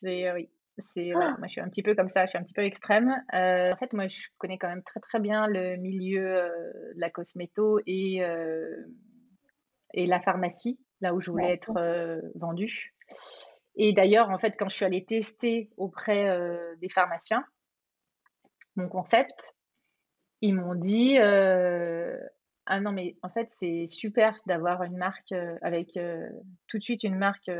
c'est 0.00 0.32
oui. 0.32 0.48
C'est 0.78 1.12
voilà, 1.12 1.34
ah! 1.34 1.38
moi 1.38 1.46
je 1.46 1.52
suis 1.52 1.60
un 1.60 1.68
petit 1.68 1.82
peu 1.82 1.94
comme 1.94 2.08
ça, 2.08 2.24
je 2.24 2.30
suis 2.30 2.38
un 2.38 2.42
petit 2.42 2.54
peu 2.54 2.62
extrême. 2.62 3.14
Euh, 3.32 3.72
en 3.72 3.76
fait, 3.76 3.92
moi 3.92 4.08
je 4.08 4.28
connais 4.38 4.58
quand 4.58 4.68
même 4.68 4.82
très 4.82 5.00
très 5.00 5.20
bien 5.20 5.46
le 5.46 5.76
milieu 5.76 6.36
euh, 6.36 6.48
de 6.94 7.00
la 7.00 7.10
cosméto 7.10 7.80
et 7.86 8.24
euh, 8.24 8.84
et 9.92 10.06
la 10.06 10.20
pharmacie, 10.20 10.80
là 11.00 11.14
où 11.14 11.20
je 11.20 11.30
voulais 11.30 11.54
être 11.54 11.72
vendue. 12.34 12.92
Et 13.76 13.92
d'ailleurs, 13.92 14.30
en 14.30 14.38
fait, 14.38 14.54
quand 14.58 14.68
je 14.68 14.74
suis 14.74 14.84
allée 14.84 15.04
tester 15.04 15.70
auprès 15.76 16.36
des 16.80 16.88
pharmaciens 16.88 17.44
mon 18.76 18.88
concept, 18.88 19.54
ils 20.40 20.54
m'ont 20.54 20.74
dit 20.74 21.16
ah 21.16 22.80
non 22.80 22.90
mais 22.90 23.16
en 23.22 23.28
fait 23.28 23.52
c'est 23.56 23.86
super 23.86 24.36
d'avoir 24.46 24.82
une 24.82 24.96
marque 24.96 25.32
avec 25.62 25.96
tout 26.66 26.78
de 26.78 26.82
suite 26.82 27.04
une 27.04 27.18
marque 27.18 27.50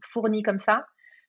fournie 0.00 0.42
comme 0.42 0.58
ça 0.58 0.86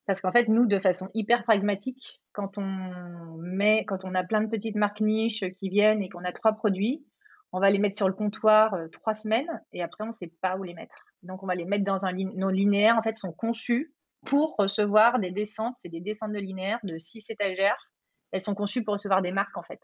parce 0.08 0.22
qu'en 0.22 0.32
fait, 0.32 0.48
nous, 0.48 0.66
de 0.66 0.80
façon 0.80 1.10
hyper 1.14 1.44
pragmatique, 1.44 2.22
quand 2.32 2.58
on 2.58 3.38
met, 3.38 3.84
quand 3.86 4.06
on 4.06 4.16
a 4.16 4.24
plein 4.24 4.42
de 4.42 4.50
petites 4.50 4.78
marques 4.78 5.02
niches 5.02 5.44
qui 5.58 5.70
viennent 5.70 6.02
et 6.02 6.08
qu'on 6.08 6.24
a 6.24 6.32
trois 6.32 6.54
produits, 6.54 7.06
on 7.52 7.60
va 7.60 7.70
les 7.70 7.78
mettre 7.78 7.98
sur 7.98 8.08
le 8.08 8.14
comptoir 8.14 8.74
euh, 8.74 8.88
trois 8.88 9.16
semaines 9.16 9.50
et 9.74 9.84
après, 9.84 10.06
on 10.06 10.08
ne 10.08 10.12
sait 10.14 10.32
pas 10.42 10.58
où 10.58 10.64
les 10.64 10.74
mettre. 10.74 10.96
Donc, 11.24 11.44
on 11.44 11.46
va 11.48 11.56
les 11.56 11.66
mettre 11.66 11.84
dans 11.84 12.06
un 12.06 12.14
nos 12.14 12.50
linéaires, 12.50 12.98
en 12.98 13.02
fait, 13.02 13.18
sont 13.18 13.34
conçus 13.34 13.94
pour 14.26 14.56
recevoir 14.58 15.20
des 15.20 15.32
descentes. 15.32 15.76
C'est 15.76 15.90
des 15.90 16.02
descentes 16.02 16.32
de 16.32 16.40
linéaires 16.40 16.80
de 16.84 16.98
six 16.98 17.30
étagères. 17.30 17.92
Elles 18.32 18.42
sont 18.42 18.56
conçues 18.56 18.84
pour 18.84 18.94
recevoir 18.94 19.22
des 19.22 19.32
marques, 19.32 19.58
en 19.58 19.64
fait. 19.64 19.82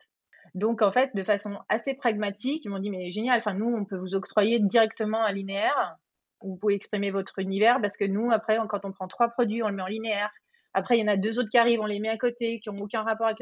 Donc, 0.56 0.82
en 0.82 0.92
fait, 0.92 1.14
de 1.16 1.24
façon 1.24 1.60
assez 1.68 1.96
pragmatique, 1.96 2.64
ils 2.64 2.70
m'ont 2.70 2.80
dit, 2.80 2.92
mais 2.92 3.12
génial, 3.12 3.40
enfin, 3.40 3.54
nous, 3.54 3.74
on 3.74 3.84
peut 3.86 3.98
vous 3.98 4.16
octroyer 4.16 4.60
directement 4.60 5.24
un 5.26 5.34
linéaire 5.34 5.98
vous 6.44 6.58
pouvez 6.58 6.76
exprimer 6.76 7.12
votre 7.12 7.40
univers 7.40 7.82
parce 7.82 7.98
que 7.98 8.06
nous, 8.06 8.32
après, 8.32 8.58
quand 8.70 8.86
on 8.86 8.92
prend 8.92 9.08
trois 9.08 9.30
produits, 9.30 9.64
on 9.64 9.70
le 9.70 9.76
met 9.76 9.82
en 9.82 9.88
linéaire. 9.88 10.32
Après, 10.74 10.98
il 10.98 11.02
y 11.02 11.04
en 11.04 11.08
a 11.08 11.18
deux 11.18 11.40
autres 11.40 11.50
qui 11.50 11.58
arrivent, 11.58 11.82
on 11.82 11.86
les 11.86 12.00
met 12.00 12.10
à 12.10 12.18
côté, 12.18 12.60
qui 12.60 12.70
n'ont 12.70 12.82
aucun 12.82 13.04
rapport 13.04 13.28
avec 13.28 13.42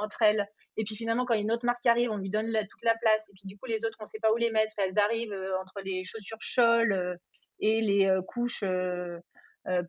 entre 0.00 0.22
elles. 0.22 0.46
Et 0.76 0.84
puis 0.84 0.94
finalement, 0.94 1.24
quand 1.24 1.34
une 1.34 1.50
autre 1.50 1.66
marque 1.66 1.84
arrive, 1.86 2.10
on 2.10 2.18
lui 2.18 2.30
donne 2.30 2.52
toute 2.70 2.84
la 2.84 2.94
place. 2.96 3.22
Et 3.28 3.32
puis 3.32 3.46
du 3.46 3.58
coup, 3.58 3.66
les 3.66 3.84
autres, 3.84 3.96
on 4.00 4.04
ne 4.04 4.08
sait 4.08 4.20
pas 4.20 4.32
où 4.32 4.36
les 4.36 4.50
mettre. 4.50 4.74
elles 4.78 4.98
arrivent 4.98 5.32
euh, 5.32 5.58
entre 5.60 5.80
les 5.84 6.04
chaussures 6.04 6.40
Scholl 6.40 6.92
euh, 6.92 7.16
et 7.58 7.80
les 7.80 8.06
euh, 8.06 8.22
couches 8.22 8.64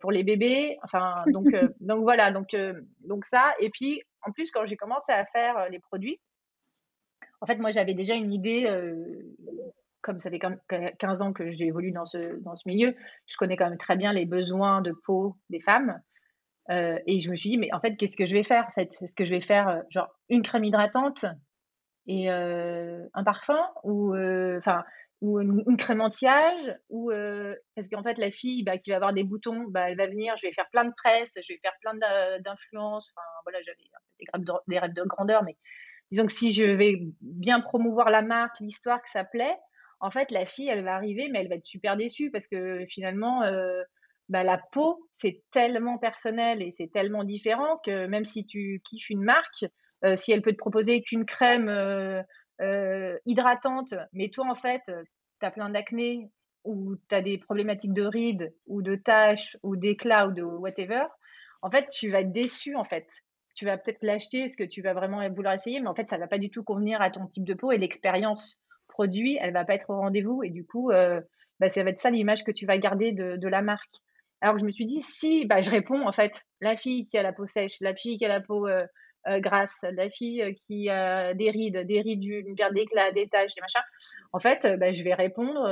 pour 0.02 0.12
les 0.12 0.24
bébés. 0.24 0.78
Enfin, 0.84 1.24
donc, 1.28 1.46
donc 1.80 2.02
voilà, 2.02 2.32
donc, 2.32 2.56
donc 3.02 3.24
ça. 3.26 3.54
Et 3.60 3.70
puis, 3.70 4.02
en 4.26 4.32
plus, 4.32 4.52
quand 4.52 4.66
j'ai 4.66 4.76
commencé 4.76 5.12
à 5.12 5.26
faire 5.26 5.70
les 5.70 5.80
produits, 5.80 6.20
en 7.40 7.46
fait, 7.46 7.58
moi, 7.58 7.72
j'avais 7.72 7.94
déjà 7.94 8.16
une 8.16 8.34
idée 8.34 8.68
comme 10.02 10.20
ça 10.20 10.30
fait 10.30 10.40
15 11.00 11.22
ans 11.22 11.34
que 11.34 11.50
j'évolue 11.50 11.92
dans 11.92 12.06
ce, 12.06 12.42
dans 12.42 12.56
ce 12.56 12.68
milieu, 12.68 12.96
je 13.28 13.38
connais 13.38 13.58
quand 13.58 13.70
même 13.70 13.78
très 13.78 13.98
bien 13.98 14.14
les 14.14 14.26
besoins 14.26 14.82
de 14.82 14.94
peau 15.06 15.38
des 15.50 15.60
femmes. 15.60 16.00
Euh, 16.72 17.00
et 17.08 17.20
je 17.20 17.32
me 17.32 17.36
suis 17.36 17.50
dit, 17.50 17.58
mais 17.58 17.74
en 17.74 17.80
fait, 17.80 17.96
qu'est-ce 17.96 18.16
que 18.16 18.28
je 18.28 18.36
vais 18.36 18.44
faire 18.44 18.66
en 18.68 18.72
fait? 18.72 18.96
Est-ce 19.02 19.16
que 19.16 19.26
je 19.26 19.34
vais 19.34 19.42
faire 19.42 19.68
euh, 19.68 19.82
genre 19.90 20.10
une 20.30 20.44
crème 20.44 20.64
hydratante 20.64 21.26
et 22.08 22.32
euh, 22.32 23.06
un 23.14 23.24
parfum 23.24 23.60
ou 23.84 24.14
ou 25.22 25.42
une, 25.42 25.76
crème 25.78 26.00
anti-âge 26.00 26.74
ou 26.90 27.12
parce 27.76 27.90
qu'en 27.90 28.04
fait 28.04 28.18
la 28.18 28.32
fille 28.32 28.64
bah, 28.64 28.78
qui 28.78 28.90
va 28.90 28.96
avoir 28.96 29.14
des 29.14 29.26
boutons, 29.26 29.66
bah, 29.68 29.90
elle 29.90 29.98
va 29.98 30.08
venir, 30.08 30.36
je 30.38 30.48
vais 30.48 30.54
faire 30.54 30.70
plein 30.72 30.86
de 30.86 30.94
presse, 30.96 31.32
je 31.36 31.54
vais 31.54 31.60
faire 31.62 31.74
plein 31.82 31.94
d'influences. 32.40 33.12
Enfin 33.14 33.28
voilà, 33.44 33.60
j'avais 33.64 34.56
des 34.68 34.80
rêves 34.80 34.94
de 34.94 35.04
grandeur, 35.04 35.44
mais 35.44 35.58
disons 36.12 36.26
que 36.26 36.32
si 36.32 36.54
je 36.54 36.64
vais 36.64 37.02
bien 37.22 37.60
promouvoir 37.60 38.10
la 38.10 38.22
marque, 38.22 38.60
l'histoire 38.60 39.02
que 39.02 39.10
ça 39.10 39.24
plaît, 39.24 39.58
en 40.00 40.12
fait, 40.12 40.32
la 40.32 40.46
fille, 40.46 40.68
elle 40.68 40.84
va 40.84 40.96
arriver, 40.96 41.30
mais 41.30 41.40
elle 41.40 41.50
va 41.50 41.56
être 41.56 41.64
super 41.64 41.98
déçue 41.98 42.32
parce 42.32 42.48
que 42.48 42.86
finalement, 42.90 43.44
euh, 43.44 43.82
bah, 44.30 44.44
la 44.44 44.62
peau, 44.72 45.08
c'est 45.14 45.44
tellement 45.52 45.98
personnel 45.98 46.62
et 46.62 46.72
c'est 46.72 46.92
tellement 46.92 47.24
différent 47.24 47.78
que 47.84 48.06
même 48.08 48.26
si 48.26 48.46
tu 48.46 48.82
kiffes 48.86 49.10
une 49.10 49.24
marque, 49.24 49.66
euh, 50.06 50.16
si 50.16 50.32
elle 50.32 50.42
peut 50.42 50.52
te 50.52 50.58
proposer 50.58 51.02
qu'une 51.02 51.26
crème 51.26 51.68
euh, 51.70 53.18
hydratante, 53.26 53.94
mais 54.14 54.30
toi, 54.30 54.48
en 54.50 54.56
fait, 54.56 54.84
tu 54.86 55.46
as 55.46 55.52
plein 55.52 55.70
d'acné 55.70 56.30
ou 56.64 56.96
tu 57.10 57.16
as 57.16 57.22
des 57.22 57.38
problématiques 57.38 57.94
de 57.94 58.06
rides 58.06 58.54
ou 58.68 58.82
de 58.82 58.96
taches 58.96 59.58
ou 59.64 59.76
d'éclats 59.76 60.28
ou 60.28 60.32
de 60.32 60.44
whatever, 60.44 61.06
en 61.62 61.72
fait, 61.72 61.90
tu 61.90 62.10
vas 62.10 62.22
être 62.22 62.32
déçu, 62.32 62.76
en 62.76 62.86
fait. 62.86 63.08
Tu 63.56 63.66
vas 63.66 63.78
peut-être 63.78 64.04
l'acheter 64.04 64.44
parce 64.44 64.56
que 64.56 64.64
tu 64.64 64.82
vas 64.82 64.94
vraiment 64.94 65.28
vouloir 65.30 65.54
essayer, 65.54 65.82
mais 65.82 65.90
en 65.90 65.96
fait, 65.96 66.08
ça 66.08 66.18
va 66.18 66.28
pas 66.28 66.38
du 66.38 66.50
tout 66.50 66.64
convenir 66.64 67.02
à 67.02 67.10
ton 67.10 67.28
type 67.28 67.44
de 67.44 67.54
peau 67.54 67.74
et 67.74 67.78
l'expérience 67.78 68.62
produit, 69.00 69.38
elle 69.40 69.54
va 69.54 69.64
pas 69.64 69.76
être 69.76 69.90
au 69.90 69.96
rendez-vous 69.96 70.44
et 70.44 70.50
du 70.50 70.66
coup, 70.66 70.92
bah, 71.60 71.70
ça 71.70 71.84
va 71.84 71.90
être 71.90 72.00
ça 72.00 72.10
l'image 72.10 72.44
que 72.44 72.52
tu 72.52 72.66
vas 72.66 72.78
garder 72.78 73.14
de, 73.14 73.48
la 73.48 73.62
marque. 73.62 73.94
Alors 74.42 74.58
je 74.58 74.66
me 74.66 74.72
suis 74.72 74.86
dit, 74.86 75.02
si, 75.02 75.46
bah, 75.46 75.62
je 75.62 75.70
réponds 75.70 76.06
en 76.06 76.12
fait, 76.12 76.44
la 76.62 76.76
fille 76.76 77.06
qui 77.06 77.18
a 77.18 77.24
la 77.24 77.34
peau 77.34 77.46
sèche, 77.46 77.78
la 77.82 77.96
fille 77.96 78.18
qui 78.18 78.26
a 78.26 78.30
la 78.30 78.42
peau 78.42 78.68
euh, 78.68 78.86
euh, 79.28 79.40
grasse, 79.40 79.84
la 79.92 80.10
fille 80.10 80.42
euh, 80.42 80.54
qui 80.54 80.90
a 80.90 81.34
des 81.34 81.50
rides, 81.52 81.86
des 81.86 82.02
rides, 82.02 82.24
une 82.24 82.56
perte 82.56 82.74
d'éclat, 82.74 83.12
des 83.12 83.28
taches, 83.28 83.56
des 83.56 83.62
machins. 83.62 83.82
En 84.32 84.40
fait, 84.40 84.66
bah, 84.80 84.92
je 84.92 85.04
vais 85.04 85.14
répondre 85.14 85.66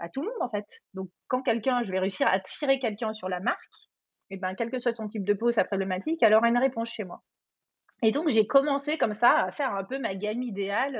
à 0.00 0.08
tout 0.08 0.22
le 0.22 0.28
monde 0.28 0.42
en 0.42 0.50
fait. 0.50 0.66
Donc 0.94 1.08
quand 1.28 1.42
quelqu'un, 1.42 1.82
je 1.82 1.92
vais 1.92 1.98
réussir 2.00 2.26
à 2.28 2.40
tirer 2.40 2.78
quelqu'un 2.78 3.12
sur 3.12 3.28
la 3.28 3.40
marque, 3.40 3.88
et 4.30 4.38
ben 4.38 4.54
quel 4.56 4.70
que 4.70 4.78
soit 4.78 4.92
son 4.92 5.08
type 5.08 5.24
de 5.24 5.34
peau, 5.34 5.50
sa 5.50 5.64
problématique, 5.64 6.22
alors 6.22 6.44
une 6.44 6.58
réponse 6.58 6.90
chez 6.90 7.04
moi. 7.04 7.22
Et 8.02 8.12
donc 8.12 8.28
j'ai 8.28 8.46
commencé 8.46 8.98
comme 8.98 9.14
ça 9.14 9.30
à 9.44 9.50
faire 9.50 9.72
un 9.72 9.84
peu 9.84 9.98
ma 9.98 10.14
gamme 10.14 10.42
idéale 10.42 10.96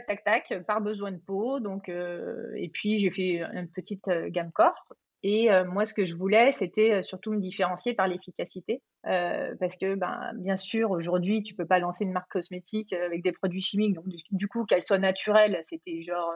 tac, 0.00 0.24
tac, 0.24 0.24
tac, 0.24 0.64
par 0.66 0.80
besoin 0.80 1.12
de 1.12 1.18
peau. 1.18 1.60
Donc, 1.60 1.88
et 1.88 2.70
puis, 2.72 2.98
j'ai 2.98 3.10
fait 3.10 3.42
une 3.42 3.68
petite 3.68 4.08
gamme 4.28 4.52
corps. 4.52 4.88
Et 5.22 5.48
moi, 5.66 5.86
ce 5.86 5.94
que 5.94 6.04
je 6.04 6.14
voulais, 6.16 6.52
c'était 6.52 7.02
surtout 7.02 7.32
me 7.32 7.40
différencier 7.40 7.94
par 7.94 8.08
l'efficacité. 8.08 8.82
parce 9.02 9.76
que, 9.80 9.94
ben, 9.94 10.32
bien 10.36 10.56
sûr, 10.56 10.90
aujourd'hui, 10.90 11.42
tu 11.42 11.54
peux 11.54 11.66
pas 11.66 11.78
lancer 11.78 12.04
une 12.04 12.12
marque 12.12 12.30
cosmétique 12.30 12.92
avec 12.92 13.22
des 13.22 13.32
produits 13.32 13.62
chimiques. 13.62 13.94
Donc, 13.94 14.04
du, 14.30 14.48
coup, 14.48 14.64
qu'elle 14.64 14.82
soit 14.82 14.98
naturelle, 14.98 15.60
c'était 15.68 16.02
genre 16.02 16.32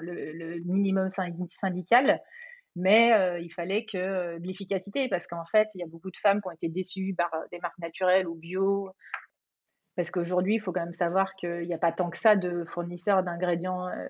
le, 0.00 0.62
minimum 0.64 1.08
syndical. 1.48 2.20
Mais 2.76 3.12
il 3.42 3.52
fallait 3.52 3.84
que 3.84 4.38
de 4.38 4.46
l'efficacité, 4.46 5.08
parce 5.08 5.26
qu'en 5.26 5.44
fait, 5.46 5.68
il 5.74 5.80
y 5.80 5.82
a 5.82 5.88
beaucoup 5.88 6.10
de 6.10 6.16
femmes 6.22 6.40
qui 6.40 6.48
ont 6.48 6.52
été 6.52 6.68
déçues 6.68 7.14
par 7.16 7.30
des 7.50 7.58
marques 7.58 7.78
naturelles 7.78 8.28
ou 8.28 8.34
bio, 8.34 8.90
parce 9.94 10.10
qu'aujourd'hui, 10.10 10.54
il 10.54 10.60
faut 10.60 10.72
quand 10.72 10.84
même 10.84 10.94
savoir 10.94 11.34
qu'il 11.34 11.66
n'y 11.66 11.74
a 11.74 11.78
pas 11.78 11.92
tant 11.92 12.08
que 12.08 12.16
ça 12.16 12.34
de 12.34 12.64
fournisseurs 12.64 13.22
d'ingrédients 13.22 13.88
euh, 13.88 14.08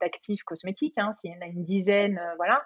d'actifs 0.00 0.44
cosmétiques. 0.44 0.98
Hein. 0.98 1.12
S'il 1.14 1.32
y 1.32 1.36
en 1.36 1.40
a 1.40 1.46
une 1.46 1.64
dizaine, 1.64 2.18
euh, 2.18 2.34
voilà, 2.36 2.64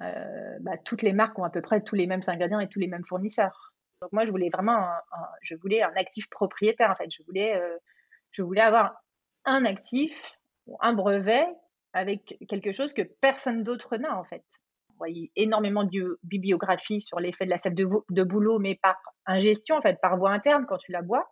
euh, 0.00 0.56
bah, 0.60 0.78
toutes 0.84 1.02
les 1.02 1.12
marques 1.12 1.38
ont 1.38 1.44
à 1.44 1.50
peu 1.50 1.60
près 1.60 1.82
tous 1.82 1.94
les 1.94 2.06
mêmes 2.06 2.22
ingrédients 2.26 2.60
et 2.60 2.68
tous 2.68 2.78
les 2.78 2.86
mêmes 2.86 3.04
fournisseurs. 3.04 3.74
Donc 4.00 4.12
moi, 4.12 4.24
je 4.24 4.30
voulais 4.30 4.48
vraiment, 4.48 4.78
un, 4.78 5.26
je 5.42 5.54
voulais 5.56 5.82
un 5.82 5.92
actif 5.96 6.30
propriétaire 6.30 6.90
en 6.90 6.94
fait. 6.94 7.10
Je 7.10 7.22
voulais, 7.24 7.60
je 8.30 8.42
voulais 8.42 8.60
avoir 8.60 9.02
un 9.44 9.64
actif, 9.64 10.38
un 10.80 10.92
brevet 10.92 11.46
avec 11.92 12.38
quelque 12.48 12.70
chose 12.70 12.92
que 12.92 13.02
personne 13.02 13.64
d'autre 13.64 13.96
n'a 13.96 14.16
en 14.16 14.22
fait. 14.22 14.44
Vous 14.90 14.96
voyez 14.98 15.32
énormément 15.34 15.82
de 15.82 16.20
bibliographie 16.22 17.00
sur 17.00 17.18
l'effet 17.18 17.44
de 17.44 17.50
la 17.50 17.58
sève 17.58 17.74
de, 17.74 17.88
de 18.08 18.22
boulot, 18.22 18.60
mais 18.60 18.78
par 18.80 18.96
ingestion 19.26 19.76
en 19.76 19.82
fait, 19.82 20.00
par 20.00 20.16
voie 20.16 20.30
interne 20.30 20.64
quand 20.66 20.78
tu 20.78 20.92
la 20.92 21.02
bois. 21.02 21.28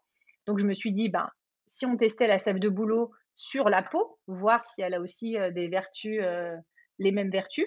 Donc, 0.46 0.58
je 0.58 0.66
me 0.66 0.74
suis 0.74 0.92
dit, 0.92 1.08
ben, 1.08 1.28
si 1.68 1.86
on 1.86 1.96
testait 1.96 2.26
la 2.26 2.38
sève 2.38 2.58
de 2.58 2.68
bouleau 2.68 3.12
sur 3.34 3.68
la 3.68 3.82
peau, 3.82 4.18
voir 4.26 4.64
si 4.64 4.80
elle 4.80 4.94
a 4.94 5.00
aussi 5.00 5.36
euh, 5.36 5.50
des 5.50 5.68
vertus, 5.68 6.18
euh, 6.22 6.56
les 6.98 7.12
mêmes 7.12 7.30
vertus. 7.30 7.66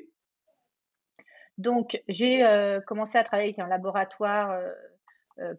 Donc, 1.57 2.01
j'ai 2.07 2.45
euh, 2.45 2.81
commencé 2.81 3.17
à 3.17 3.23
travailler 3.23 3.49
avec 3.49 3.59
un 3.59 3.67
laboratoire 3.67 4.59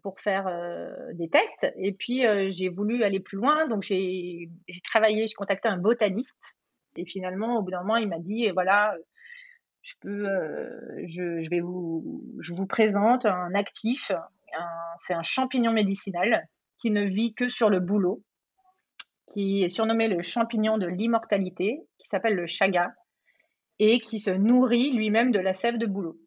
pour 0.02 0.20
faire 0.20 0.44
des 1.14 1.30
tests. 1.30 1.72
Et 1.76 1.94
puis, 1.94 2.22
j'ai 2.50 2.68
voulu 2.68 3.02
aller 3.02 3.20
plus 3.20 3.36
loin. 3.36 3.66
Donc, 3.68 3.82
j'ai 3.82 4.50
travaillé, 4.84 5.26
j'ai 5.26 5.34
contacté 5.34 5.68
un 5.68 5.78
botaniste. 5.78 6.54
Et 6.96 7.06
finalement, 7.06 7.58
au 7.58 7.62
bout 7.62 7.70
d'un 7.70 7.80
moment, 7.80 7.96
il 7.96 8.08
m'a 8.08 8.18
dit, 8.18 8.50
voilà, 8.50 8.94
je 9.80 9.94
peux, 10.00 10.26
vais 11.50 11.60
vous, 11.60 12.22
je 12.40 12.52
vous 12.52 12.66
présente 12.66 13.24
un 13.24 13.54
actif. 13.54 14.12
C'est 14.98 15.14
un 15.14 15.22
champignon 15.22 15.72
médicinal 15.72 16.46
qui 16.80 16.90
ne 16.90 17.04
vit 17.04 17.34
que 17.34 17.48
sur 17.48 17.68
le 17.68 17.80
boulot, 17.80 18.22
qui 19.32 19.62
est 19.62 19.68
surnommé 19.68 20.08
le 20.08 20.22
champignon 20.22 20.78
de 20.78 20.86
l'immortalité, 20.86 21.80
qui 21.98 22.08
s'appelle 22.08 22.34
le 22.34 22.46
chaga, 22.46 22.94
et 23.78 24.00
qui 24.00 24.18
se 24.18 24.30
nourrit 24.30 24.92
lui-même 24.92 25.30
de 25.30 25.38
la 25.38 25.52
sève 25.52 25.78
de 25.78 25.86
boulot. 25.86 26.18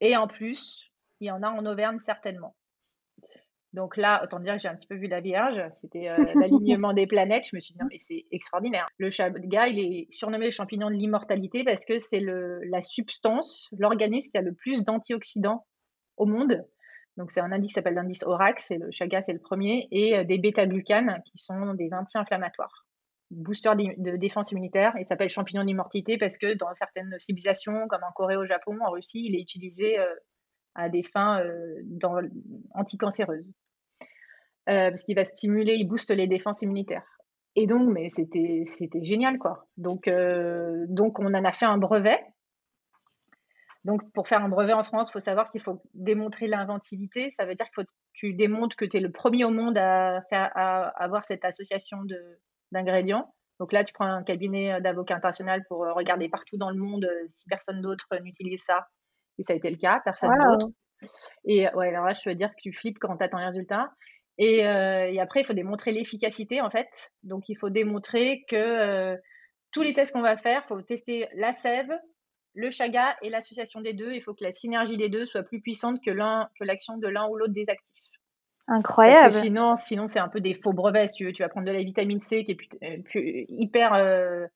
Et 0.00 0.16
en 0.16 0.26
plus, 0.26 0.90
il 1.20 1.28
y 1.28 1.30
en 1.30 1.42
a 1.42 1.48
en 1.48 1.64
Auvergne 1.66 1.98
certainement. 1.98 2.54
Donc 3.72 3.96
là, 3.98 4.22
autant 4.24 4.40
dire 4.40 4.54
que 4.54 4.60
j'ai 4.60 4.68
un 4.68 4.76
petit 4.76 4.86
peu 4.86 4.96
vu 4.96 5.06
la 5.06 5.20
Vierge, 5.20 5.62
c'était 5.80 6.08
euh, 6.08 6.16
l'alignement 6.40 6.94
des 6.94 7.06
planètes. 7.06 7.44
Je 7.50 7.56
me 7.56 7.60
suis 7.60 7.74
dit, 7.74 7.78
non, 7.80 7.86
mais 7.90 7.98
c'est 7.98 8.24
extraordinaire. 8.30 8.86
Le 8.96 9.10
chaga, 9.10 9.68
il 9.68 9.78
est 9.78 10.10
surnommé 10.10 10.46
le 10.46 10.50
champignon 10.50 10.88
de 10.88 10.94
l'immortalité 10.94 11.64
parce 11.64 11.84
que 11.84 11.98
c'est 11.98 12.20
la 12.20 12.80
substance, 12.80 13.68
l'organisme 13.78 14.30
qui 14.30 14.38
a 14.38 14.42
le 14.42 14.54
plus 14.54 14.82
d'antioxydants 14.82 15.66
au 16.16 16.24
monde. 16.24 16.64
Donc, 17.16 17.30
c'est 17.30 17.40
un 17.40 17.52
indice 17.52 17.68
qui 17.68 17.74
s'appelle 17.74 17.94
l'indice 17.94 18.24
ORAC, 18.24 18.60
c'est 18.60 18.76
le 18.76 18.90
chaga, 18.90 19.22
c'est 19.22 19.32
le 19.32 19.38
premier, 19.38 19.88
et 19.90 20.18
euh, 20.18 20.24
des 20.24 20.38
bêta-glucanes 20.38 21.22
qui 21.24 21.38
sont 21.38 21.74
des 21.74 21.90
anti-inflammatoires, 21.92 22.86
booster 23.30 23.70
de 23.74 24.16
défense 24.16 24.52
immunitaire, 24.52 24.94
et 24.98 25.04
s'appelle 25.04 25.30
champignon 25.30 25.64
d'immortalité 25.64 26.18
parce 26.18 26.36
que 26.36 26.54
dans 26.54 26.72
certaines 26.74 27.18
civilisations, 27.18 27.88
comme 27.88 28.02
en 28.02 28.12
Corée, 28.12 28.36
au 28.36 28.44
Japon, 28.44 28.78
en 28.84 28.90
Russie, 28.90 29.24
il 29.26 29.36
est 29.36 29.40
utilisé 29.40 29.98
euh, 29.98 30.14
à 30.74 30.90
des 30.90 31.02
fins 31.02 31.40
euh, 31.40 31.82
anticancéreuses. 32.74 33.54
parce 34.66 35.02
qu'il 35.04 35.16
va 35.16 35.24
stimuler, 35.24 35.74
il 35.74 35.86
booste 35.86 36.10
les 36.10 36.26
défenses 36.26 36.60
immunitaires. 36.62 37.06
Et 37.58 37.66
donc, 37.66 37.88
mais 37.90 38.10
c'était 38.10 38.66
génial, 39.02 39.38
quoi. 39.38 39.66
Donc, 39.78 40.10
donc, 40.88 41.18
on 41.18 41.32
en 41.32 41.44
a 41.44 41.52
fait 41.52 41.64
un 41.64 41.78
brevet 41.78 42.22
donc, 43.86 44.02
pour 44.12 44.26
faire 44.26 44.42
un 44.42 44.48
brevet 44.48 44.72
en 44.72 44.82
France, 44.82 45.10
il 45.10 45.12
faut 45.12 45.20
savoir 45.20 45.48
qu'il 45.48 45.62
faut 45.62 45.80
démontrer 45.94 46.48
l'inventivité. 46.48 47.32
Ça 47.38 47.46
veut 47.46 47.54
dire 47.54 47.66
qu'il 47.66 47.74
faut 47.76 47.84
que 47.84 47.94
tu 48.12 48.34
démontres 48.34 48.74
que 48.74 48.84
tu 48.84 48.96
es 48.96 49.00
le 49.00 49.12
premier 49.12 49.44
au 49.44 49.50
monde 49.50 49.78
à, 49.78 50.22
faire, 50.28 50.50
à 50.56 50.88
avoir 51.00 51.24
cette 51.24 51.44
association 51.44 51.98
d'ingrédients. 52.72 53.32
Donc 53.60 53.72
là, 53.72 53.84
tu 53.84 53.92
prends 53.92 54.06
un 54.06 54.24
cabinet 54.24 54.80
d'avocat 54.80 55.14
international 55.14 55.64
pour 55.68 55.84
euh, 55.84 55.92
regarder 55.92 56.28
partout 56.28 56.56
dans 56.56 56.70
le 56.70 56.76
monde 56.76 57.04
euh, 57.04 57.24
si 57.28 57.48
personne 57.48 57.80
d'autre 57.80 58.08
n'utilise 58.24 58.60
ça. 58.60 58.88
Et 59.38 59.44
ça 59.44 59.52
a 59.52 59.56
été 59.56 59.70
le 59.70 59.76
cas, 59.76 60.00
personne 60.04 60.30
d'autre. 60.30 60.66
Et 61.44 61.68
ouais, 61.72 61.88
alors 61.90 62.06
là, 62.06 62.12
je 62.12 62.28
veux 62.28 62.34
dire 62.34 62.50
que 62.50 62.60
tu 62.60 62.72
flippes 62.72 62.98
quand 62.98 63.16
tu 63.16 63.22
attends 63.22 63.38
les 63.38 63.46
résultats. 63.46 63.92
Et, 64.36 64.66
euh, 64.66 65.12
et, 65.12 65.20
après, 65.20 65.42
il 65.42 65.46
faut 65.46 65.52
démontrer 65.52 65.92
l'efficacité, 65.92 66.60
en 66.60 66.70
fait. 66.70 66.88
Donc, 67.22 67.48
il 67.48 67.54
faut 67.54 67.70
démontrer 67.70 68.44
que 68.48 69.16
tous 69.70 69.82
les 69.82 69.94
tests 69.94 70.12
qu'on 70.12 70.22
va 70.22 70.36
faire, 70.36 70.62
il 70.64 70.66
faut 70.66 70.82
tester 70.82 71.28
la 71.36 71.54
sève, 71.54 71.92
le 72.56 72.70
chaga 72.70 73.16
et 73.22 73.30
l'association 73.30 73.80
des 73.80 73.92
deux. 73.92 74.12
Il 74.12 74.22
faut 74.22 74.34
que 74.34 74.42
la 74.42 74.50
synergie 74.50 74.96
des 74.96 75.08
deux 75.08 75.26
soit 75.26 75.42
plus 75.42 75.60
puissante 75.60 76.02
que 76.04 76.10
l'un 76.10 76.48
que 76.58 76.64
l'action 76.64 76.96
de 76.96 77.06
l'un 77.06 77.28
ou 77.28 77.36
l'autre 77.36 77.52
des 77.52 77.66
actifs. 77.68 78.02
Incroyable. 78.68 79.32
sinon, 79.32 79.76
sinon 79.76 80.08
c'est 80.08 80.18
un 80.18 80.28
peu 80.28 80.40
des 80.40 80.54
faux 80.54 80.72
brevets. 80.72 81.12
tu 81.14 81.24
veux, 81.24 81.32
tu 81.32 81.42
vas 81.42 81.48
prendre 81.48 81.66
de 81.66 81.72
la 81.72 81.84
vitamine 81.84 82.20
C 82.20 82.42
qui 82.42 82.52
est 82.52 82.82
euh, 82.82 83.44
hyper 83.48 83.94
euh, 83.94 84.46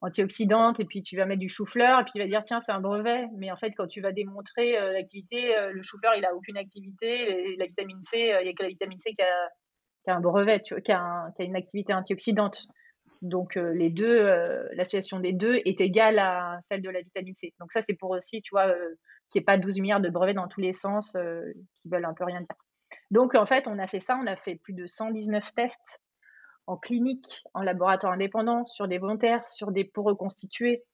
antioxydante 0.00 0.80
et 0.80 0.86
puis 0.86 1.02
tu 1.02 1.16
vas 1.16 1.26
mettre 1.26 1.40
du 1.40 1.50
chou-fleur 1.50 2.00
et 2.00 2.04
puis 2.04 2.12
tu 2.12 2.18
vas 2.18 2.26
dire 2.26 2.44
tiens 2.44 2.62
c'est 2.62 2.72
un 2.72 2.80
brevet. 2.80 3.26
Mais 3.36 3.50
en 3.50 3.56
fait, 3.56 3.72
quand 3.76 3.88
tu 3.88 4.00
vas 4.00 4.12
démontrer 4.12 4.78
euh, 4.78 4.92
l'activité, 4.92 5.52
le 5.72 5.82
chou-fleur 5.82 6.14
il 6.16 6.24
a 6.24 6.34
aucune 6.34 6.56
activité. 6.56 7.56
la 7.58 7.66
vitamine 7.66 8.02
C, 8.02 8.32
il 8.40 8.44
n'y 8.44 8.50
a 8.50 8.52
que 8.54 8.62
la 8.62 8.68
vitamine 8.68 9.00
C 9.00 9.12
qui 9.12 9.22
a, 9.22 10.14
un 10.14 10.20
brevet, 10.20 10.60
qui, 10.60 10.74
qui 10.82 10.92
a 10.92 11.32
une 11.40 11.56
activité 11.56 11.92
antioxydante. 11.92 12.68
Donc 13.22 13.56
euh, 13.56 13.72
les 13.74 13.90
deux, 13.90 14.18
euh, 14.18 14.68
l'association 14.72 15.20
des 15.20 15.32
deux 15.32 15.54
est 15.64 15.80
égale 15.80 16.18
à 16.18 16.60
celle 16.68 16.82
de 16.82 16.90
la 16.90 17.00
vitamine 17.00 17.34
C. 17.34 17.52
Donc 17.58 17.72
ça 17.72 17.82
c'est 17.82 17.94
pour 17.94 18.10
aussi, 18.10 18.42
tu 18.42 18.50
vois, 18.52 18.68
euh, 18.68 18.94
qu'il 19.30 19.40
n'y 19.40 19.42
ait 19.42 19.44
pas 19.44 19.58
12 19.58 19.80
milliards 19.80 20.00
de 20.00 20.08
brevets 20.08 20.34
dans 20.34 20.48
tous 20.48 20.60
les 20.60 20.72
sens 20.72 21.16
qui 21.74 21.88
veulent 21.88 22.04
un 22.04 22.14
peu 22.14 22.24
rien 22.24 22.40
dire. 22.40 22.56
Donc 23.10 23.34
en 23.34 23.46
fait, 23.46 23.66
on 23.68 23.78
a 23.78 23.86
fait 23.86 24.00
ça, 24.00 24.18
on 24.22 24.26
a 24.26 24.36
fait 24.36 24.56
plus 24.56 24.72
de 24.72 24.86
119 24.86 25.54
tests 25.54 26.00
en 26.66 26.76
clinique, 26.76 27.42
en 27.54 27.62
laboratoire 27.62 28.12
indépendant, 28.12 28.64
sur 28.66 28.88
des 28.88 28.98
volontaires, 28.98 29.42
sur 29.48 29.72
des 29.72 29.84
peaux 29.84 30.02
reconstituées, 30.02 30.84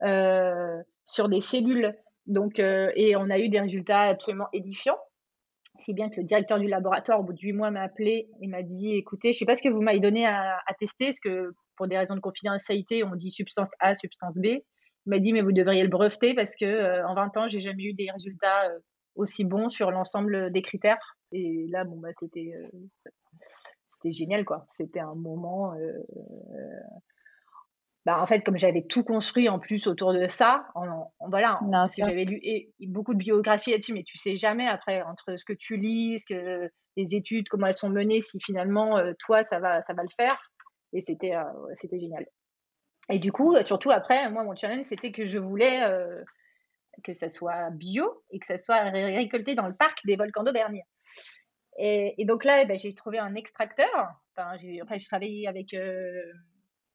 sur 0.00 1.28
des 1.28 1.40
cellules. 1.40 1.96
Donc, 2.26 2.58
et 2.60 3.16
on 3.16 3.30
a 3.30 3.38
eu 3.38 3.48
des 3.48 3.60
résultats 3.60 4.02
absolument 4.02 4.48
édifiants. 4.52 4.98
Si 5.78 5.94
bien 5.94 6.10
que 6.10 6.16
le 6.16 6.24
directeur 6.24 6.58
du 6.58 6.68
laboratoire, 6.68 7.20
au 7.20 7.22
bout 7.22 7.32
de 7.32 7.40
huit 7.40 7.52
mois, 7.52 7.70
m'a 7.70 7.82
appelé 7.82 8.28
et 8.40 8.46
m'a 8.46 8.62
dit 8.62 8.94
écoutez, 8.94 9.32
je 9.32 9.36
ne 9.36 9.38
sais 9.38 9.46
pas 9.46 9.56
ce 9.56 9.62
que 9.62 9.68
vous 9.68 9.80
m'avez 9.80 10.00
donné 10.00 10.26
à, 10.26 10.58
tester, 10.78 11.06
est-ce 11.06 11.20
que 11.20 11.54
pour 11.76 11.88
des 11.88 11.98
raisons 11.98 12.14
de 12.14 12.20
confidentialité, 12.20 13.04
on 13.04 13.14
dit 13.14 13.30
substance 13.30 13.70
A, 13.80 13.94
substance 13.94 14.36
B. 14.36 14.46
Il 15.06 15.10
m'a 15.10 15.18
dit, 15.18 15.32
mais 15.32 15.42
vous 15.42 15.52
devriez 15.52 15.82
le 15.82 15.88
breveter 15.88 16.34
parce 16.34 16.54
que 16.56 16.64
euh, 16.64 17.06
en 17.06 17.14
20 17.14 17.36
ans, 17.36 17.48
j'ai 17.48 17.60
jamais 17.60 17.84
eu 17.84 17.94
des 17.94 18.10
résultats 18.10 18.66
euh, 18.66 18.78
aussi 19.16 19.44
bons 19.44 19.68
sur 19.68 19.90
l'ensemble 19.90 20.52
des 20.52 20.62
critères. 20.62 21.16
Et 21.32 21.66
là, 21.70 21.84
bon, 21.84 21.98
bah, 21.98 22.10
c'était, 22.18 22.52
euh, 22.54 22.68
c'était 23.94 24.12
génial, 24.12 24.44
quoi. 24.44 24.66
C'était 24.76 25.00
un 25.00 25.14
moment. 25.16 25.74
bah, 28.06 28.22
en 28.22 28.26
fait, 28.26 28.42
comme 28.42 28.58
j'avais 28.58 28.82
tout 28.82 29.02
construit 29.02 29.48
en 29.48 29.58
plus 29.58 29.88
autour 29.88 30.12
de 30.12 30.28
ça, 30.28 30.66
en, 30.76 31.10
voilà, 31.28 31.58
que 31.60 32.04
j'avais 32.04 32.24
lu 32.24 32.38
et, 32.42 32.72
beaucoup 32.86 33.14
de 33.14 33.18
biographies 33.18 33.72
là-dessus, 33.72 33.94
mais 33.94 34.04
tu 34.04 34.18
sais 34.18 34.36
jamais 34.36 34.68
après 34.68 35.02
entre 35.02 35.36
ce 35.36 35.44
que 35.44 35.52
tu 35.52 35.76
lis, 35.76 36.20
ce 36.20 36.34
que 36.34 36.70
les 36.96 37.14
études, 37.14 37.48
comment 37.48 37.66
elles 37.66 37.74
sont 37.74 37.88
menées, 37.90 38.22
si 38.22 38.38
finalement 38.40 39.00
toi 39.18 39.42
ça 39.44 39.58
va, 39.58 39.82
ça 39.82 39.94
va 39.94 40.02
le 40.02 40.10
faire. 40.16 40.38
Et 40.92 41.00
c'était, 41.00 41.34
euh, 41.34 41.44
c'était 41.74 41.98
génial. 41.98 42.26
Et 43.10 43.18
du 43.18 43.32
coup, 43.32 43.56
surtout 43.64 43.90
après, 43.90 44.30
moi 44.30 44.44
mon 44.44 44.54
challenge 44.54 44.84
c'était 44.84 45.12
que 45.12 45.24
je 45.24 45.38
voulais 45.38 45.82
euh, 45.82 46.22
que 47.02 47.12
ça 47.12 47.28
soit 47.28 47.70
bio 47.70 48.22
et 48.30 48.38
que 48.38 48.46
ça 48.46 48.58
soit 48.58 48.80
récolté 48.80 49.54
dans 49.54 49.66
le 49.66 49.74
parc 49.74 50.04
des 50.04 50.16
volcans 50.16 50.44
d'Auvergne. 50.44 50.82
Et, 51.78 52.14
donc 52.26 52.44
là, 52.44 52.62
eh 52.62 52.66
ben, 52.66 52.78
j'ai 52.78 52.94
trouvé 52.94 53.18
un 53.18 53.34
extracteur. 53.34 53.88
Enfin, 54.36 54.56
enfin, 54.82 54.96
travaillé 54.98 55.48
avec 55.48 55.74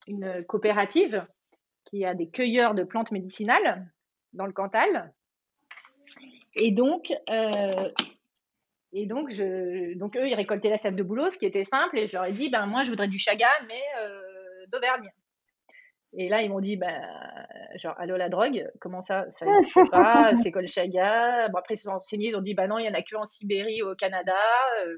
une 0.08 0.46
coopérative 0.46 1.26
qui 1.84 2.06
a 2.06 2.14
des 2.14 2.30
cueilleurs 2.30 2.76
de 2.76 2.84
plantes 2.84 3.12
médicinales 3.12 3.90
dans 4.34 4.46
le 4.46 4.54
Cantal. 4.54 5.14
Et 6.56 6.72
donc, 6.72 7.12
euh, 7.30 7.92
et 9.00 9.06
donc, 9.06 9.30
je, 9.30 9.96
donc 9.98 10.18
eux, 10.18 10.28
ils 10.28 10.36
récoltaient 10.36 10.70
la 10.70 10.78
sève 10.78 10.96
de 10.96 11.04
bouleau, 11.04 11.30
ce 11.30 11.38
qui 11.38 11.46
était 11.46 11.66
simple. 11.66 11.98
Et 11.98 12.08
je 12.08 12.14
leur 12.14 12.26
ai 12.26 12.34
dit, 12.34 12.50
ben 12.50 12.66
moi, 12.66 12.84
je 12.84 12.90
voudrais 12.90 13.08
du 13.08 13.20
chaga, 13.20 13.50
mais 13.68 13.82
euh, 14.02 14.66
d'Auvergne. 14.72 15.12
Et 16.14 16.30
là, 16.30 16.42
ils 16.42 16.50
m'ont 16.50 16.62
dit, 16.62 16.78
ben, 16.78 17.00
genre, 17.76 17.94
allô 18.00 18.16
la 18.16 18.30
drogue, 18.30 18.68
comment 18.80 19.04
ça? 19.04 19.26
Ça 19.34 19.46
n'existe 19.46 19.92
pas, 19.92 20.36
c'est 20.42 20.52
quoi 20.52 20.62
le 20.62 20.68
chaga? 20.68 21.48
Bon, 21.50 21.60
Après, 21.60 21.76
ils 21.76 21.78
se 21.78 21.84
sont 21.84 21.92
renseignés, 21.92 22.30
ils 22.30 22.38
ont 22.38 22.42
dit, 22.42 22.56
ben 22.56 22.68
non, 22.68 22.80
il 22.80 22.86
y 22.86 22.90
en 22.90 22.94
a 22.94 23.04
que 23.04 23.16
en 23.16 23.26
Sibérie 23.26 23.84
ou 23.84 23.92
au 23.92 23.96
Canada. 23.96 24.38
Euh, 24.84 24.98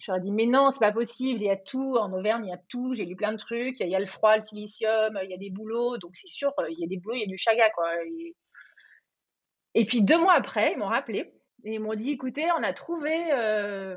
je 0.00 0.10
leur 0.10 0.18
ai 0.18 0.20
dit, 0.20 0.32
mais 0.32 0.46
non, 0.46 0.70
c'est 0.72 0.80
pas 0.80 0.92
possible, 0.92 1.40
il 1.40 1.46
y 1.46 1.50
a 1.50 1.56
tout, 1.56 1.94
en 1.94 2.12
Auvergne, 2.12 2.46
il 2.46 2.50
y 2.50 2.52
a 2.52 2.60
tout, 2.68 2.94
j'ai 2.94 3.06
lu 3.06 3.16
plein 3.16 3.32
de 3.32 3.38
trucs, 3.38 3.80
il 3.80 3.88
y 3.88 3.94
a 3.94 4.00
le 4.00 4.06
froid, 4.06 4.36
le 4.36 4.42
silicium, 4.42 5.18
il 5.22 5.30
y 5.30 5.34
a 5.34 5.38
des 5.38 5.50
boulots, 5.50 5.96
donc 5.98 6.14
c'est 6.14 6.28
sûr, 6.28 6.52
il 6.68 6.78
y 6.78 6.84
a 6.84 6.88
des 6.88 6.98
boulots, 6.98 7.14
il 7.14 7.20
y 7.20 7.24
a 7.24 7.28
du 7.28 7.38
chaga, 7.38 7.70
quoi. 7.70 7.90
Et, 9.74 9.86
puis 9.86 10.02
deux 10.02 10.18
mois 10.18 10.34
après, 10.34 10.72
ils 10.72 10.78
m'ont 10.78 10.88
rappelé 10.88 11.32
et 11.64 11.74
ils 11.74 11.80
m'ont 11.80 11.94
dit, 11.94 12.10
écoutez, 12.10 12.46
on 12.52 12.62
a 12.62 12.72
trouvé, 12.72 13.32
euh, 13.32 13.96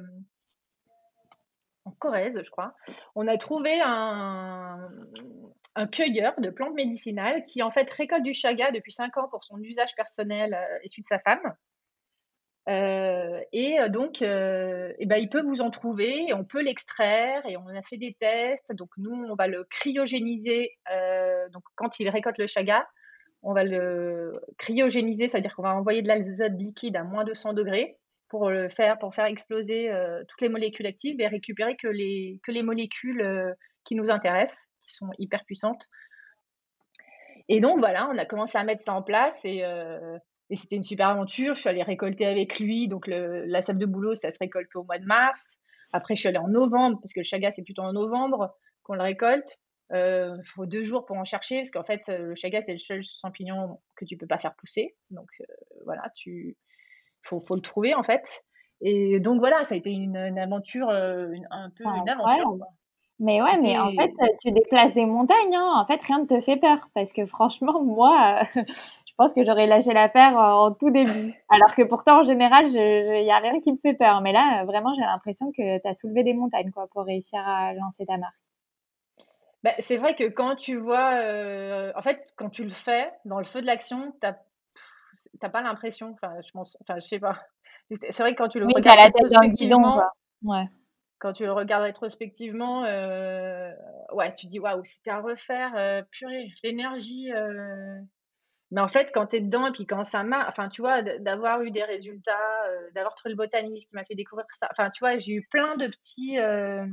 en 1.83 1.91
Corrèze, 1.91 2.39
je 2.43 2.49
crois, 2.49 2.73
on 3.15 3.27
a 3.27 3.37
trouvé 3.37 3.79
un, 3.83 4.89
cueilleur 5.91 6.33
de 6.39 6.49
plantes 6.49 6.73
médicinales 6.73 7.43
qui 7.43 7.61
en 7.61 7.69
fait 7.69 7.87
récolte 7.91 8.23
du 8.23 8.33
chaga 8.33 8.71
depuis 8.71 8.91
cinq 8.91 9.15
ans 9.17 9.27
pour 9.29 9.43
son 9.43 9.61
usage 9.61 9.93
personnel 9.95 10.55
euh, 10.55 10.79
et 10.81 10.89
celui 10.89 11.03
de 11.03 11.07
sa 11.07 11.19
femme. 11.19 11.53
Euh, 12.67 13.39
et 13.53 13.77
donc, 13.89 14.21
euh, 14.21 14.91
eh 14.97 15.05
ben, 15.05 15.17
il 15.17 15.29
peut 15.29 15.41
vous 15.41 15.61
en 15.61 15.69
trouver, 15.69 16.29
et 16.29 16.33
on 16.33 16.43
peut 16.43 16.61
l'extraire, 16.61 17.45
et 17.45 17.57
on 17.57 17.67
a 17.67 17.81
fait 17.83 17.97
des 17.97 18.15
tests. 18.19 18.73
Donc, 18.73 18.89
nous, 18.97 19.11
on 19.11 19.35
va 19.35 19.47
le 19.47 19.65
cryogéniser. 19.65 20.71
donc, 21.51 21.63
quand 21.75 21.99
il 21.99 22.09
récolte 22.09 22.37
le 22.39 22.47
chaga, 22.47 22.87
on 23.43 23.53
va 23.53 23.63
le 23.63 24.41
cryogéniser, 24.57 25.27
c'est-à-dire 25.27 25.55
qu'on 25.55 25.63
va 25.63 25.75
envoyer 25.75 26.01
de 26.01 26.07
l'azote 26.07 26.53
liquide 26.57 26.95
à 26.95 27.03
moins 27.03 27.23
de 27.23 27.33
100 27.33 27.53
degrés 27.53 27.97
pour 28.29 28.49
le 28.49 28.69
faire, 28.69 28.97
pour 28.99 29.15
faire 29.15 29.25
exploser 29.25 29.89
toutes 30.27 30.41
les 30.41 30.49
molécules 30.49 30.85
actives 30.85 31.21
et 31.21 31.27
récupérer 31.27 31.77
que 31.77 31.87
les, 31.87 32.41
que 32.43 32.51
les 32.51 32.63
molécules 32.63 33.55
qui 33.85 33.95
nous 33.95 34.11
intéressent, 34.11 34.67
qui 34.83 34.93
sont 34.93 35.09
hyper 35.17 35.45
puissantes. 35.45 35.85
Et 37.47 37.61
donc, 37.61 37.79
voilà, 37.79 38.09
on 38.11 38.17
a 38.17 38.25
commencé 38.25 38.57
à 38.57 38.65
mettre 38.65 38.83
ça 38.83 38.93
en 38.93 39.01
place 39.01 39.35
et 39.45 39.63
et 40.49 40.55
c'était 40.55 40.77
une 40.77 40.83
super 40.83 41.09
aventure. 41.09 41.55
Je 41.55 41.61
suis 41.61 41.69
allée 41.69 41.83
récolter 41.83 42.25
avec 42.25 42.59
lui. 42.59 42.87
Donc, 42.87 43.07
la 43.07 43.61
sable 43.61 43.79
de 43.79 43.85
boulot, 43.85 44.15
ça 44.15 44.31
se 44.31 44.37
récolte 44.39 44.73
au 44.75 44.83
mois 44.83 44.97
de 44.97 45.05
mars. 45.05 45.43
Après, 45.91 46.15
je 46.15 46.21
suis 46.21 46.29
allée 46.29 46.37
en 46.37 46.47
novembre, 46.47 46.99
parce 47.01 47.13
que 47.13 47.19
le 47.19 47.25
chaga, 47.25 47.51
c'est 47.55 47.63
plutôt 47.63 47.81
en 47.81 47.93
novembre 47.93 48.55
qu'on 48.83 48.95
le 48.95 49.03
récolte. 49.03 49.57
Il 49.89 49.95
euh, 49.95 50.37
faut 50.43 50.65
deux 50.65 50.83
jours 50.83 51.05
pour 51.05 51.17
en 51.17 51.23
chercher, 51.23 51.57
parce 51.57 51.71
qu'en 51.71 51.83
fait, 51.83 52.01
le 52.09 52.35
chaga, 52.35 52.61
c'est 52.65 52.73
le 52.73 52.79
seul 52.79 53.03
champignon 53.03 53.79
que 53.95 54.05
tu 54.05 54.17
peux 54.17 54.27
pas 54.27 54.37
faire 54.37 54.53
pousser. 54.55 54.95
Donc, 55.11 55.29
euh, 55.39 55.45
voilà, 55.85 56.03
tu 56.15 56.57
faut, 57.21 57.39
faut 57.39 57.55
le 57.55 57.61
trouver, 57.61 57.95
en 57.95 58.03
fait. 58.03 58.43
Et 58.81 59.19
donc, 59.19 59.39
voilà, 59.39 59.65
ça 59.65 59.75
a 59.75 59.77
été 59.77 59.91
une, 59.91 60.17
aventure, 60.37 60.89
euh, 60.89 61.31
un 61.51 61.69
peu 61.69 61.85
une 61.85 62.09
aventure. 62.09 62.57
Mais 63.19 63.41
ouais, 63.41 63.57
mais 63.59 63.79
en 63.79 63.91
fait, 63.91 64.11
tu 64.41 64.51
déplaces 64.51 64.93
des 64.93 65.05
montagnes, 65.05 65.55
hein. 65.55 65.73
En 65.75 65.85
fait, 65.87 66.03
rien 66.03 66.19
ne 66.19 66.25
te 66.25 66.39
fait 66.41 66.57
peur. 66.57 66.89
Parce 66.93 67.13
que 67.13 67.25
franchement, 67.25 67.81
moi, 67.83 68.43
je 68.55 69.13
pense 69.17 69.33
que 69.33 69.43
j'aurais 69.43 69.67
lâché 69.67 69.93
l'affaire 69.93 70.37
euh, 70.37 70.51
en 70.51 70.73
tout 70.73 70.91
début. 70.91 71.33
Alors 71.49 71.75
que 71.75 71.83
pourtant, 71.83 72.19
en 72.19 72.23
général, 72.23 72.67
il 72.67 73.23
n'y 73.23 73.31
a 73.31 73.39
rien 73.39 73.59
qui 73.61 73.71
me 73.71 73.77
fait 73.77 73.95
peur. 73.95 74.21
Mais 74.21 74.33
là, 74.33 74.65
vraiment, 74.65 74.93
j'ai 74.95 75.01
l'impression 75.01 75.51
que 75.51 75.79
tu 75.79 75.87
as 75.87 75.93
soulevé 75.93 76.23
des 76.23 76.33
montagnes 76.33 76.71
quoi, 76.71 76.87
pour 76.91 77.05
réussir 77.05 77.39
à 77.39 77.73
lancer 77.73 78.05
ta 78.05 78.17
marque. 78.17 78.35
Bah, 79.67 79.73
c'est 79.79 79.97
vrai 79.97 80.15
que 80.15 80.29
quand 80.29 80.55
tu 80.55 80.77
vois, 80.77 81.19
euh, 81.21 81.91
en 81.93 82.01
fait, 82.01 82.33
quand 82.37 82.49
tu 82.49 82.63
le 82.63 82.69
fais 82.69 83.11
dans 83.25 83.39
le 83.39 83.43
feu 83.43 83.59
de 83.59 83.65
l'action, 83.65 84.13
tu 84.21 84.27
n'as 85.41 85.49
pas 85.49 85.61
l'impression, 85.61 86.13
enfin, 86.13 86.35
je 86.41 86.51
pense, 86.51 86.77
enfin, 86.81 86.95
je 87.01 87.05
sais 87.05 87.19
pas. 87.19 87.37
C'est 88.09 88.23
vrai 88.23 88.33
que 88.33 88.37
quand 88.37 88.47
tu 88.47 88.59
le 88.59 88.65
regardes 88.65 88.99
rétrospectivement, 89.01 90.01
ouais. 90.43 90.69
quand 91.19 91.33
tu 91.33 91.43
le 91.43 91.51
regardes 91.51 91.83
rétrospectivement, 91.83 92.85
euh, 92.85 93.73
ouais, 94.13 94.33
tu 94.35 94.47
dis 94.47 94.59
waouh, 94.59 94.85
c'était 94.85 95.11
à 95.11 95.19
refaire, 95.19 96.05
purée, 96.11 96.53
l'énergie, 96.63 97.29
mais 98.71 98.81
en 98.81 98.87
fait, 98.87 99.11
quand 99.13 99.27
tu 99.27 99.37
es 99.37 99.41
dedans 99.41 99.67
et 99.67 99.71
puis 99.71 99.85
quand 99.85 100.03
ça 100.03 100.23
marche, 100.23 100.49
enfin, 100.49 100.67
tu 100.69 100.81
vois, 100.81 101.01
d'avoir 101.01 101.61
eu 101.61 101.71
des 101.71 101.83
résultats, 101.83 102.65
euh, 102.69 102.91
d'avoir 102.93 103.15
trouvé 103.15 103.31
le 103.31 103.37
botaniste 103.37 103.89
qui 103.89 103.95
m'a 103.95 104.03
fait 104.03 104.15
découvrir 104.15 104.45
ça, 104.51 104.67
enfin, 104.71 104.89
tu 104.89 104.99
vois, 104.99 105.17
j'ai 105.19 105.33
eu 105.33 105.47
plein 105.49 105.77
de 105.77 105.87
petits, 105.87 106.39
euh, 106.39 106.85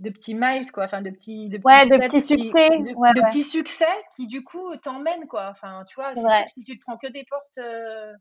de 0.00 0.10
petits 0.10 0.34
miles, 0.34 0.70
quoi, 0.72 0.84
enfin, 0.84 1.02
de 1.02 1.10
petits, 1.10 1.48
de 1.48 1.58
petits, 1.58 1.66
ouais, 1.66 1.86
de 1.86 1.98
petits 1.98 2.20
succès, 2.20 2.68
de, 2.70 3.26
petits 3.26 3.44
succès 3.44 3.84
qui, 4.14 4.26
du 4.26 4.42
coup, 4.42 4.74
t'emmènent, 4.76 5.28
quoi. 5.28 5.48
Enfin, 5.50 5.84
tu 5.86 5.94
vois, 5.94 6.14
si, 6.14 6.64
tu 6.64 6.78
te 6.78 6.84
prends 6.84 6.96
que 6.96 7.06
des 7.06 7.24
portes 7.28 7.58
euh, 7.58 8.12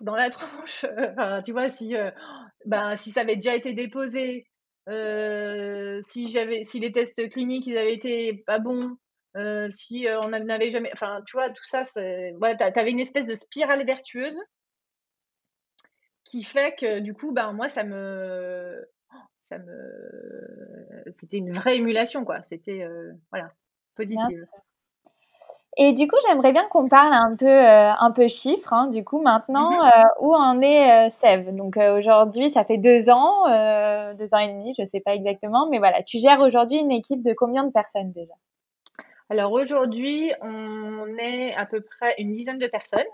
dans 0.00 0.16
la 0.16 0.30
tronche, 0.30 0.86
enfin, 1.10 1.42
tu 1.42 1.52
vois, 1.52 1.68
si, 1.68 1.94
ben, 2.66 2.96
si 2.96 3.12
ça 3.12 3.20
avait 3.20 3.36
déjà 3.36 3.54
été 3.54 3.74
déposé, 3.74 4.46
si 4.86 6.30
j'avais, 6.30 6.64
si 6.64 6.80
les 6.80 6.92
tests 6.92 7.28
cliniques, 7.30 7.66
ils 7.66 7.78
avaient 7.78 7.94
été 7.94 8.42
pas 8.46 8.58
bons, 8.58 8.96
euh, 9.36 9.70
si 9.70 10.08
euh, 10.08 10.20
on 10.20 10.28
n'avait 10.28 10.70
jamais. 10.70 10.90
Enfin, 10.92 11.22
tu 11.26 11.36
vois, 11.36 11.50
tout 11.50 11.64
ça, 11.64 11.84
c'est. 11.84 12.32
Ouais, 12.40 12.56
tu 12.56 12.62
avais 12.64 12.90
une 12.90 13.00
espèce 13.00 13.28
de 13.28 13.36
spirale 13.36 13.84
vertueuse 13.86 14.40
qui 16.24 16.42
fait 16.42 16.76
que, 16.76 17.00
du 17.00 17.14
coup, 17.14 17.32
ben, 17.32 17.52
moi, 17.52 17.68
ça 17.68 17.84
me. 17.84 18.84
Ça 19.50 19.58
me. 19.58 21.04
C'était 21.10 21.38
une 21.38 21.52
vraie 21.52 21.76
émulation, 21.76 22.24
quoi. 22.24 22.40
C'était. 22.42 22.82
Euh, 22.82 23.12
voilà, 23.30 23.50
positive. 23.96 24.44
Et 25.76 25.92
du 25.92 26.08
coup, 26.08 26.16
j'aimerais 26.26 26.52
bien 26.52 26.66
qu'on 26.68 26.88
parle 26.88 27.12
un 27.12 27.36
peu, 27.36 27.48
un 27.48 28.10
peu 28.10 28.28
chiffres. 28.28 28.72
Hein. 28.72 28.88
Du 28.88 29.04
coup, 29.04 29.20
maintenant, 29.20 29.70
mm-hmm. 29.70 30.04
où 30.20 30.34
en 30.34 30.60
est 30.62 31.10
Sève 31.10 31.54
Donc 31.54 31.76
aujourd'hui, 31.76 32.50
ça 32.50 32.64
fait 32.64 32.78
deux 32.78 33.10
ans, 33.10 33.44
deux 34.14 34.34
ans 34.34 34.38
et 34.38 34.48
demi, 34.48 34.72
je 34.76 34.82
ne 34.82 34.86
sais 34.86 35.00
pas 35.00 35.14
exactement, 35.14 35.68
mais 35.68 35.78
voilà, 35.78 36.02
tu 36.02 36.18
gères 36.18 36.40
aujourd'hui 36.40 36.78
une 36.78 36.90
équipe 36.90 37.22
de 37.22 37.32
combien 37.32 37.64
de 37.64 37.70
personnes 37.70 38.12
déjà? 38.12 38.34
Alors 39.30 39.52
aujourd'hui, 39.52 40.32
on 40.42 41.06
est 41.16 41.54
à 41.54 41.64
peu 41.64 41.80
près 41.80 42.16
une 42.18 42.32
dizaine 42.32 42.58
de 42.58 42.66
personnes. 42.66 43.06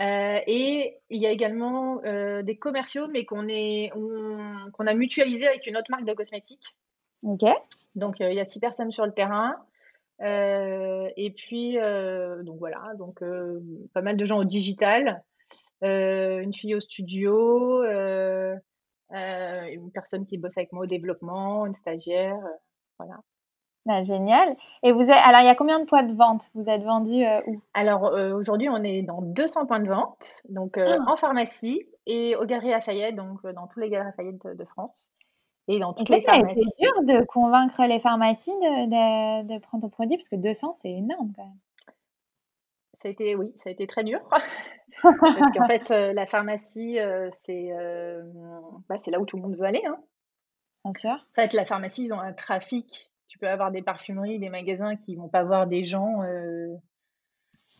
Euh, 0.00 0.40
et 0.46 0.98
il 1.10 1.22
y 1.22 1.26
a 1.26 1.30
également 1.30 2.02
euh, 2.04 2.42
des 2.42 2.56
commerciaux, 2.56 3.08
mais 3.08 3.24
qu'on 3.24 3.46
qu'on 4.72 4.86
a 4.86 4.94
mutualisé 4.94 5.46
avec 5.46 5.66
une 5.66 5.76
autre 5.76 5.90
marque 5.90 6.04
de 6.04 6.14
cosmétiques. 6.14 6.76
Ok. 7.22 7.44
Donc 7.94 8.20
euh, 8.20 8.30
il 8.30 8.36
y 8.36 8.40
a 8.40 8.46
six 8.46 8.58
personnes 8.58 8.90
sur 8.90 9.06
le 9.06 9.12
terrain. 9.12 9.56
et 10.20 11.34
puis 11.36 11.76
donc 12.44 12.58
voilà, 12.58 12.92
donc 12.98 13.20
pas 13.92 14.02
mal 14.02 14.16
de 14.16 14.24
gens 14.24 14.38
au 14.38 14.44
digital, 14.44 15.22
une 15.82 16.54
fille 16.54 16.74
au 16.74 16.80
studio, 16.80 17.82
une 17.84 18.60
personne 19.92 20.26
qui 20.26 20.38
bosse 20.38 20.56
avec 20.56 20.72
moi 20.72 20.84
au 20.84 20.86
développement, 20.86 21.66
une 21.66 21.74
stagiaire, 21.74 22.38
voilà. 22.98 23.20
Ah, 23.88 24.04
génial. 24.04 24.56
Et 24.82 24.92
vous 24.92 25.02
êtes, 25.02 25.10
alors, 25.10 25.40
il 25.40 25.46
y 25.46 25.48
a 25.48 25.56
combien 25.56 25.80
de 25.80 25.84
points 25.84 26.04
de 26.04 26.14
vente? 26.14 26.50
Vous 26.54 26.68
êtes 26.68 26.82
vendu 26.82 27.24
euh, 27.24 27.40
où? 27.46 27.60
Alors, 27.74 28.06
euh, 28.06 28.32
aujourd'hui, 28.32 28.68
on 28.68 28.82
est 28.84 29.02
dans 29.02 29.22
200 29.22 29.66
points 29.66 29.80
de 29.80 29.88
vente, 29.88 30.42
donc 30.48 30.78
euh, 30.78 30.98
ah. 31.00 31.12
en 31.12 31.16
pharmacie 31.16 31.84
et 32.06 32.36
aux 32.36 32.46
Galeries 32.46 32.70
Lafayette, 32.70 33.16
donc 33.16 33.44
dans 33.44 33.66
tous 33.66 33.80
les 33.80 33.90
Galeries 33.90 34.10
Lafayette 34.10 34.46
de, 34.46 34.64
France. 34.64 35.12
Et 35.66 35.80
dans 35.80 35.94
toutes 35.94 36.08
les 36.10 36.22
pharmacies. 36.22 36.60
C'est 36.76 36.84
dur 36.84 37.02
de 37.02 37.24
convaincre 37.24 37.84
les 37.84 38.00
pharmacies 38.00 38.50
de, 38.50 39.42
de, 39.42 39.58
prendre 39.60 39.82
ton 39.82 39.90
produit 39.90 40.16
parce 40.16 40.28
que 40.28 40.36
200, 40.36 40.74
c'est 40.74 40.90
énorme 40.90 41.32
quand 41.34 41.44
même. 41.44 41.58
Ça 43.00 43.08
a 43.08 43.10
été, 43.10 43.34
oui, 43.34 43.52
ça 43.56 43.68
a 43.68 43.72
été 43.72 43.88
très 43.88 44.04
dur. 44.04 44.20
parce 45.02 45.52
qu'en 45.56 45.66
fait, 45.66 45.90
la 45.90 46.26
pharmacie, 46.26 46.98
c'est 47.46 47.70
bah, 48.88 48.96
là 49.06 49.20
où 49.20 49.24
tout 49.24 49.36
le 49.36 49.42
monde 49.42 49.56
veut 49.56 49.66
aller. 49.66 49.82
Hein. 49.86 49.98
Bien 50.84 50.92
sûr. 50.92 51.10
En 51.10 51.34
fait, 51.34 51.52
la 51.52 51.64
pharmacie, 51.64 52.04
ils 52.04 52.12
ont 52.12 52.20
un 52.20 52.32
trafic 52.32 53.11
tu 53.32 53.38
peux 53.38 53.48
avoir 53.48 53.70
des 53.70 53.80
parfumeries, 53.80 54.38
des 54.38 54.50
magasins 54.50 54.94
qui 54.94 55.16
vont 55.16 55.30
pas 55.30 55.42
voir 55.42 55.66
des 55.66 55.86
gens, 55.86 56.22
euh, 56.22 56.76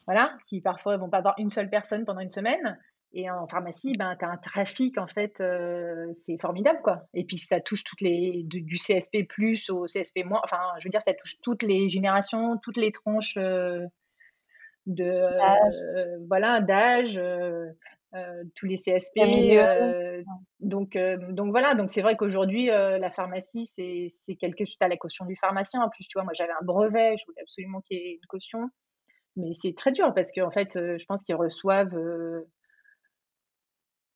voilà, 0.06 0.34
qui 0.46 0.62
parfois 0.62 0.96
vont 0.96 1.10
pas 1.10 1.20
voir 1.20 1.34
une 1.36 1.50
seule 1.50 1.68
personne 1.68 2.06
pendant 2.06 2.20
une 2.20 2.30
semaine. 2.30 2.78
Et 3.12 3.30
en 3.30 3.46
pharmacie, 3.46 3.92
ben, 3.98 4.16
tu 4.18 4.24
as 4.24 4.30
un 4.30 4.38
trafic, 4.38 4.96
en 4.96 5.06
fait, 5.08 5.42
euh, 5.42 6.06
c'est 6.24 6.40
formidable, 6.40 6.80
quoi. 6.82 7.02
Et 7.12 7.24
puis, 7.24 7.36
ça 7.36 7.60
touche 7.60 7.84
toutes 7.84 8.00
les, 8.00 8.44
du, 8.44 8.62
du 8.62 8.76
CSP 8.76 9.28
plus 9.28 9.68
au 9.68 9.84
CSP 9.84 10.24
moins. 10.24 10.40
Enfin, 10.42 10.62
je 10.78 10.84
veux 10.84 10.90
dire, 10.90 11.02
ça 11.06 11.12
touche 11.12 11.38
toutes 11.42 11.62
les 11.62 11.90
générations, 11.90 12.56
toutes 12.62 12.78
les 12.78 12.90
tranches 12.90 13.36
euh, 13.36 13.84
de, 14.86 15.28
voilà, 16.28 16.62
d'âge, 16.62 17.20
euh, 18.14 18.44
tous 18.56 18.66
les 18.66 18.76
CSP. 18.76 19.18
euh, 19.18 20.22
donc, 20.60 20.96
euh, 20.96 21.16
donc 21.32 21.50
voilà, 21.50 21.74
donc 21.74 21.90
c'est 21.90 22.02
vrai 22.02 22.16
qu'aujourd'hui, 22.16 22.66
la 22.66 23.10
pharmacie, 23.10 23.66
c'est 23.74 24.12
c'est 24.26 24.36
quelque 24.36 24.64
chose. 24.66 24.76
Tu 24.78 24.84
as 24.84 24.88
la 24.88 24.96
caution 24.96 25.24
du 25.24 25.36
pharmacien. 25.36 25.80
En 25.82 25.88
plus, 25.88 26.06
tu 26.06 26.18
vois, 26.18 26.24
moi, 26.24 26.34
j'avais 26.34 26.52
un 26.52 26.64
brevet, 26.64 27.16
je 27.16 27.24
voulais 27.26 27.40
absolument 27.40 27.80
qu'il 27.80 27.96
y 27.96 28.00
ait 28.00 28.12
une 28.14 28.26
caution. 28.28 28.68
Mais 29.36 29.52
c'est 29.54 29.74
très 29.74 29.92
dur 29.92 30.12
parce 30.14 30.30
qu'en 30.30 30.50
fait, 30.50 30.76
euh, 30.76 30.98
je 30.98 31.06
pense 31.06 31.22
qu'ils 31.22 31.36
reçoivent. 31.36 31.98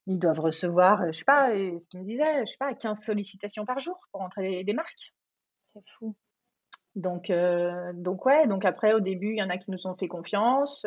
ils 0.06 0.18
doivent 0.18 0.40
recevoir, 0.40 1.00
je 1.10 1.18
sais 1.18 1.24
pas, 1.24 1.48
ce 1.50 1.88
qu'il 1.88 2.00
me 2.00 2.04
disait, 2.04 2.44
je 2.44 2.50
sais 2.50 2.58
pas, 2.58 2.74
15 2.74 3.00
sollicitations 3.02 3.64
par 3.64 3.80
jour 3.80 3.98
pour 4.12 4.20
entrer 4.20 4.62
des, 4.62 4.74
marques. 4.74 5.14
C'est 5.64 5.82
fou. 5.98 6.14
Donc, 6.94 7.32
donc 7.94 8.26
ouais, 8.26 8.46
donc 8.46 8.66
après, 8.66 8.92
au 8.92 9.00
début, 9.00 9.32
il 9.32 9.38
y 9.38 9.42
en 9.42 9.50
a 9.50 9.56
qui 9.56 9.70
nous 9.70 9.86
ont 9.86 9.96
fait 9.96 10.06
confiance, 10.06 10.86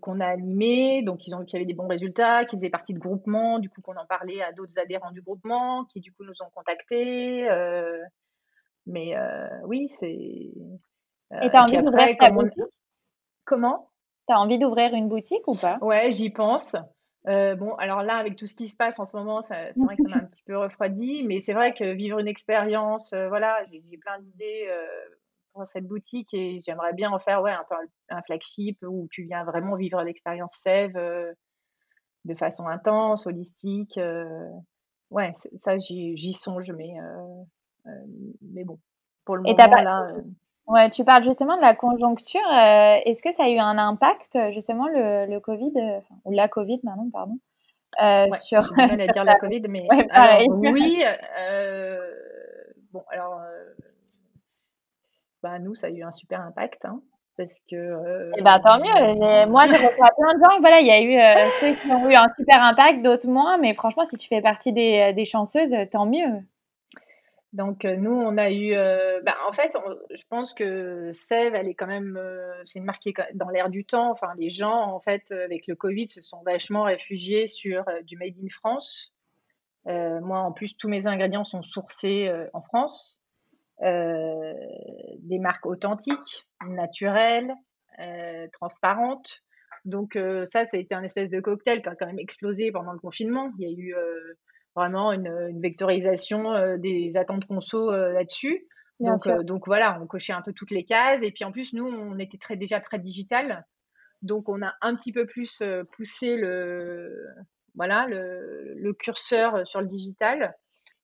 qu'on 0.00 0.20
a 0.20 0.26
animé, 0.26 1.02
donc 1.02 1.26
ils 1.26 1.34
ont 1.34 1.40
vu 1.40 1.44
qu'il 1.44 1.58
y 1.58 1.62
avait 1.62 1.66
des 1.66 1.74
bons 1.74 1.88
résultats, 1.88 2.44
qu'ils 2.44 2.58
faisaient 2.58 2.70
partie 2.70 2.94
de 2.94 2.98
groupements, 2.98 3.58
du 3.58 3.68
coup 3.68 3.82
qu'on 3.82 3.96
en 3.96 4.06
parlait 4.06 4.42
à 4.42 4.52
d'autres 4.52 4.78
adhérents 4.78 5.10
du 5.10 5.20
groupement, 5.20 5.84
qui 5.86 6.00
du 6.00 6.12
coup 6.12 6.24
nous 6.24 6.40
ont 6.40 6.50
contactés. 6.54 7.48
euh, 7.50 8.02
mais 8.86 9.16
euh, 9.16 9.48
oui, 9.66 9.88
c'est. 9.88 10.52
euh, 11.32 11.40
Et 11.42 11.50
t'as 11.50 11.64
envie 11.64 11.78
d'ouvrir 11.82 12.16
ta 12.16 12.30
on... 12.30 12.34
boutique? 12.34 12.62
Comment? 13.44 13.90
T'as 14.26 14.36
envie 14.36 14.58
d'ouvrir 14.58 14.94
une 14.94 15.08
boutique 15.08 15.46
ou 15.46 15.54
pas? 15.54 15.78
Ouais, 15.80 16.12
j'y 16.12 16.30
pense. 16.30 16.74
Euh, 17.26 17.54
bon, 17.56 17.74
alors 17.74 18.02
là, 18.02 18.16
avec 18.16 18.36
tout 18.36 18.46
ce 18.46 18.54
qui 18.54 18.68
se 18.68 18.76
passe 18.76 18.98
en 18.98 19.06
ce 19.06 19.16
moment, 19.16 19.42
c'est 19.42 19.74
vrai 19.76 19.96
que 19.96 20.02
ça 20.02 20.08
m'a 20.16 20.22
un 20.22 20.26
petit 20.26 20.42
peu 20.44 20.56
refroidi, 20.56 21.24
mais 21.24 21.40
c'est 21.40 21.52
vrai 21.52 21.74
que 21.74 21.92
vivre 21.92 22.18
une 22.18 22.28
expérience, 22.28 23.12
euh, 23.12 23.28
voilà, 23.28 23.58
j'ai 23.70 23.82
j'ai 23.90 23.98
plein 23.98 24.18
d'idées 24.20 24.66
euh, 24.70 24.86
pour 25.58 25.66
cette 25.66 25.86
boutique 25.86 26.32
et 26.34 26.60
j'aimerais 26.64 26.92
bien 26.92 27.10
en 27.10 27.18
faire 27.18 27.42
ouais, 27.42 27.50
un 27.52 27.64
peu 27.68 27.74
un, 28.10 28.22
flagship 28.22 28.78
où 28.86 29.08
tu 29.10 29.24
viens 29.24 29.44
vraiment 29.44 29.74
vivre 29.76 30.02
l'expérience 30.02 30.52
Sève 30.62 30.96
euh, 30.96 31.32
de 32.24 32.34
façon 32.34 32.66
intense, 32.68 33.26
holistique. 33.26 33.98
euh, 33.98 34.48
ouais, 35.10 35.32
ça, 35.64 35.78
j'y 35.78 36.32
songe, 36.32 36.70
mais, 36.72 36.98
euh, 37.00 37.42
euh, 37.86 37.90
mais 38.42 38.64
bon, 38.64 38.78
pour 39.24 39.36
le 39.36 39.42
Et 39.46 39.54
moment, 39.54 39.70
pas... 39.70 39.82
là, 39.82 40.06
Ouais, 40.66 40.90
tu 40.90 41.02
parles 41.02 41.24
justement 41.24 41.56
de 41.56 41.62
la 41.62 41.74
conjoncture. 41.74 42.46
Est-ce 42.52 43.22
que 43.22 43.32
ça 43.32 43.44
a 43.44 43.48
eu 43.48 43.58
un 43.58 43.78
impact, 43.78 44.38
justement, 44.52 44.86
le, 44.86 45.24
le 45.26 45.40
Covid, 45.40 45.72
ou 46.26 46.30
la 46.32 46.46
Covid 46.46 46.80
maintenant, 46.84 47.08
pardon, 47.10 47.38
euh, 48.02 48.26
Ouais, 48.26 48.38
sur, 48.38 48.62
j'ai 48.62 48.74
du 48.74 48.86
mal 48.86 49.00
à 49.00 49.04
sur 49.04 49.12
dire 49.14 49.24
la 49.24 49.34
Covid, 49.36 49.62
mais 49.68 49.86
Ouais, 49.90 50.06
alors 50.10 50.38
pareil. 50.38 50.46
oui, 50.50 51.02
euh, 51.40 51.98
bon, 52.92 53.02
alors 53.08 53.40
bah, 55.42 55.58
nous, 55.58 55.74
ça 55.74 55.88
a 55.88 55.90
eu 55.90 56.02
un 56.02 56.12
super 56.12 56.40
impact, 56.40 56.84
hein, 56.84 57.00
parce 57.36 57.52
que 57.70 58.32
Eh 58.36 58.42
ben, 58.42 58.58
tant 58.60 58.78
euh, 58.80 58.82
mieux. 58.82 59.50
Moi, 59.50 59.64
je 59.66 59.74
reçois 59.74 60.08
plein 60.16 60.34
de 60.38 60.44
gens. 60.44 60.60
Voilà, 60.60 60.80
il 60.80 60.86
y 60.86 60.90
a 60.90 61.00
eu 61.00 61.16
euh, 61.18 61.50
ceux 61.60 61.74
qui 61.74 61.90
ont 61.90 62.08
eu 62.10 62.14
un 62.14 62.26
super 62.36 62.62
impact, 62.62 63.02
d'autres 63.02 63.28
moins. 63.28 63.58
Mais 63.58 63.74
franchement, 63.74 64.04
si 64.04 64.16
tu 64.16 64.28
fais 64.28 64.42
partie 64.42 64.72
des, 64.72 65.12
des 65.14 65.24
chanceuses, 65.24 65.74
tant 65.90 66.06
mieux. 66.06 66.42
donc 67.52 67.84
euh, 67.84 67.96
nous, 67.96 68.12
on 68.12 68.36
a 68.36 68.50
eu, 68.50 68.72
euh, 68.74 69.20
bah, 69.24 69.36
en 69.48 69.52
fait, 69.52 69.74
on- 69.76 69.96
je 70.14 70.24
pense 70.28 70.52
que 70.52 71.12
Sèvres, 71.28 71.56
elle 71.56 71.68
est 71.68 71.74
quand 71.74 71.86
même, 71.86 72.16
euh, 72.18 72.52
c'est 72.64 72.78
une 72.78 72.84
marque 72.84 73.00
qui 73.02 73.10
est 73.10 73.14
quand- 73.14 73.34
dans 73.34 73.48
l'air 73.48 73.70
du 73.70 73.84
temps. 73.84 74.10
Enfin, 74.10 74.32
les 74.36 74.50
gens, 74.50 74.92
en 74.92 75.00
fait, 75.00 75.22
euh, 75.30 75.44
avec 75.44 75.66
le 75.66 75.74
Covid, 75.76 76.08
se 76.08 76.20
sont 76.22 76.42
vachement 76.44 76.82
réfugiés 76.82 77.48
sur 77.48 77.88
euh, 77.88 78.02
du 78.02 78.16
Made 78.18 78.34
in 78.42 78.48
France. 78.50 79.12
Euh, 79.86 80.20
moi, 80.20 80.40
en 80.40 80.52
plus, 80.52 80.76
tous 80.76 80.88
mes 80.88 81.06
ingrédients 81.06 81.44
sont 81.44 81.62
sourcés 81.62 82.28
euh, 82.28 82.46
en 82.52 82.60
France. 82.60 83.22
Euh, 83.82 84.54
des 85.20 85.38
marques 85.38 85.66
authentiques, 85.66 86.46
naturelles, 86.66 87.54
euh, 88.00 88.46
transparentes. 88.52 89.42
Donc 89.84 90.16
euh, 90.16 90.44
ça, 90.46 90.66
ça 90.66 90.76
a 90.76 90.80
été 90.80 90.94
un 90.94 91.02
espèce 91.02 91.30
de 91.30 91.40
cocktail 91.40 91.82
qui 91.82 91.88
a 91.88 91.94
quand 91.94 92.06
même 92.06 92.18
explosé 92.18 92.72
pendant 92.72 92.92
le 92.92 92.98
confinement. 92.98 93.52
Il 93.58 93.68
y 93.68 93.72
a 93.72 93.76
eu 93.76 93.94
vraiment 94.74 95.12
une, 95.12 95.28
une 95.48 95.60
vectorisation 95.60 96.76
des 96.76 97.16
attentes 97.16 97.46
conso 97.46 97.90
là-dessus. 97.90 98.66
Donc, 99.00 99.66
voilà, 99.66 99.98
on 100.02 100.06
cochait 100.06 100.32
un 100.32 100.42
peu 100.42 100.52
toutes 100.52 100.72
les 100.72 100.84
cases. 100.84 101.20
Et 101.22 101.30
puis 101.30 101.44
en 101.44 101.52
plus, 101.52 101.72
nous, 101.72 101.86
on 101.86 102.18
était 102.18 102.38
très, 102.38 102.56
déjà 102.56 102.80
très 102.80 102.98
digital. 102.98 103.64
Donc 104.22 104.48
on 104.48 104.60
a 104.62 104.74
un 104.80 104.96
petit 104.96 105.12
peu 105.12 105.26
plus 105.26 105.62
poussé 105.92 106.36
le, 106.36 107.14
voilà, 107.76 108.06
le, 108.08 108.74
le 108.74 108.92
curseur 108.92 109.64
sur 109.64 109.80
le 109.80 109.86
digital. 109.86 110.56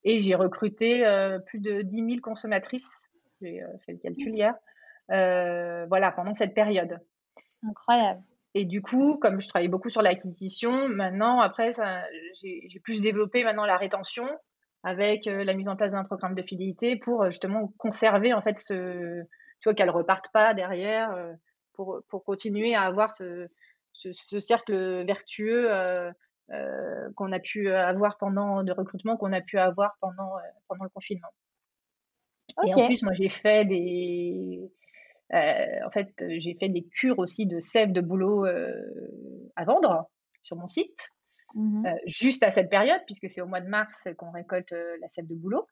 Et 0.05 0.19
j'ai 0.19 0.35
recruté 0.35 1.07
euh, 1.07 1.39
plus 1.39 1.61
de 1.61 1.81
10 1.81 1.97
000 1.97 2.09
consommatrices, 2.23 3.11
j'ai 3.41 3.63
euh, 3.63 3.67
fait 3.87 3.93
le 3.93 3.99
calcul 3.99 4.35
hier, 4.35 4.55
euh, 5.11 5.87
voilà, 5.87 6.13
pendant 6.13 6.35
cette 6.35 6.55
période. 6.55 7.01
Incroyable. 7.67 8.23
Et 8.53 8.67
du 8.67 8.83
coup, 8.83 9.17
comme 9.17 9.41
je 9.41 9.49
travaille 9.49 9.69
beaucoup 9.69 9.89
sur 9.89 10.03
l'acquisition, 10.03 10.89
maintenant, 10.89 11.41
après, 11.41 11.73
j'ai, 12.41 12.81
plus 12.85 13.01
développé 13.03 13.43
maintenant 13.43 13.65
la 13.65 13.77
rétention 13.77 14.25
avec 14.85 15.25
la 15.25 15.55
mise 15.55 15.69
en 15.69 15.75
place 15.75 15.93
d'un 15.93 16.05
programme 16.05 16.35
de 16.35 16.43
fidélité 16.43 16.95
pour 16.97 17.25
justement 17.25 17.73
conserver 17.79 18.33
en 18.33 18.43
fait 18.43 18.59
ce, 18.59 19.23
tu 19.23 19.65
vois, 19.65 19.75
qu'elles 19.75 19.91
repartent 19.91 20.31
pas 20.31 20.55
derrière, 20.55 21.19
pour, 21.73 22.03
pour 22.09 22.23
continuer 22.23 22.77
à 22.77 22.83
avoir 22.83 23.11
ce, 23.11 23.49
ce, 23.93 24.13
ce 24.13 24.39
cercle 24.39 25.05
vertueux 25.05 25.69
euh, 26.51 26.95
euh, 27.05 27.13
qu'on 27.17 27.33
a 27.33 27.41
pu 27.41 27.69
avoir 27.71 28.19
pendant 28.19 28.63
de 28.63 28.73
recrutement 28.73 29.17
qu'on 29.17 29.33
a 29.33 29.41
pu 29.41 29.59
avoir 29.59 29.97
pendant 30.01 30.37
euh, 30.37 30.41
pendant 30.69 30.85
le 30.85 30.91
confinement. 30.91 31.29
Et 32.67 32.75
en 32.75 32.87
plus, 32.87 33.03
moi, 33.03 33.15
j'ai 33.15 33.31
fait 33.31 33.65
des, 33.65 34.71
euh, 35.33 35.87
en 35.87 35.91
fait, 35.91 36.13
j'ai 36.29 36.55
fait 36.55 36.69
des 36.69 36.85
cures 36.85 37.19
aussi 37.19 37.47
de 37.47 37.59
sève 37.59 37.93
de 37.93 38.01
bouleau 38.01 38.47
euh, 38.47 38.73
à 39.57 39.65
vendre 39.65 40.09
sur 40.43 40.57
mon 40.57 40.69
site, 40.69 41.09
euh, 41.57 41.91
juste 42.07 42.43
à 42.43 42.51
cette 42.51 42.71
période, 42.71 43.01
puisque 43.07 43.29
c'est 43.31 43.41
au 43.41 43.47
mois 43.47 43.61
de 43.61 43.69
mars 43.69 44.09
qu'on 44.19 44.31
récolte 44.31 44.73
euh, 44.73 44.97
la 45.01 45.09
sève 45.09 45.27
de 45.27 45.35
bouleau. 45.35 45.67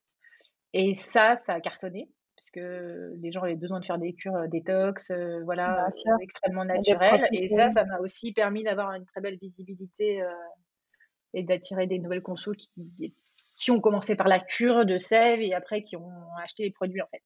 Et 0.73 0.97
ça, 0.97 1.37
ça 1.47 1.55
a 1.55 1.61
cartonné, 1.61 2.09
puisque 2.37 2.57
les 2.57 3.31
gens 3.31 3.43
avaient 3.43 3.55
besoin 3.55 3.79
de 3.81 3.85
faire 3.85 3.99
des 3.99 4.15
cures 4.15 4.35
euh, 4.35 4.47
détox, 4.49 5.11
euh, 5.11 5.43
voilà, 5.45 5.87
euh, 5.87 6.17
extrêmement 6.21 6.65
naturelles. 6.65 7.25
Et 7.33 7.49
ça, 7.49 7.71
ça 7.71 7.85
m'a 7.85 7.99
aussi 8.01 8.33
permis 8.33 8.65
d'avoir 8.65 8.93
une 8.95 9.05
très 9.07 9.21
belle 9.21 9.37
visibilité 9.37 10.23
euh, 10.23 10.31
et 11.35 11.43
d'attirer 11.43 11.87
des 11.87 11.99
nouvelles 11.99 12.23
consos 12.23 12.57
qui, 12.57 12.73
qui 13.37 13.71
ont 13.71 13.81
commencé 13.81 14.17
par 14.17 14.29
la 14.29 14.41
cure 14.41 14.85
de 14.85 14.99
sève 14.99 15.41
et 15.41 15.55
après 15.55 15.83
qui 15.83 15.97
ont 15.97 16.11
acheté 16.43 16.65
les 16.65 16.71
produits 16.71 17.03
en 17.03 17.07
fait. 17.07 17.23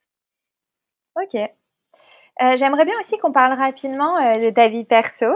Ok. 1.22 1.34
Euh, 2.42 2.56
J'aimerais 2.56 2.84
bien 2.84 2.98
aussi 3.00 3.16
qu'on 3.16 3.32
parle 3.32 3.58
rapidement 3.58 4.18
de 4.34 4.50
ta 4.50 4.68
vie 4.68 4.84
perso. 4.84 5.26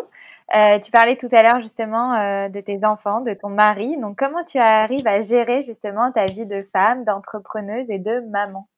Tu 0.53 0.91
parlais 0.91 1.17
tout 1.17 1.29
à 1.33 1.43
l'heure 1.43 1.63
justement 1.63 2.49
de 2.49 2.61
tes 2.61 2.85
enfants, 2.85 3.21
de 3.21 3.33
ton 3.33 3.49
mari. 3.49 3.97
Donc, 3.99 4.19
comment 4.19 4.45
tu 4.45 4.59
arrives 4.59 5.07
à 5.07 5.21
gérer 5.21 5.63
justement 5.63 6.13
ta 6.13 6.27
vie 6.27 6.45
de 6.45 6.63
femme, 6.73 7.05
d'entrepreneuse 7.05 7.89
et 7.89 7.99
de 7.99 8.21
maman? 8.29 8.69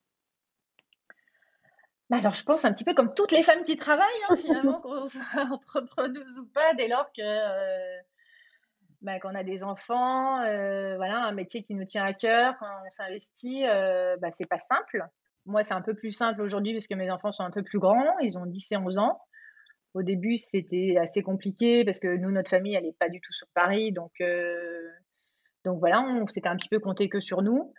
Alors, 2.11 2.33
je 2.33 2.43
pense 2.43 2.65
un 2.65 2.73
petit 2.73 2.83
peu 2.83 2.93
comme 2.93 3.13
toutes 3.13 3.31
les 3.31 3.43
femmes 3.43 3.63
qui 3.63 3.77
travaillent, 3.77 4.07
hein, 4.29 4.35
finalement, 4.37 4.81
qu'on 4.81 5.05
soit 5.05 5.23
entrepreneuse 5.49 6.37
ou 6.39 6.47
pas, 6.47 6.73
dès 6.75 6.87
lors 6.87 7.11
que 7.11 7.21
euh, 7.21 8.01
bah, 9.03 9.19
qu'on 9.19 9.35
a 9.35 9.43
des 9.43 9.63
enfants, 9.63 10.41
euh, 10.43 10.95
voilà, 10.95 11.25
un 11.25 11.33
métier 11.33 11.61
qui 11.61 11.75
nous 11.75 11.83
tient 11.83 12.05
à 12.05 12.13
cœur, 12.13 12.55
quand 12.57 12.67
on 12.85 12.89
s'investit, 12.89 13.65
euh, 13.67 14.15
bah, 14.21 14.29
c'est 14.35 14.47
pas 14.47 14.59
simple. 14.59 15.05
Moi, 15.45 15.65
c'est 15.65 15.73
un 15.73 15.81
peu 15.81 15.93
plus 15.93 16.13
simple 16.13 16.41
aujourd'hui 16.41 16.71
parce 16.71 16.87
que 16.87 16.95
mes 16.95 17.11
enfants 17.11 17.31
sont 17.31 17.43
un 17.43 17.51
peu 17.51 17.63
plus 17.63 17.79
grands, 17.79 18.17
ils 18.19 18.37
ont 18.37 18.45
10 18.45 18.71
et 18.71 18.77
11 18.77 18.97
ans. 18.97 19.19
Au 19.93 20.03
début, 20.03 20.37
c'était 20.37 20.95
assez 20.97 21.21
compliqué 21.21 21.83
parce 21.83 21.99
que 21.99 22.15
nous, 22.15 22.31
notre 22.31 22.49
famille, 22.49 22.75
elle 22.75 22.85
n'est 22.85 22.95
pas 22.97 23.09
du 23.09 23.19
tout 23.19 23.33
sur 23.33 23.47
Paris, 23.53 23.91
donc, 23.91 24.13
euh, 24.21 24.89
donc 25.65 25.79
voilà, 25.79 26.01
on 26.01 26.25
s'était 26.27 26.47
un 26.47 26.55
petit 26.55 26.69
peu 26.69 26.79
compté 26.79 27.09
que 27.09 27.19
sur 27.19 27.41
nous. 27.41 27.73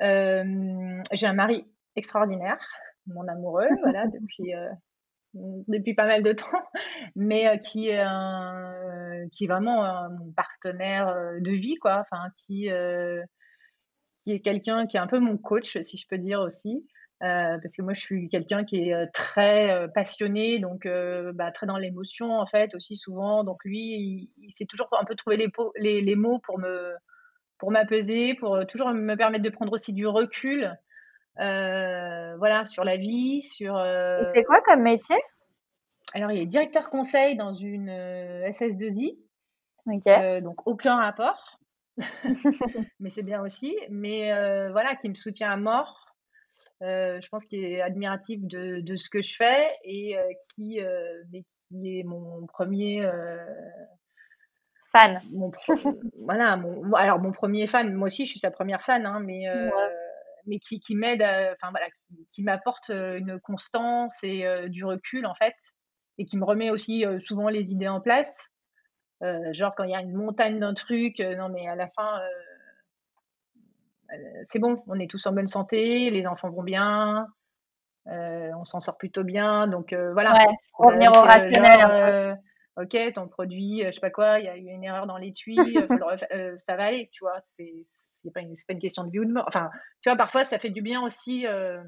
J'ai 0.00 1.26
un 1.26 1.32
mari 1.32 1.66
extraordinaire, 1.96 2.58
mon 3.08 3.26
amoureux, 3.28 3.68
voilà, 3.82 4.06
depuis, 4.06 4.54
euh, 4.54 4.68
depuis 5.34 5.94
pas 5.94 6.06
mal 6.06 6.22
de 6.22 6.32
temps, 6.32 6.46
mais 7.16 7.48
euh, 7.48 7.56
qui 7.56 7.88
est 7.88 8.00
un, 8.00 9.26
qui 9.32 9.44
est 9.44 9.48
vraiment 9.48 9.84
un, 9.84 10.08
mon 10.10 10.32
partenaire 10.32 11.08
euh, 11.08 11.40
de 11.40 11.52
vie, 11.52 11.76
quoi. 11.76 12.00
Enfin, 12.00 12.30
qui, 12.36 12.70
euh, 12.70 13.22
qui 14.20 14.32
est 14.32 14.40
quelqu'un 14.40 14.86
qui 14.86 14.96
est 14.96 15.00
un 15.00 15.06
peu 15.06 15.18
mon 15.18 15.36
coach, 15.36 15.80
si 15.82 15.98
je 15.98 16.06
peux 16.08 16.18
dire 16.18 16.40
aussi. 16.40 16.86
Euh, 17.24 17.58
parce 17.60 17.76
que 17.76 17.82
moi, 17.82 17.94
je 17.94 18.00
suis 18.00 18.28
quelqu'un 18.28 18.64
qui 18.64 18.88
est 18.88 18.94
euh, 18.94 19.06
très 19.12 19.72
euh, 19.72 19.88
passionné, 19.88 20.60
donc 20.60 20.86
euh, 20.86 21.32
bah, 21.34 21.50
très 21.50 21.66
dans 21.66 21.76
l'émotion 21.76 22.38
en 22.38 22.46
fait 22.46 22.74
aussi 22.76 22.94
souvent. 22.94 23.42
Donc 23.42 23.56
lui, 23.64 23.80
il, 23.80 24.30
il 24.38 24.50
sait 24.52 24.66
toujours 24.66 24.88
un 24.92 25.04
peu 25.04 25.16
trouver 25.16 25.36
les, 25.36 25.48
les, 25.78 26.00
les 26.00 26.16
mots 26.16 26.38
pour 26.38 26.58
me 26.60 26.94
pour 27.58 27.72
m'apaiser, 27.72 28.34
pour 28.34 28.54
euh, 28.56 28.64
toujours 28.64 28.90
me 28.90 29.16
permettre 29.16 29.44
de 29.44 29.50
prendre 29.50 29.72
aussi 29.72 29.92
du 29.92 30.06
recul, 30.06 30.64
euh, 30.64 30.74
voilà, 31.38 32.66
sur 32.66 32.84
la 32.84 32.96
vie, 32.96 33.42
sur. 33.42 33.76
Et 33.76 33.80
Euh... 33.80 34.30
c'est 34.34 34.44
quoi 34.44 34.60
comme 34.62 34.82
métier? 34.82 35.16
Alors, 36.14 36.32
il 36.32 36.40
est 36.40 36.46
directeur 36.46 36.90
conseil 36.90 37.36
dans 37.36 37.54
une 37.54 37.90
euh, 37.90 38.48
SS2I. 38.48 39.18
donc 40.40 40.66
aucun 40.66 40.96
rapport. 40.96 41.58
mais 43.00 43.10
c'est 43.10 43.24
bien 43.24 43.42
aussi. 43.42 43.76
Mais 43.90 44.30
voilà, 44.70 44.94
qui 44.96 45.08
me 45.08 45.14
soutient 45.14 45.50
à 45.50 45.56
mort. 45.56 46.14
je 46.80 47.28
pense 47.28 47.44
qu'il 47.44 47.64
est 47.64 47.80
admiratif 47.80 48.40
de, 48.42 48.80
de, 48.80 48.96
ce 48.96 49.10
que 49.10 49.22
je 49.22 49.34
fais 49.34 49.66
et 49.84 50.16
qui, 50.50 50.80
mais 51.32 51.42
qui 51.42 51.98
est 51.98 52.04
mon 52.04 52.46
premier 52.46 53.08
fan. 54.92 55.18
voilà, 56.24 56.56
mon, 56.56 56.92
alors 56.94 57.18
mon 57.18 57.32
premier 57.32 57.66
fan, 57.66 57.92
moi 57.94 58.06
aussi 58.06 58.26
je 58.26 58.30
suis 58.30 58.40
sa 58.40 58.50
première 58.50 58.82
fan, 58.82 59.06
hein, 59.06 59.20
mais 59.20 59.48
mais 60.48 60.58
qui, 60.58 60.80
qui 60.80 60.96
m'aide, 60.96 61.22
enfin 61.22 61.70
voilà, 61.70 61.86
qui, 62.32 62.42
m'apporte 62.42 62.88
une 62.90 63.38
constance 63.40 64.22
et 64.22 64.68
du 64.68 64.84
recul 64.84 65.26
en 65.26 65.34
fait, 65.34 65.54
et 66.18 66.24
qui 66.24 66.38
me 66.38 66.44
remet 66.44 66.70
aussi 66.70 67.04
souvent 67.20 67.48
les 67.48 67.70
idées 67.70 67.88
en 67.88 68.00
place. 68.00 68.50
genre 69.52 69.74
quand 69.76 69.84
il 69.84 69.90
y 69.90 69.94
a 69.94 70.00
une 70.00 70.14
montagne 70.14 70.58
d'un 70.58 70.74
truc, 70.74 71.20
non 71.20 71.48
mais 71.48 71.68
à 71.68 71.76
la 71.76 71.88
fin, 71.88 72.20
c'est 74.44 74.58
bon, 74.58 74.82
on 74.86 74.98
est 74.98 75.10
tous 75.10 75.26
en 75.26 75.32
bonne 75.32 75.46
santé, 75.46 76.10
les 76.10 76.26
enfants 76.26 76.50
vont 76.50 76.62
bien, 76.62 77.28
on 78.06 78.64
s'en 78.64 78.80
sort 78.80 78.96
plutôt 78.96 79.24
bien, 79.24 79.68
donc 79.68 79.94
voilà. 80.12 80.32
Ouais, 80.32 80.46
revenir 80.74 81.10
au 81.12 81.22
rationnel. 81.22 82.38
Ok, 82.80 83.12
ton 83.14 83.28
produit, 83.28 83.82
je 83.84 83.90
sais 83.90 84.00
pas 84.00 84.10
quoi, 84.10 84.38
il 84.38 84.44
y 84.44 84.48
a 84.48 84.56
eu 84.56 84.68
une 84.68 84.84
erreur 84.84 85.06
dans 85.06 85.18
l'étui, 85.18 85.56
ça 85.56 86.76
va 86.76 86.84
aller, 86.84 87.08
tu 87.12 87.24
vois, 87.24 87.40
c'est 87.42 88.30
pas, 88.32 88.40
une, 88.40 88.52
pas 88.52 88.72
une 88.72 88.80
question 88.80 89.04
de 89.04 89.10
vie 89.10 89.18
ou 89.20 89.24
de 89.24 89.32
mort. 89.32 89.44
Enfin, 89.48 89.70
tu 90.00 90.08
vois, 90.08 90.16
parfois, 90.16 90.44
ça 90.44 90.58
fait 90.58 90.70
du 90.70 90.82
bien 90.82 91.02
aussi. 91.02 91.46
Euh, 91.46 91.82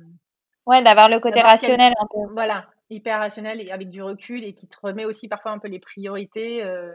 ouais, 0.66 0.82
d'avoir 0.82 1.08
le 1.08 1.20
côté 1.20 1.40
rationnel 1.40 1.92
un 1.98 2.06
peu. 2.06 2.32
Voilà, 2.32 2.66
hyper 2.88 3.18
rationnel 3.18 3.60
et 3.60 3.70
avec 3.70 3.88
du 3.88 4.02
recul 4.02 4.44
et 4.44 4.52
qui 4.52 4.68
te 4.68 4.76
remet 4.82 5.04
aussi 5.04 5.28
parfois 5.28 5.52
un 5.52 5.58
peu 5.58 5.68
les 5.68 5.80
priorités. 5.80 6.62
Euh, 6.64 6.92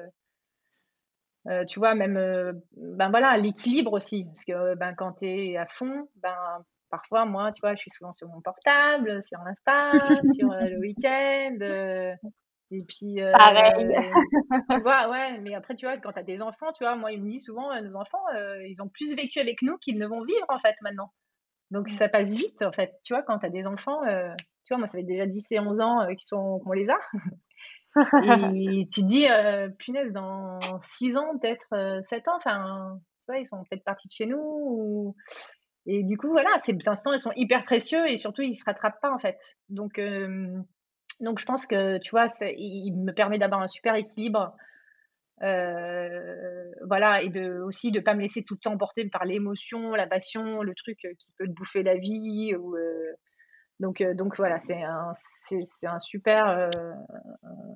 euh, 1.47 1.63
tu 1.65 1.79
vois, 1.79 1.93
même, 1.93 2.15
ben 2.75 3.09
voilà, 3.09 3.37
l'équilibre 3.37 3.93
aussi. 3.93 4.25
Parce 4.25 4.45
que 4.45 4.75
ben, 4.75 4.93
quand 4.95 5.13
tu 5.13 5.25
es 5.25 5.57
à 5.57 5.67
fond, 5.67 6.09
ben, 6.15 6.65
parfois, 6.89 7.25
moi, 7.25 7.51
tu 7.51 7.61
vois, 7.61 7.75
je 7.75 7.81
suis 7.81 7.91
souvent 7.91 8.11
sur 8.11 8.27
mon 8.27 8.41
portable, 8.41 9.23
sur 9.23 9.39
Insta, 9.41 9.91
sur 10.33 10.49
le 10.49 10.79
week-end. 10.79 12.15
Et 12.71 12.83
puis, 12.87 13.21
euh, 13.21 13.31
tu 14.71 14.81
vois, 14.81 15.09
ouais, 15.09 15.37
mais 15.39 15.53
après, 15.53 15.75
tu 15.75 15.85
vois, 15.85 15.97
quand 15.97 16.11
tu 16.13 16.19
as 16.19 16.23
des 16.23 16.41
enfants, 16.41 16.71
tu 16.73 16.83
vois, 16.83 16.95
moi, 16.95 17.11
ils 17.11 17.21
me 17.21 17.29
disent 17.29 17.45
souvent, 17.45 17.71
euh, 17.71 17.81
nos 17.81 17.95
enfants, 17.95 18.23
euh, 18.35 18.65
ils 18.65 18.81
ont 18.81 18.89
plus 18.89 19.15
vécu 19.15 19.39
avec 19.39 19.61
nous 19.61 19.77
qu'ils 19.77 19.97
ne 19.97 20.07
vont 20.07 20.23
vivre, 20.23 20.45
en 20.49 20.57
fait, 20.57 20.75
maintenant. 20.81 21.11
Donc, 21.71 21.89
ça 21.89 22.09
passe 22.09 22.35
vite, 22.35 22.61
en 22.63 22.71
fait. 22.71 22.93
Tu 23.03 23.13
vois, 23.13 23.23
quand 23.23 23.39
tu 23.39 23.45
as 23.45 23.49
des 23.49 23.65
enfants, 23.65 24.01
tu 24.03 24.73
vois, 24.73 24.77
moi, 24.77 24.87
ça 24.87 24.97
fait 24.97 25.03
déjà 25.03 25.25
10 25.25 25.45
et 25.51 25.59
11 25.59 25.79
ans 25.79 26.07
qu'on 26.29 26.71
les 26.73 26.89
a. 26.89 26.97
et 28.55 28.87
tu 28.91 29.01
te 29.01 29.05
dis, 29.05 29.27
punaise, 29.77 30.11
dans 30.11 30.59
6 30.81 31.17
ans, 31.17 31.37
peut-être 31.39 32.03
7 32.03 32.27
ans, 32.27 32.37
enfin, 32.37 32.99
tu 33.21 33.25
vois, 33.27 33.39
ils 33.39 33.47
sont 33.47 33.63
peut-être 33.63 33.83
partis 33.83 34.07
de 34.07 34.13
chez 34.13 34.25
nous. 34.27 35.15
Et 35.87 36.03
du 36.03 36.17
coup, 36.17 36.29
voilà, 36.29 36.49
ces 36.63 36.77
instants, 36.87 37.13
ils 37.13 37.19
sont 37.19 37.33
hyper 37.35 37.63
précieux 37.65 38.07
et 38.07 38.17
surtout, 38.17 38.43
ils 38.43 38.55
se 38.55 38.63
rattrapent 38.63 39.01
pas, 39.01 39.11
en 39.11 39.19
fait. 39.19 39.39
Donc, 39.69 39.99
donc 41.19 41.39
je 41.39 41.45
pense 41.45 41.65
que, 41.65 41.97
tu 41.97 42.11
vois, 42.11 42.29
il 42.41 42.93
me 42.93 43.13
permet 43.13 43.37
d'avoir 43.37 43.61
un 43.61 43.67
super 43.67 43.95
équilibre. 43.95 44.55
Euh, 45.41 46.71
voilà, 46.87 47.21
et 47.21 47.29
de, 47.29 47.59
aussi 47.59 47.91
de 47.91 47.99
ne 47.99 48.03
pas 48.03 48.15
me 48.15 48.21
laisser 48.21 48.43
tout 48.43 48.53
le 48.55 48.59
temps 48.59 48.77
porter 48.77 49.07
par 49.09 49.25
l'émotion, 49.25 49.91
la 49.91 50.07
passion, 50.07 50.61
le 50.61 50.73
truc 50.75 51.03
euh, 51.03 51.13
qui 51.19 51.31
peut 51.37 51.45
te 51.45 51.51
bouffer 51.51 51.83
la 51.83 51.95
vie. 51.95 52.55
Ou, 52.55 52.75
euh, 52.75 53.13
donc, 53.79 54.01
donc 54.01 54.37
voilà, 54.37 54.59
c'est 54.59 54.81
un, 54.81 55.11
c'est, 55.43 55.87
un 55.87 55.99
super. 55.99 56.69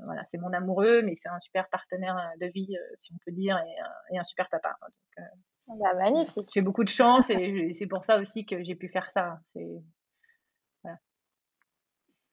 voilà, 0.06 0.24
c'est 0.24 0.38
mon 0.38 0.54
amoureux, 0.54 1.02
mais 1.02 1.16
c'est 1.18 1.28
un 1.28 1.40
super 1.40 1.68
partenaire 1.70 2.16
de 2.40 2.48
vie, 2.48 2.74
si 2.94 3.12
on 3.14 3.18
peut 3.26 3.34
dire, 3.34 3.58
et, 3.58 4.16
et 4.16 4.20
un 4.20 4.24
super 4.24 4.48
papa. 4.50 4.78
Donc, 4.82 5.80
bah, 5.80 5.94
magnifique. 5.96 6.48
J'ai 6.54 6.62
beaucoup 6.62 6.86
de 6.86 6.90
chance 6.90 7.30
et 7.30 7.72
c'est 7.74 7.88
pour 7.88 8.06
ça 8.06 8.20
aussi 8.20 8.46
que 8.46 8.64
j'ai 8.64 8.76
pu 8.76 8.88
faire 8.88 9.12
ça. 9.12 9.40
C'est, 9.54 9.68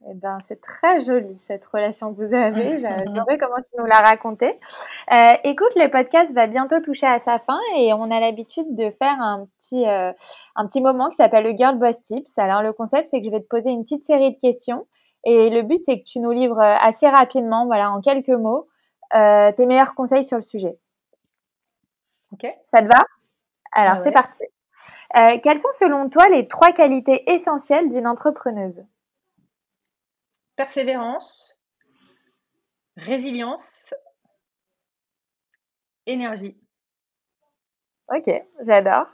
eh 0.09 0.15
ben, 0.15 0.39
c'est 0.43 0.61
très 0.61 1.01
joli 1.01 1.39
cette 1.39 1.65
relation 1.67 2.15
que 2.15 2.25
vous 2.25 2.35
avez. 2.35 2.79
J'adorais 2.79 3.39
comment 3.39 3.63
tu 3.63 3.79
nous 3.79 3.87
l'as 3.87 4.01
raconté. 4.01 4.57
Euh, 5.13 5.33
écoute, 5.45 5.73
le 5.77 5.91
podcast 5.91 6.35
va 6.35 6.47
bientôt 6.47 6.81
toucher 6.81 7.07
à 7.07 7.19
sa 7.19 7.39
fin 7.39 7.59
et 7.77 7.93
on 7.93 8.11
a 8.11 8.21
l'habitude 8.21 8.77
de 8.77 8.91
faire 8.91 9.21
un 9.21 9.47
petit, 9.59 9.87
euh, 9.87 10.13
un 10.55 10.67
petit 10.67 10.81
moment 10.81 11.09
qui 11.09 11.17
s'appelle 11.17 11.45
le 11.45 11.57
Girl 11.57 11.79
Boss 11.79 12.01
Tips. 12.05 12.39
Alors 12.39 12.63
le 12.63 12.73
concept, 12.73 13.09
c'est 13.09 13.21
que 13.21 13.27
je 13.27 13.31
vais 13.31 13.41
te 13.41 13.49
poser 13.49 13.71
une 13.71 13.83
petite 13.83 14.05
série 14.05 14.33
de 14.33 14.41
questions 14.41 14.87
et 15.25 15.51
le 15.51 15.63
but, 15.63 15.81
c'est 15.85 15.99
que 15.99 16.05
tu 16.05 16.21
nous 16.21 16.31
livres 16.31 16.61
assez 16.61 17.09
rapidement, 17.09 17.67
voilà, 17.67 17.91
en 17.91 18.01
quelques 18.01 18.29
mots, 18.29 18.69
euh, 19.15 19.51
tes 19.53 19.67
meilleurs 19.67 19.97
conseils 19.97 20.25
sur 20.25 20.37
le 20.37 20.43
sujet. 20.43 20.79
Ok. 22.33 22.47
Ça 22.65 22.81
te 22.81 22.87
va? 22.87 23.05
Alors 23.73 23.95
ah 23.95 23.97
c'est 23.97 24.13
parti. 24.13 24.45
Euh, 25.17 25.39
quelles 25.43 25.59
sont 25.59 25.73
selon 25.73 26.09
toi 26.09 26.29
les 26.29 26.47
trois 26.47 26.71
qualités 26.71 27.29
essentielles 27.33 27.89
d'une 27.89 28.07
entrepreneuse? 28.07 28.85
Persévérance, 30.57 31.59
résilience, 32.97 33.95
énergie. 36.07 36.57
Ok, 38.09 38.31
j'adore. 38.63 39.07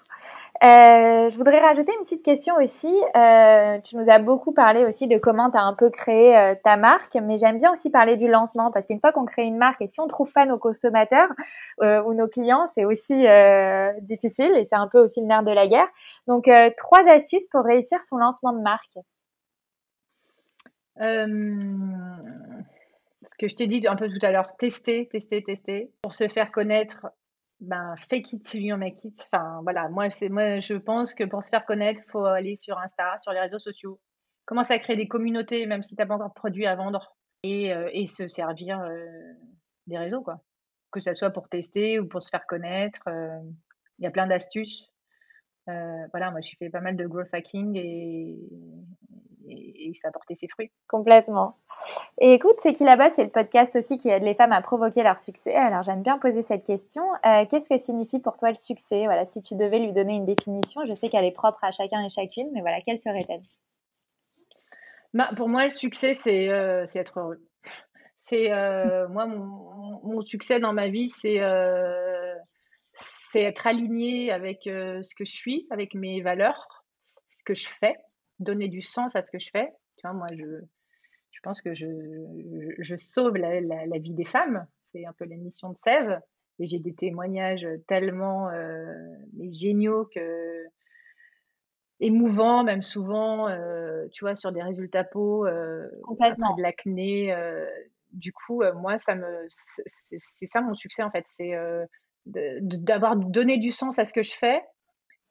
Euh, 0.64 1.28
je 1.28 1.36
voudrais 1.36 1.58
rajouter 1.58 1.92
une 1.98 2.04
petite 2.04 2.24
question 2.24 2.54
aussi. 2.62 2.94
Euh, 3.16 3.80
tu 3.80 3.96
nous 3.96 4.08
as 4.08 4.20
beaucoup 4.20 4.52
parlé 4.52 4.84
aussi 4.84 5.08
de 5.08 5.18
comment 5.18 5.50
tu 5.50 5.56
as 5.56 5.62
un 5.62 5.74
peu 5.74 5.90
créé 5.90 6.36
euh, 6.36 6.54
ta 6.62 6.76
marque, 6.76 7.16
mais 7.16 7.36
j'aime 7.36 7.58
bien 7.58 7.72
aussi 7.72 7.90
parler 7.90 8.16
du 8.16 8.28
lancement 8.28 8.70
parce 8.70 8.86
qu'une 8.86 9.00
fois 9.00 9.10
qu'on 9.10 9.24
crée 9.24 9.42
une 9.42 9.56
marque 9.56 9.80
et 9.80 9.88
si 9.88 9.98
on 10.00 10.06
trouve 10.06 10.30
pas 10.30 10.46
nos 10.46 10.58
consommateurs 10.58 11.30
ou 11.80 12.14
nos 12.14 12.28
clients, 12.28 12.68
c'est 12.74 12.84
aussi 12.84 13.26
difficile 14.02 14.54
et 14.56 14.64
c'est 14.64 14.76
un 14.76 14.86
peu 14.86 15.00
aussi 15.00 15.20
le 15.20 15.26
nerf 15.26 15.42
de 15.42 15.50
la 15.50 15.66
guerre. 15.66 15.88
Donc, 16.28 16.48
trois 16.76 17.08
astuces 17.08 17.46
pour 17.46 17.64
réussir 17.64 18.04
son 18.04 18.18
lancement 18.18 18.52
de 18.52 18.60
marque. 18.60 18.98
Euh, 21.00 22.16
ce 23.22 23.28
que 23.38 23.48
je 23.48 23.56
t'ai 23.56 23.66
dit 23.66 23.86
un 23.86 23.96
peu 23.96 24.08
tout 24.08 24.24
à 24.24 24.30
l'heure, 24.30 24.56
tester, 24.56 25.08
tester, 25.08 25.42
tester. 25.42 25.90
Pour 26.02 26.14
se 26.14 26.28
faire 26.28 26.52
connaître, 26.52 27.06
ben, 27.60 27.94
fake 28.10 28.32
it 28.34 28.44
till 28.44 28.62
you 28.62 28.76
make 28.76 29.04
it. 29.04 29.28
Enfin, 29.32 29.60
voilà, 29.62 29.88
moi, 29.88 30.08
moi, 30.30 30.60
je 30.60 30.74
pense 30.74 31.14
que 31.14 31.24
pour 31.24 31.42
se 31.42 31.48
faire 31.48 31.64
connaître, 31.64 32.02
il 32.06 32.10
faut 32.10 32.24
aller 32.24 32.56
sur 32.56 32.78
Insta, 32.78 33.18
sur 33.18 33.32
les 33.32 33.40
réseaux 33.40 33.58
sociaux. 33.58 34.00
Commencer 34.44 34.74
à 34.74 34.78
créer 34.78 34.96
des 34.96 35.08
communautés, 35.08 35.66
même 35.66 35.82
si 35.82 35.94
tu 35.94 36.02
n'as 36.02 36.06
pas 36.06 36.14
encore 36.14 36.28
de 36.28 36.34
produit 36.34 36.66
à 36.66 36.74
vendre. 36.74 37.16
Et, 37.44 37.74
euh, 37.74 37.88
et 37.92 38.06
se 38.06 38.28
servir 38.28 38.80
euh, 38.80 39.04
des 39.88 39.98
réseaux, 39.98 40.22
quoi. 40.22 40.40
Que 40.92 41.00
ce 41.00 41.12
soit 41.12 41.30
pour 41.30 41.48
tester 41.48 41.98
ou 41.98 42.06
pour 42.06 42.22
se 42.22 42.28
faire 42.28 42.46
connaître. 42.46 43.02
Il 43.98 44.04
y 44.04 44.06
a 44.06 44.10
plein 44.10 44.26
d'astuces. 44.26 44.92
voilà, 45.66 46.30
moi, 46.30 46.40
j'ai 46.40 46.56
fait 46.56 46.70
pas 46.70 46.80
mal 46.80 46.96
de 46.96 47.06
growth 47.06 47.32
hacking 47.32 47.76
et, 47.76 48.38
et, 49.48 49.92
ça 49.94 50.08
a 50.08 50.10
porté 50.10 50.34
ses 50.36 50.48
fruits. 50.48 50.70
Complètement. 50.88 51.56
Et 52.20 52.34
écoute, 52.34 52.56
c'est 52.60 52.72
qui 52.72 52.84
là-bas, 52.84 53.10
c'est 53.10 53.24
le 53.24 53.30
podcast 53.30 53.76
aussi 53.76 53.98
qui 53.98 54.08
aide 54.08 54.22
les 54.22 54.34
femmes 54.34 54.52
à 54.52 54.62
provoquer 54.62 55.02
leur 55.02 55.18
succès. 55.18 55.54
Alors 55.54 55.82
j'aime 55.82 56.02
bien 56.02 56.18
poser 56.18 56.42
cette 56.42 56.64
question. 56.64 57.02
Euh, 57.26 57.44
qu'est-ce 57.50 57.68
que 57.68 57.78
signifie 57.78 58.20
pour 58.20 58.36
toi 58.36 58.50
le 58.50 58.56
succès? 58.56 59.04
Voilà, 59.04 59.24
si 59.24 59.42
tu 59.42 59.54
devais 59.54 59.78
lui 59.78 59.92
donner 59.92 60.14
une 60.14 60.26
définition, 60.26 60.84
je 60.84 60.94
sais 60.94 61.08
qu'elle 61.08 61.24
est 61.24 61.32
propre 61.32 61.62
à 61.62 61.70
chacun 61.70 62.04
et 62.04 62.08
chacune, 62.08 62.48
mais 62.52 62.60
voilà, 62.60 62.80
quelle 62.82 62.98
serait-elle? 62.98 63.40
Bah, 65.14 65.30
Pour 65.36 65.48
moi, 65.48 65.64
le 65.64 65.70
succès, 65.70 66.14
c'est 66.14 66.48
euh, 66.48 66.84
être 66.94 67.18
heureux. 67.18 67.42
C'est 68.26 68.52
euh, 68.52 69.08
moi 69.10 69.26
mon, 69.26 70.00
mon, 70.04 70.22
succès 70.22 70.60
dans 70.60 70.72
ma 70.72 70.88
vie, 70.88 71.08
c'est 71.08 71.40
c'est 73.32 73.42
être 73.42 73.66
aligné 73.66 74.30
avec 74.30 74.60
ce 74.64 75.14
que 75.14 75.24
je 75.24 75.32
suis, 75.32 75.66
avec 75.70 75.94
mes 75.94 76.20
valeurs, 76.20 76.84
ce 77.28 77.42
que 77.42 77.54
je 77.54 77.66
fais 77.80 77.96
donner 78.38 78.68
du 78.68 78.82
sens 78.82 79.16
à 79.16 79.22
ce 79.22 79.30
que 79.30 79.38
je 79.38 79.50
fais. 79.50 79.72
Tu 79.96 80.06
vois, 80.06 80.12
moi, 80.12 80.26
je, 80.32 80.60
je 81.30 81.40
pense 81.42 81.62
que 81.62 81.74
je, 81.74 81.86
je, 82.78 82.96
sauve 82.96 83.36
la, 83.36 83.60
la, 83.60 83.98
vie 83.98 84.14
des 84.14 84.24
femmes. 84.24 84.66
C'est 84.92 85.06
un 85.06 85.12
peu 85.12 85.24
la 85.24 85.36
mission 85.36 85.70
de 85.70 85.78
Sève. 85.84 86.20
Et 86.58 86.66
j'ai 86.66 86.78
des 86.78 86.94
témoignages 86.94 87.66
tellement 87.88 88.50
euh, 88.50 88.94
géniaux 89.50 90.08
que 90.14 90.66
émouvants, 92.02 92.64
même 92.64 92.82
souvent, 92.82 93.48
euh, 93.48 94.06
tu 94.12 94.24
vois, 94.24 94.36
sur 94.36 94.52
des 94.52 94.62
résultats 94.62 95.04
peau, 95.04 95.46
euh, 95.46 95.88
de 95.88 96.62
l'acné. 96.62 97.32
Euh, 97.32 97.64
du 98.10 98.32
coup, 98.32 98.62
moi, 98.76 98.98
ça 98.98 99.14
me, 99.14 99.46
c'est 99.48 100.46
ça 100.46 100.60
mon 100.60 100.74
succès 100.74 101.02
en 101.02 101.10
fait, 101.10 101.24
c'est 101.28 101.52
d'avoir 102.26 103.16
donné 103.16 103.56
du 103.56 103.70
sens 103.70 103.98
à 103.98 104.04
ce 104.04 104.12
que 104.12 104.22
je 104.22 104.32
fais 104.32 104.62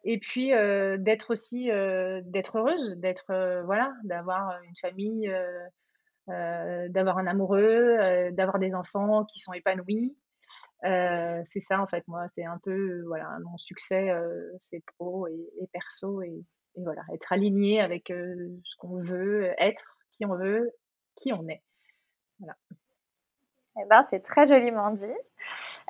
et 0.04 0.20
puis 0.20 0.49
d'être 0.49 1.32
aussi 1.32 1.66
d'être 1.66 2.58
heureuse 2.58 2.95
d'être 2.97 3.62
voilà 3.66 3.93
d'avoir 4.04 4.62
une 4.64 4.76
famille 4.78 5.32
d'avoir 6.28 7.18
un 7.18 7.28
amoureux 7.28 8.32
d'avoir 8.32 8.60
des 8.60 8.74
enfants 8.74 9.26
qui 9.26 9.39
sont 9.39 9.54
épanouis. 9.54 10.16
C'est 10.84 11.60
ça 11.60 11.82
en 11.82 11.88
fait 11.88 12.08
moi 12.08 12.28
c'est 12.28 12.45
un 12.45 12.58
peu 12.64 13.04
voilà 13.08 13.38
mon 13.43 13.58
succès 13.58 14.12
c'est 14.58 14.84
pro 14.97 15.28
et, 15.28 15.68
perso 15.72 16.22
et, 16.22 16.43
et, 16.76 16.84
voilà 16.84 17.04
être 17.14 17.32
aligné 17.32 17.82
avec 17.82 18.08
ce 18.08 18.76
qu'on 18.78 19.02
veut 19.02 19.54
être 19.58 19.97
qui 20.10 20.26
on 20.26 20.36
veut 20.36 20.72
qui 21.16 21.32
on 21.34 21.47
est. 21.47 21.64
Voilà 22.39 22.56
Eh 23.80 23.86
ben, 23.90 24.06
c'est 24.10 24.22
très 24.22 24.48
joliment 24.48 24.92
dit. 24.92 25.06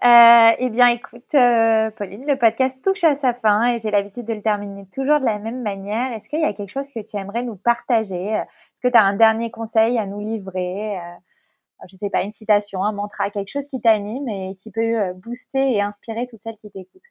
Euh, 0.04 0.52
eh 0.60 0.70
bien, 0.70 0.88
écoute, 0.88 1.36
euh, 1.36 1.92
Pauline, 1.92 2.26
le 2.28 2.38
podcast 2.38 2.78
touche 2.84 3.04
à 3.04 3.16
sa 3.16 3.34
fin 3.34 3.74
et 3.74 3.80
j'ai 3.80 3.92
l'habitude 3.92 4.26
de 4.26 4.34
le 4.34 4.42
terminer 4.42 4.88
toujours 4.94 5.20
de 5.20 5.26
la 5.26 5.40
même 5.40 5.62
manière. 5.64 6.12
Est-ce 6.14 6.30
qu'il 6.30 6.42
y 6.42 6.46
a 6.46 6.54
quelque 6.54 6.70
chose 6.70 6.92
que 6.92 7.00
tu 7.00 7.18
aimerais 7.18 7.44
nous 7.44 7.56
partager? 7.56 8.28
Est-ce 8.28 8.82
que 8.82 8.88
tu 8.88 8.98
as 8.98 9.04
un 9.04 9.16
dernier 9.16 9.52
conseil 9.52 9.98
à 9.98 10.06
nous 10.06 10.20
livrer? 10.20 10.98
Euh, 11.00 11.02
Je 11.88 11.96
ne 11.96 11.98
sais 11.98 12.10
pas, 12.10 12.24
une 12.24 12.32
citation, 12.32 12.84
un 12.84 12.92
mantra, 12.94 13.30
quelque 13.32 13.50
chose 13.50 13.68
qui 13.68 13.82
t'anime 13.82 14.28
et 14.30 14.56
qui 14.56 14.72
peut 14.72 15.14
booster 15.16 15.74
et 15.74 15.82
inspirer 15.82 16.28
toutes 16.28 16.42
celles 16.42 16.58
qui 16.58 16.72
t'écoutent? 16.72 17.02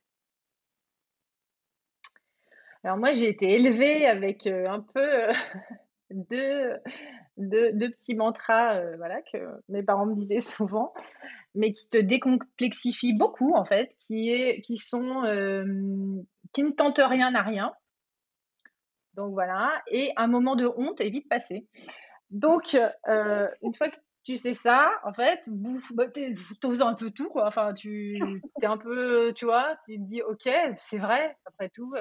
Alors 2.84 2.96
moi, 2.96 3.12
j'ai 3.12 3.28
été 3.28 3.54
élevée 3.54 4.06
avec 4.06 4.46
un 4.46 4.80
peu 4.80 5.28
deux, 6.10 6.76
deux, 7.40 7.72
deux, 7.72 7.90
petits 7.90 8.14
mantras 8.14 8.76
euh, 8.76 8.96
voilà, 8.96 9.20
que 9.22 9.38
mes 9.68 9.82
parents 9.82 10.06
me 10.06 10.14
disaient 10.14 10.40
souvent, 10.40 10.92
mais 11.54 11.72
qui 11.72 11.88
te 11.88 11.98
décomplexifient 11.98 13.14
beaucoup, 13.14 13.54
en 13.54 13.64
fait, 13.64 13.94
qui, 13.98 14.30
est, 14.30 14.60
qui, 14.62 14.78
sont, 14.78 15.24
euh, 15.24 15.64
qui 16.52 16.62
ne 16.62 16.70
tentent 16.70 17.00
rien 17.02 17.34
à 17.34 17.42
rien. 17.42 17.72
Donc 19.14 19.32
voilà, 19.32 19.82
et 19.90 20.12
un 20.16 20.28
moment 20.28 20.54
de 20.54 20.66
honte 20.76 21.00
est 21.00 21.10
vite 21.10 21.28
passé. 21.28 21.66
Donc, 22.30 22.76
euh, 23.08 23.48
une 23.62 23.74
fois 23.74 23.88
que 23.90 23.98
tu 24.22 24.36
sais 24.36 24.54
ça, 24.54 24.90
en 25.04 25.12
fait, 25.12 25.48
bouffe, 25.48 25.92
bah, 25.94 26.06
t'oses 26.60 26.82
un 26.82 26.94
peu 26.94 27.10
tout, 27.10 27.28
quoi. 27.30 27.46
Enfin, 27.46 27.72
tu 27.72 28.14
es 28.62 28.66
un 28.66 28.76
peu, 28.76 29.32
tu 29.34 29.46
vois, 29.46 29.76
tu 29.84 29.96
te 29.96 30.02
dis, 30.02 30.22
ok, 30.22 30.48
c'est 30.76 30.98
vrai, 30.98 31.36
après 31.46 31.70
tout, 31.70 31.92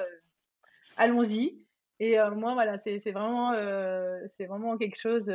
allons-y. 0.97 1.65
Et 1.99 2.17
moi, 2.35 2.53
voilà, 2.53 2.77
c'est 2.79 3.11
vraiment, 3.11 3.53
c'est 4.27 4.45
vraiment 4.45 4.77
quelque 4.77 4.99
chose 4.99 5.31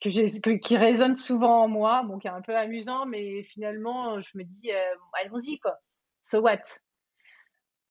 que 0.00 0.56
qui 0.56 0.76
résonne 0.76 1.14
souvent 1.14 1.62
en 1.64 1.68
moi, 1.68 2.02
bon, 2.04 2.18
qui 2.18 2.26
est 2.26 2.30
un 2.30 2.42
peu 2.42 2.56
amusant, 2.56 3.06
mais 3.06 3.42
finalement, 3.44 4.20
je 4.20 4.36
me 4.36 4.44
dis, 4.44 4.70
allons-y, 5.12 5.58
quoi. 5.58 5.78
So 6.24 6.40
what? 6.40 6.58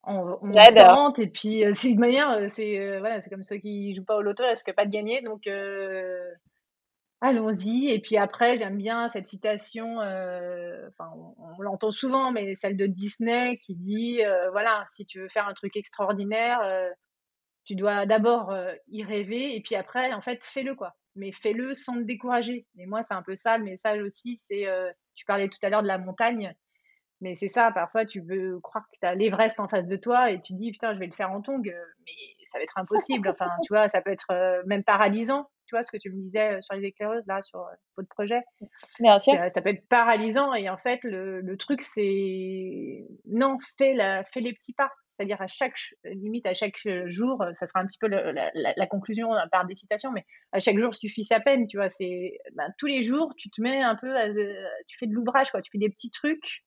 On, 0.04 0.40
on 0.42 0.54
tente 0.74 1.20
et 1.20 1.28
puis 1.28 1.64
c'est 1.74 1.94
de 1.94 2.00
manière 2.00 2.50
c'est 2.50 3.00
voilà 3.00 3.22
c'est 3.22 3.30
comme 3.30 3.44
ceux 3.44 3.58
qui 3.58 3.94
jouent 3.94 4.06
pas 4.06 4.16
au 4.16 4.22
loto 4.22 4.42
risquent 4.48 4.74
pas 4.74 4.86
de 4.86 4.92
gagner 4.92 5.22
donc 5.22 5.50
allons-y 7.22 7.90
et 7.90 8.00
puis 8.00 8.18
après 8.18 8.58
j'aime 8.58 8.78
bien 8.78 9.10
cette 9.10 9.28
citation 9.28 9.98
enfin 9.98 11.12
on, 11.38 11.62
l'entend 11.62 11.92
souvent 11.92 12.32
mais 12.32 12.56
celle 12.56 12.78
de 12.78 12.86
Disney 12.86 13.58
qui 13.58 13.76
dit 13.76 14.22
voilà 14.52 14.86
si 14.88 15.06
tu 15.06 15.20
veux 15.20 15.30
faire 15.30 15.48
un 15.48 15.54
truc 15.54 15.76
extraordinaire 15.76 16.62
tu 17.68 17.76
dois 17.76 18.06
d'abord 18.06 18.56
y 18.88 19.04
rêver 19.04 19.56
et 19.56 19.62
puis 19.62 19.76
après, 19.76 20.14
en 20.14 20.22
fait, 20.22 20.44
fais-le 20.44 20.74
quoi. 20.74 20.96
Mais 21.16 21.32
fais-le 21.34 21.74
sans 21.74 21.96
te 21.96 22.04
décourager. 22.04 22.66
Et 22.78 22.86
moi, 22.86 23.04
c'est 23.08 23.14
un 23.14 23.24
peu 23.24 23.36
ça 23.36 23.58
le 23.58 23.66
message 23.66 24.02
aussi. 24.02 24.42
C'est, 24.50 24.66
tu 25.16 25.26
parlais 25.26 25.50
tout 25.50 25.60
à 25.62 25.70
l'heure 25.70 25.84
de 25.84 25.88
la 25.88 25.98
montagne, 25.98 26.56
mais 27.20 27.36
c'est 27.36 27.50
ça. 27.50 27.72
Parfois, 27.72 28.06
tu 28.06 28.22
veux 28.22 28.60
croire 28.62 28.86
que 28.86 29.00
tu 29.00 29.06
as 29.06 29.16
l'Everest 29.16 29.60
en 29.60 29.68
face 29.68 29.86
de 29.86 29.98
toi 29.98 30.32
et 30.32 30.42
tu 30.42 30.54
dis 30.54 30.72
putain, 30.72 30.94
je 30.94 31.00
vais 31.00 31.08
le 31.08 31.14
faire 31.14 31.32
en 31.32 31.42
tongue, 31.42 31.76
mais 32.06 32.46
ça 32.46 32.58
va 32.58 32.64
être 32.64 32.78
impossible. 32.78 33.28
Enfin, 33.28 33.50
tu 33.64 33.74
vois, 33.74 33.90
ça 33.90 34.02
peut 34.02 34.12
être 34.12 34.64
même 34.66 34.84
paralysant. 34.84 35.50
Tu 35.68 35.76
vois 35.76 35.84
ce 35.84 35.92
que 35.92 35.98
tu 35.98 36.10
me 36.10 36.22
disais 36.22 36.62
sur 36.62 36.76
les 36.76 36.88
éclaireuses 36.88 37.28
là, 37.28 37.42
sur 37.42 37.66
votre 37.96 38.10
projet. 38.10 38.42
Bien 39.00 39.20
sûr. 39.20 39.34
Ça, 39.54 39.62
peut 39.62 39.70
être 39.70 39.88
paralysant 39.88 40.54
et 40.54 40.70
en 40.70 40.78
fait, 40.78 41.00
le, 41.04 41.42
le 41.42 41.58
truc 41.58 41.82
c'est 41.82 43.06
non, 43.26 43.58
fais 43.78 43.94
la, 43.94 44.24
fais 44.24 44.40
les 44.40 44.54
petits 44.54 44.74
pas 44.74 44.92
c'est-à-dire 45.18 45.42
à 45.42 45.48
chaque 45.48 45.78
limite 46.04 46.46
à 46.46 46.54
chaque 46.54 46.78
jour, 47.08 47.44
ça 47.54 47.68
sera 47.68 47.80
un 47.80 47.88
petit 47.88 47.98
peu 47.98 48.08
la, 48.08 48.88
conclusion 48.88 49.30
par 49.52 49.66
des 49.66 49.76
citations, 49.76 50.12
mais 50.12 50.26
à 50.52 50.60
chaque 50.60 50.78
jour 50.78 50.94
suffit 50.94 51.24
sa 51.24 51.40
peine, 51.40 51.68
tu 51.68 51.78
vois. 51.78 51.90
C'est 51.90 52.38
ben, 52.54 52.72
tous 52.78 52.86
les 52.86 53.04
jours, 53.04 53.34
tu 53.36 53.50
te 53.50 53.60
mets 53.62 53.82
un 53.82 53.96
peu, 53.96 54.14
tu 54.88 54.98
fais 55.00 55.08
de 55.08 55.14
l'ouvrage, 55.14 55.50
quoi. 55.52 55.62
Tu 55.62 55.72
fais 55.72 55.80
des 55.80 55.90
petits 55.90 56.12
trucs. 56.12 56.64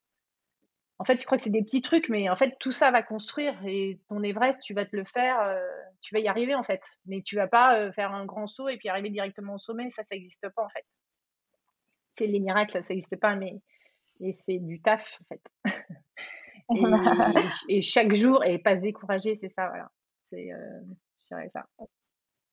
En 1.01 1.05
fait, 1.05 1.16
tu 1.16 1.24
crois 1.24 1.38
que 1.38 1.44
c'est 1.44 1.51
des 1.51 1.62
petits 1.62 1.80
trucs, 1.80 2.11
mais 2.11 2.28
en 2.28 2.36
fait, 2.36 2.57
tout 2.61 2.72
ça 2.72 2.90
va 2.90 3.03
construire 3.03 3.55
et 3.66 3.98
ton 4.11 4.22
Everest, 4.22 4.62
tu 4.62 4.74
vas 4.74 4.84
te 4.84 4.94
le 4.94 5.05
faire, 5.05 5.40
euh, 5.40 5.59
tu 6.03 6.14
vas 6.14 6.20
y 6.20 6.28
arriver 6.28 6.55
en 6.55 6.62
fait. 6.62 6.82
Mais 7.07 7.22
tu 7.22 7.36
vas 7.36 7.48
pas 7.48 7.78
euh, 7.78 7.92
faire 7.92 8.12
un 8.12 8.26
grand 8.26 8.46
saut 8.46 8.68
et 8.68 8.76
puis 8.76 8.90
arriver 8.90 9.09
directement 9.09 9.55
au 9.55 9.59
sommet, 9.59 9.88
ça, 9.88 10.05
ça 10.05 10.14
n'existe 10.14 10.48
pas 10.55 10.62
en 10.62 10.68
fait. 10.68 10.84
C'est 12.18 12.26
les 12.26 12.38
miracles, 12.38 12.82
ça 12.82 12.92
n'existe 12.94 13.16
pas, 13.16 13.34
mais 13.34 13.62
et 14.20 14.34
c'est 14.34 14.59
du 14.59 14.82
taf 14.82 15.18
en 15.22 15.34
fait. 15.34 15.42
Et, 17.68 17.82
chaque 17.82 18.14
jour, 18.14 18.44
et 18.44 18.59
pas 18.59 18.76
se 18.76 18.80
décourager, 18.80 19.34
c'est 19.34 19.48
ça, 19.48 19.66
voilà. 19.66 19.90
C'est, 20.30 20.53
euh, 20.53 21.46
ça. 21.53 21.64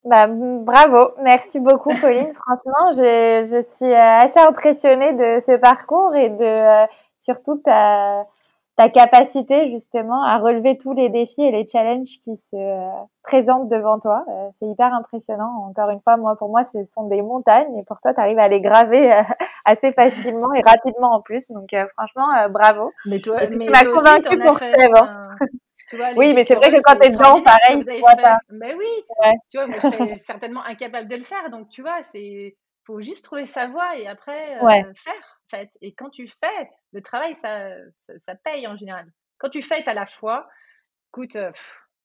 Bah, 0.04 0.28
bravo, 0.28 1.14
merci 1.22 1.60
beaucoup 1.60 1.90
Pauline. 2.02 2.34
Franchement, 2.34 2.92
je, 2.92 3.46
je 3.46 3.76
suis 3.76 3.92
euh, 3.92 4.20
assez 4.20 4.40
impressionnée 4.40 5.14
de 5.14 5.40
ce 5.40 5.58
parcours 5.58 6.16
et 6.16 6.30
de 6.30 6.44
euh, 6.44 6.86
surtout 7.20 7.58
ta, 7.58 8.26
ta 8.78 8.90
capacité 8.90 9.72
justement 9.72 10.24
à 10.24 10.38
relever 10.38 10.78
tous 10.78 10.94
les 10.94 11.10
défis 11.10 11.42
et 11.42 11.52
les 11.52 11.66
challenges 11.66 12.20
qui 12.24 12.38
se 12.38 12.56
euh, 12.56 12.90
présentent 13.24 13.70
devant 13.70 14.00
toi. 14.00 14.24
Euh, 14.30 14.50
c'est 14.54 14.68
hyper 14.68 14.94
impressionnant. 14.94 15.68
Encore 15.68 15.90
une 15.90 16.00
fois, 16.00 16.16
moi 16.16 16.36
pour 16.38 16.50
moi, 16.50 16.64
ce 16.64 16.78
sont 16.94 17.08
des 17.08 17.24
montagnes 17.24 17.76
et 17.80 17.84
pour 17.84 18.00
toi, 18.00 18.14
tu 18.14 18.20
arrives 18.20 18.38
à 18.38 18.48
les 18.48 18.62
graver 18.62 19.12
euh, 19.12 19.24
assez 19.66 19.92
facilement 19.94 20.54
et 20.54 20.62
rapidement 20.62 21.16
en 21.16 21.22
plus. 21.22 21.50
Donc 21.50 21.70
franchement, 21.98 22.28
bravo. 22.52 22.94
Mais 23.08 23.20
toi, 23.20 23.38
mais 23.50 23.66
tu 23.66 23.72
m'as 23.72 23.84
convaincu 23.84 24.38
pour 24.40 24.60
oui, 26.18 26.34
mais 26.34 26.44
c'est 26.46 26.56
vrai 26.56 26.70
que 26.70 26.82
quand 26.82 26.96
tu 27.00 27.08
es 27.08 27.12
dedans, 27.12 27.42
pareil, 27.42 27.80
tu 27.86 28.00
vois 28.00 28.18
pas. 28.18 28.40
Mais 28.50 28.76
oui, 28.76 28.86
tu 29.50 29.58
vois, 29.58 29.68
moi, 29.68 29.78
je 29.82 29.90
serais 29.90 30.18
certainement 30.18 30.62
incapable 30.66 31.08
de 31.08 31.16
le 31.16 31.24
faire. 31.24 31.50
Donc, 31.50 31.70
tu 31.70 31.82
vois, 31.82 32.00
c'est 32.12 32.58
faut 32.86 33.00
juste 33.00 33.24
trouver 33.24 33.46
sa 33.46 33.68
voie 33.68 33.98
et 33.98 34.06
après 34.06 34.58
faire 34.96 35.37
fait. 35.50 35.78
Et 35.82 35.94
quand 35.94 36.10
tu 36.10 36.28
fais, 36.28 36.70
le 36.94 37.02
travail, 37.02 37.36
ça, 37.36 37.70
ça, 38.26 38.36
paye 38.36 38.68
en 38.68 38.76
général. 38.78 39.06
Quand 39.38 39.50
tu 39.50 39.62
fais, 39.62 39.84
tu 39.84 39.90
as 39.90 39.94
la 39.94 40.06
foi. 40.06 40.48
Écoute, 41.10 41.36
euh, 41.36 41.52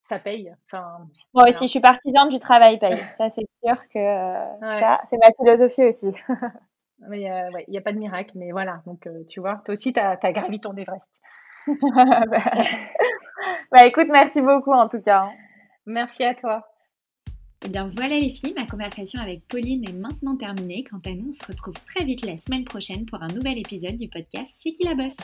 ça 0.09 0.19
paye. 0.19 0.55
Enfin, 0.67 1.07
Moi 1.35 1.49
aussi, 1.49 1.67
je 1.67 1.71
suis 1.71 1.81
partisane 1.81 2.29
du 2.29 2.39
travail 2.39 2.79
paye. 2.79 2.99
ça, 3.19 3.31
c'est 3.31 3.49
sûr 3.63 3.89
que 3.89 3.99
euh, 3.99 4.79
ça, 4.79 5.01
c'est 5.09 5.19
ma 5.19 5.33
philosophie 5.37 5.85
aussi. 5.85 6.13
mais 7.09 7.23
il 7.23 7.71
n'y 7.71 7.79
a 7.79 7.83
pas 7.83 7.93
de 7.93 7.99
miracle. 7.99 8.33
Mais 8.37 8.53
voilà, 8.53 8.83
donc 8.87 9.07
euh, 9.07 9.25
tu 9.29 9.41
vois, 9.41 9.61
toi 9.65 9.75
aussi, 9.75 9.93
tu 9.93 10.01
as, 10.01 10.19
as, 10.21 10.33
gravi 10.33 10.61
ton 10.61 10.77
Everest. 10.77 11.09
bah 13.71 13.87
écoute, 13.87 14.09
merci 14.11 14.41
beaucoup 14.41 14.73
en 14.73 14.89
tout 14.89 15.01
cas. 15.01 15.23
Hein. 15.23 15.33
Merci 15.87 16.25
à 16.25 16.35
toi. 16.35 16.72
Eh 17.65 17.69
bien 17.69 17.89
voilà 17.95 18.19
les 18.19 18.31
filles, 18.31 18.55
ma 18.57 18.67
conversation 18.67 19.21
avec 19.21 19.47
Pauline 19.47 19.89
est 19.89 19.93
maintenant 19.93 20.37
terminée. 20.37 20.83
Quant 20.83 21.01
à 21.07 21.11
nous, 21.11 21.29
on 21.29 21.33
se 21.33 21.45
retrouve 21.45 21.75
très 21.87 22.05
vite 22.05 22.25
la 22.25 22.37
semaine 22.37 22.65
prochaine 22.65 23.07
pour 23.07 23.23
un 23.23 23.29
nouvel 23.29 23.57
épisode 23.59 23.97
du 23.97 24.09
podcast 24.09 24.53
C'est 24.59 24.73
qui 24.73 24.83
la 24.83 24.95
bosse 24.95 25.17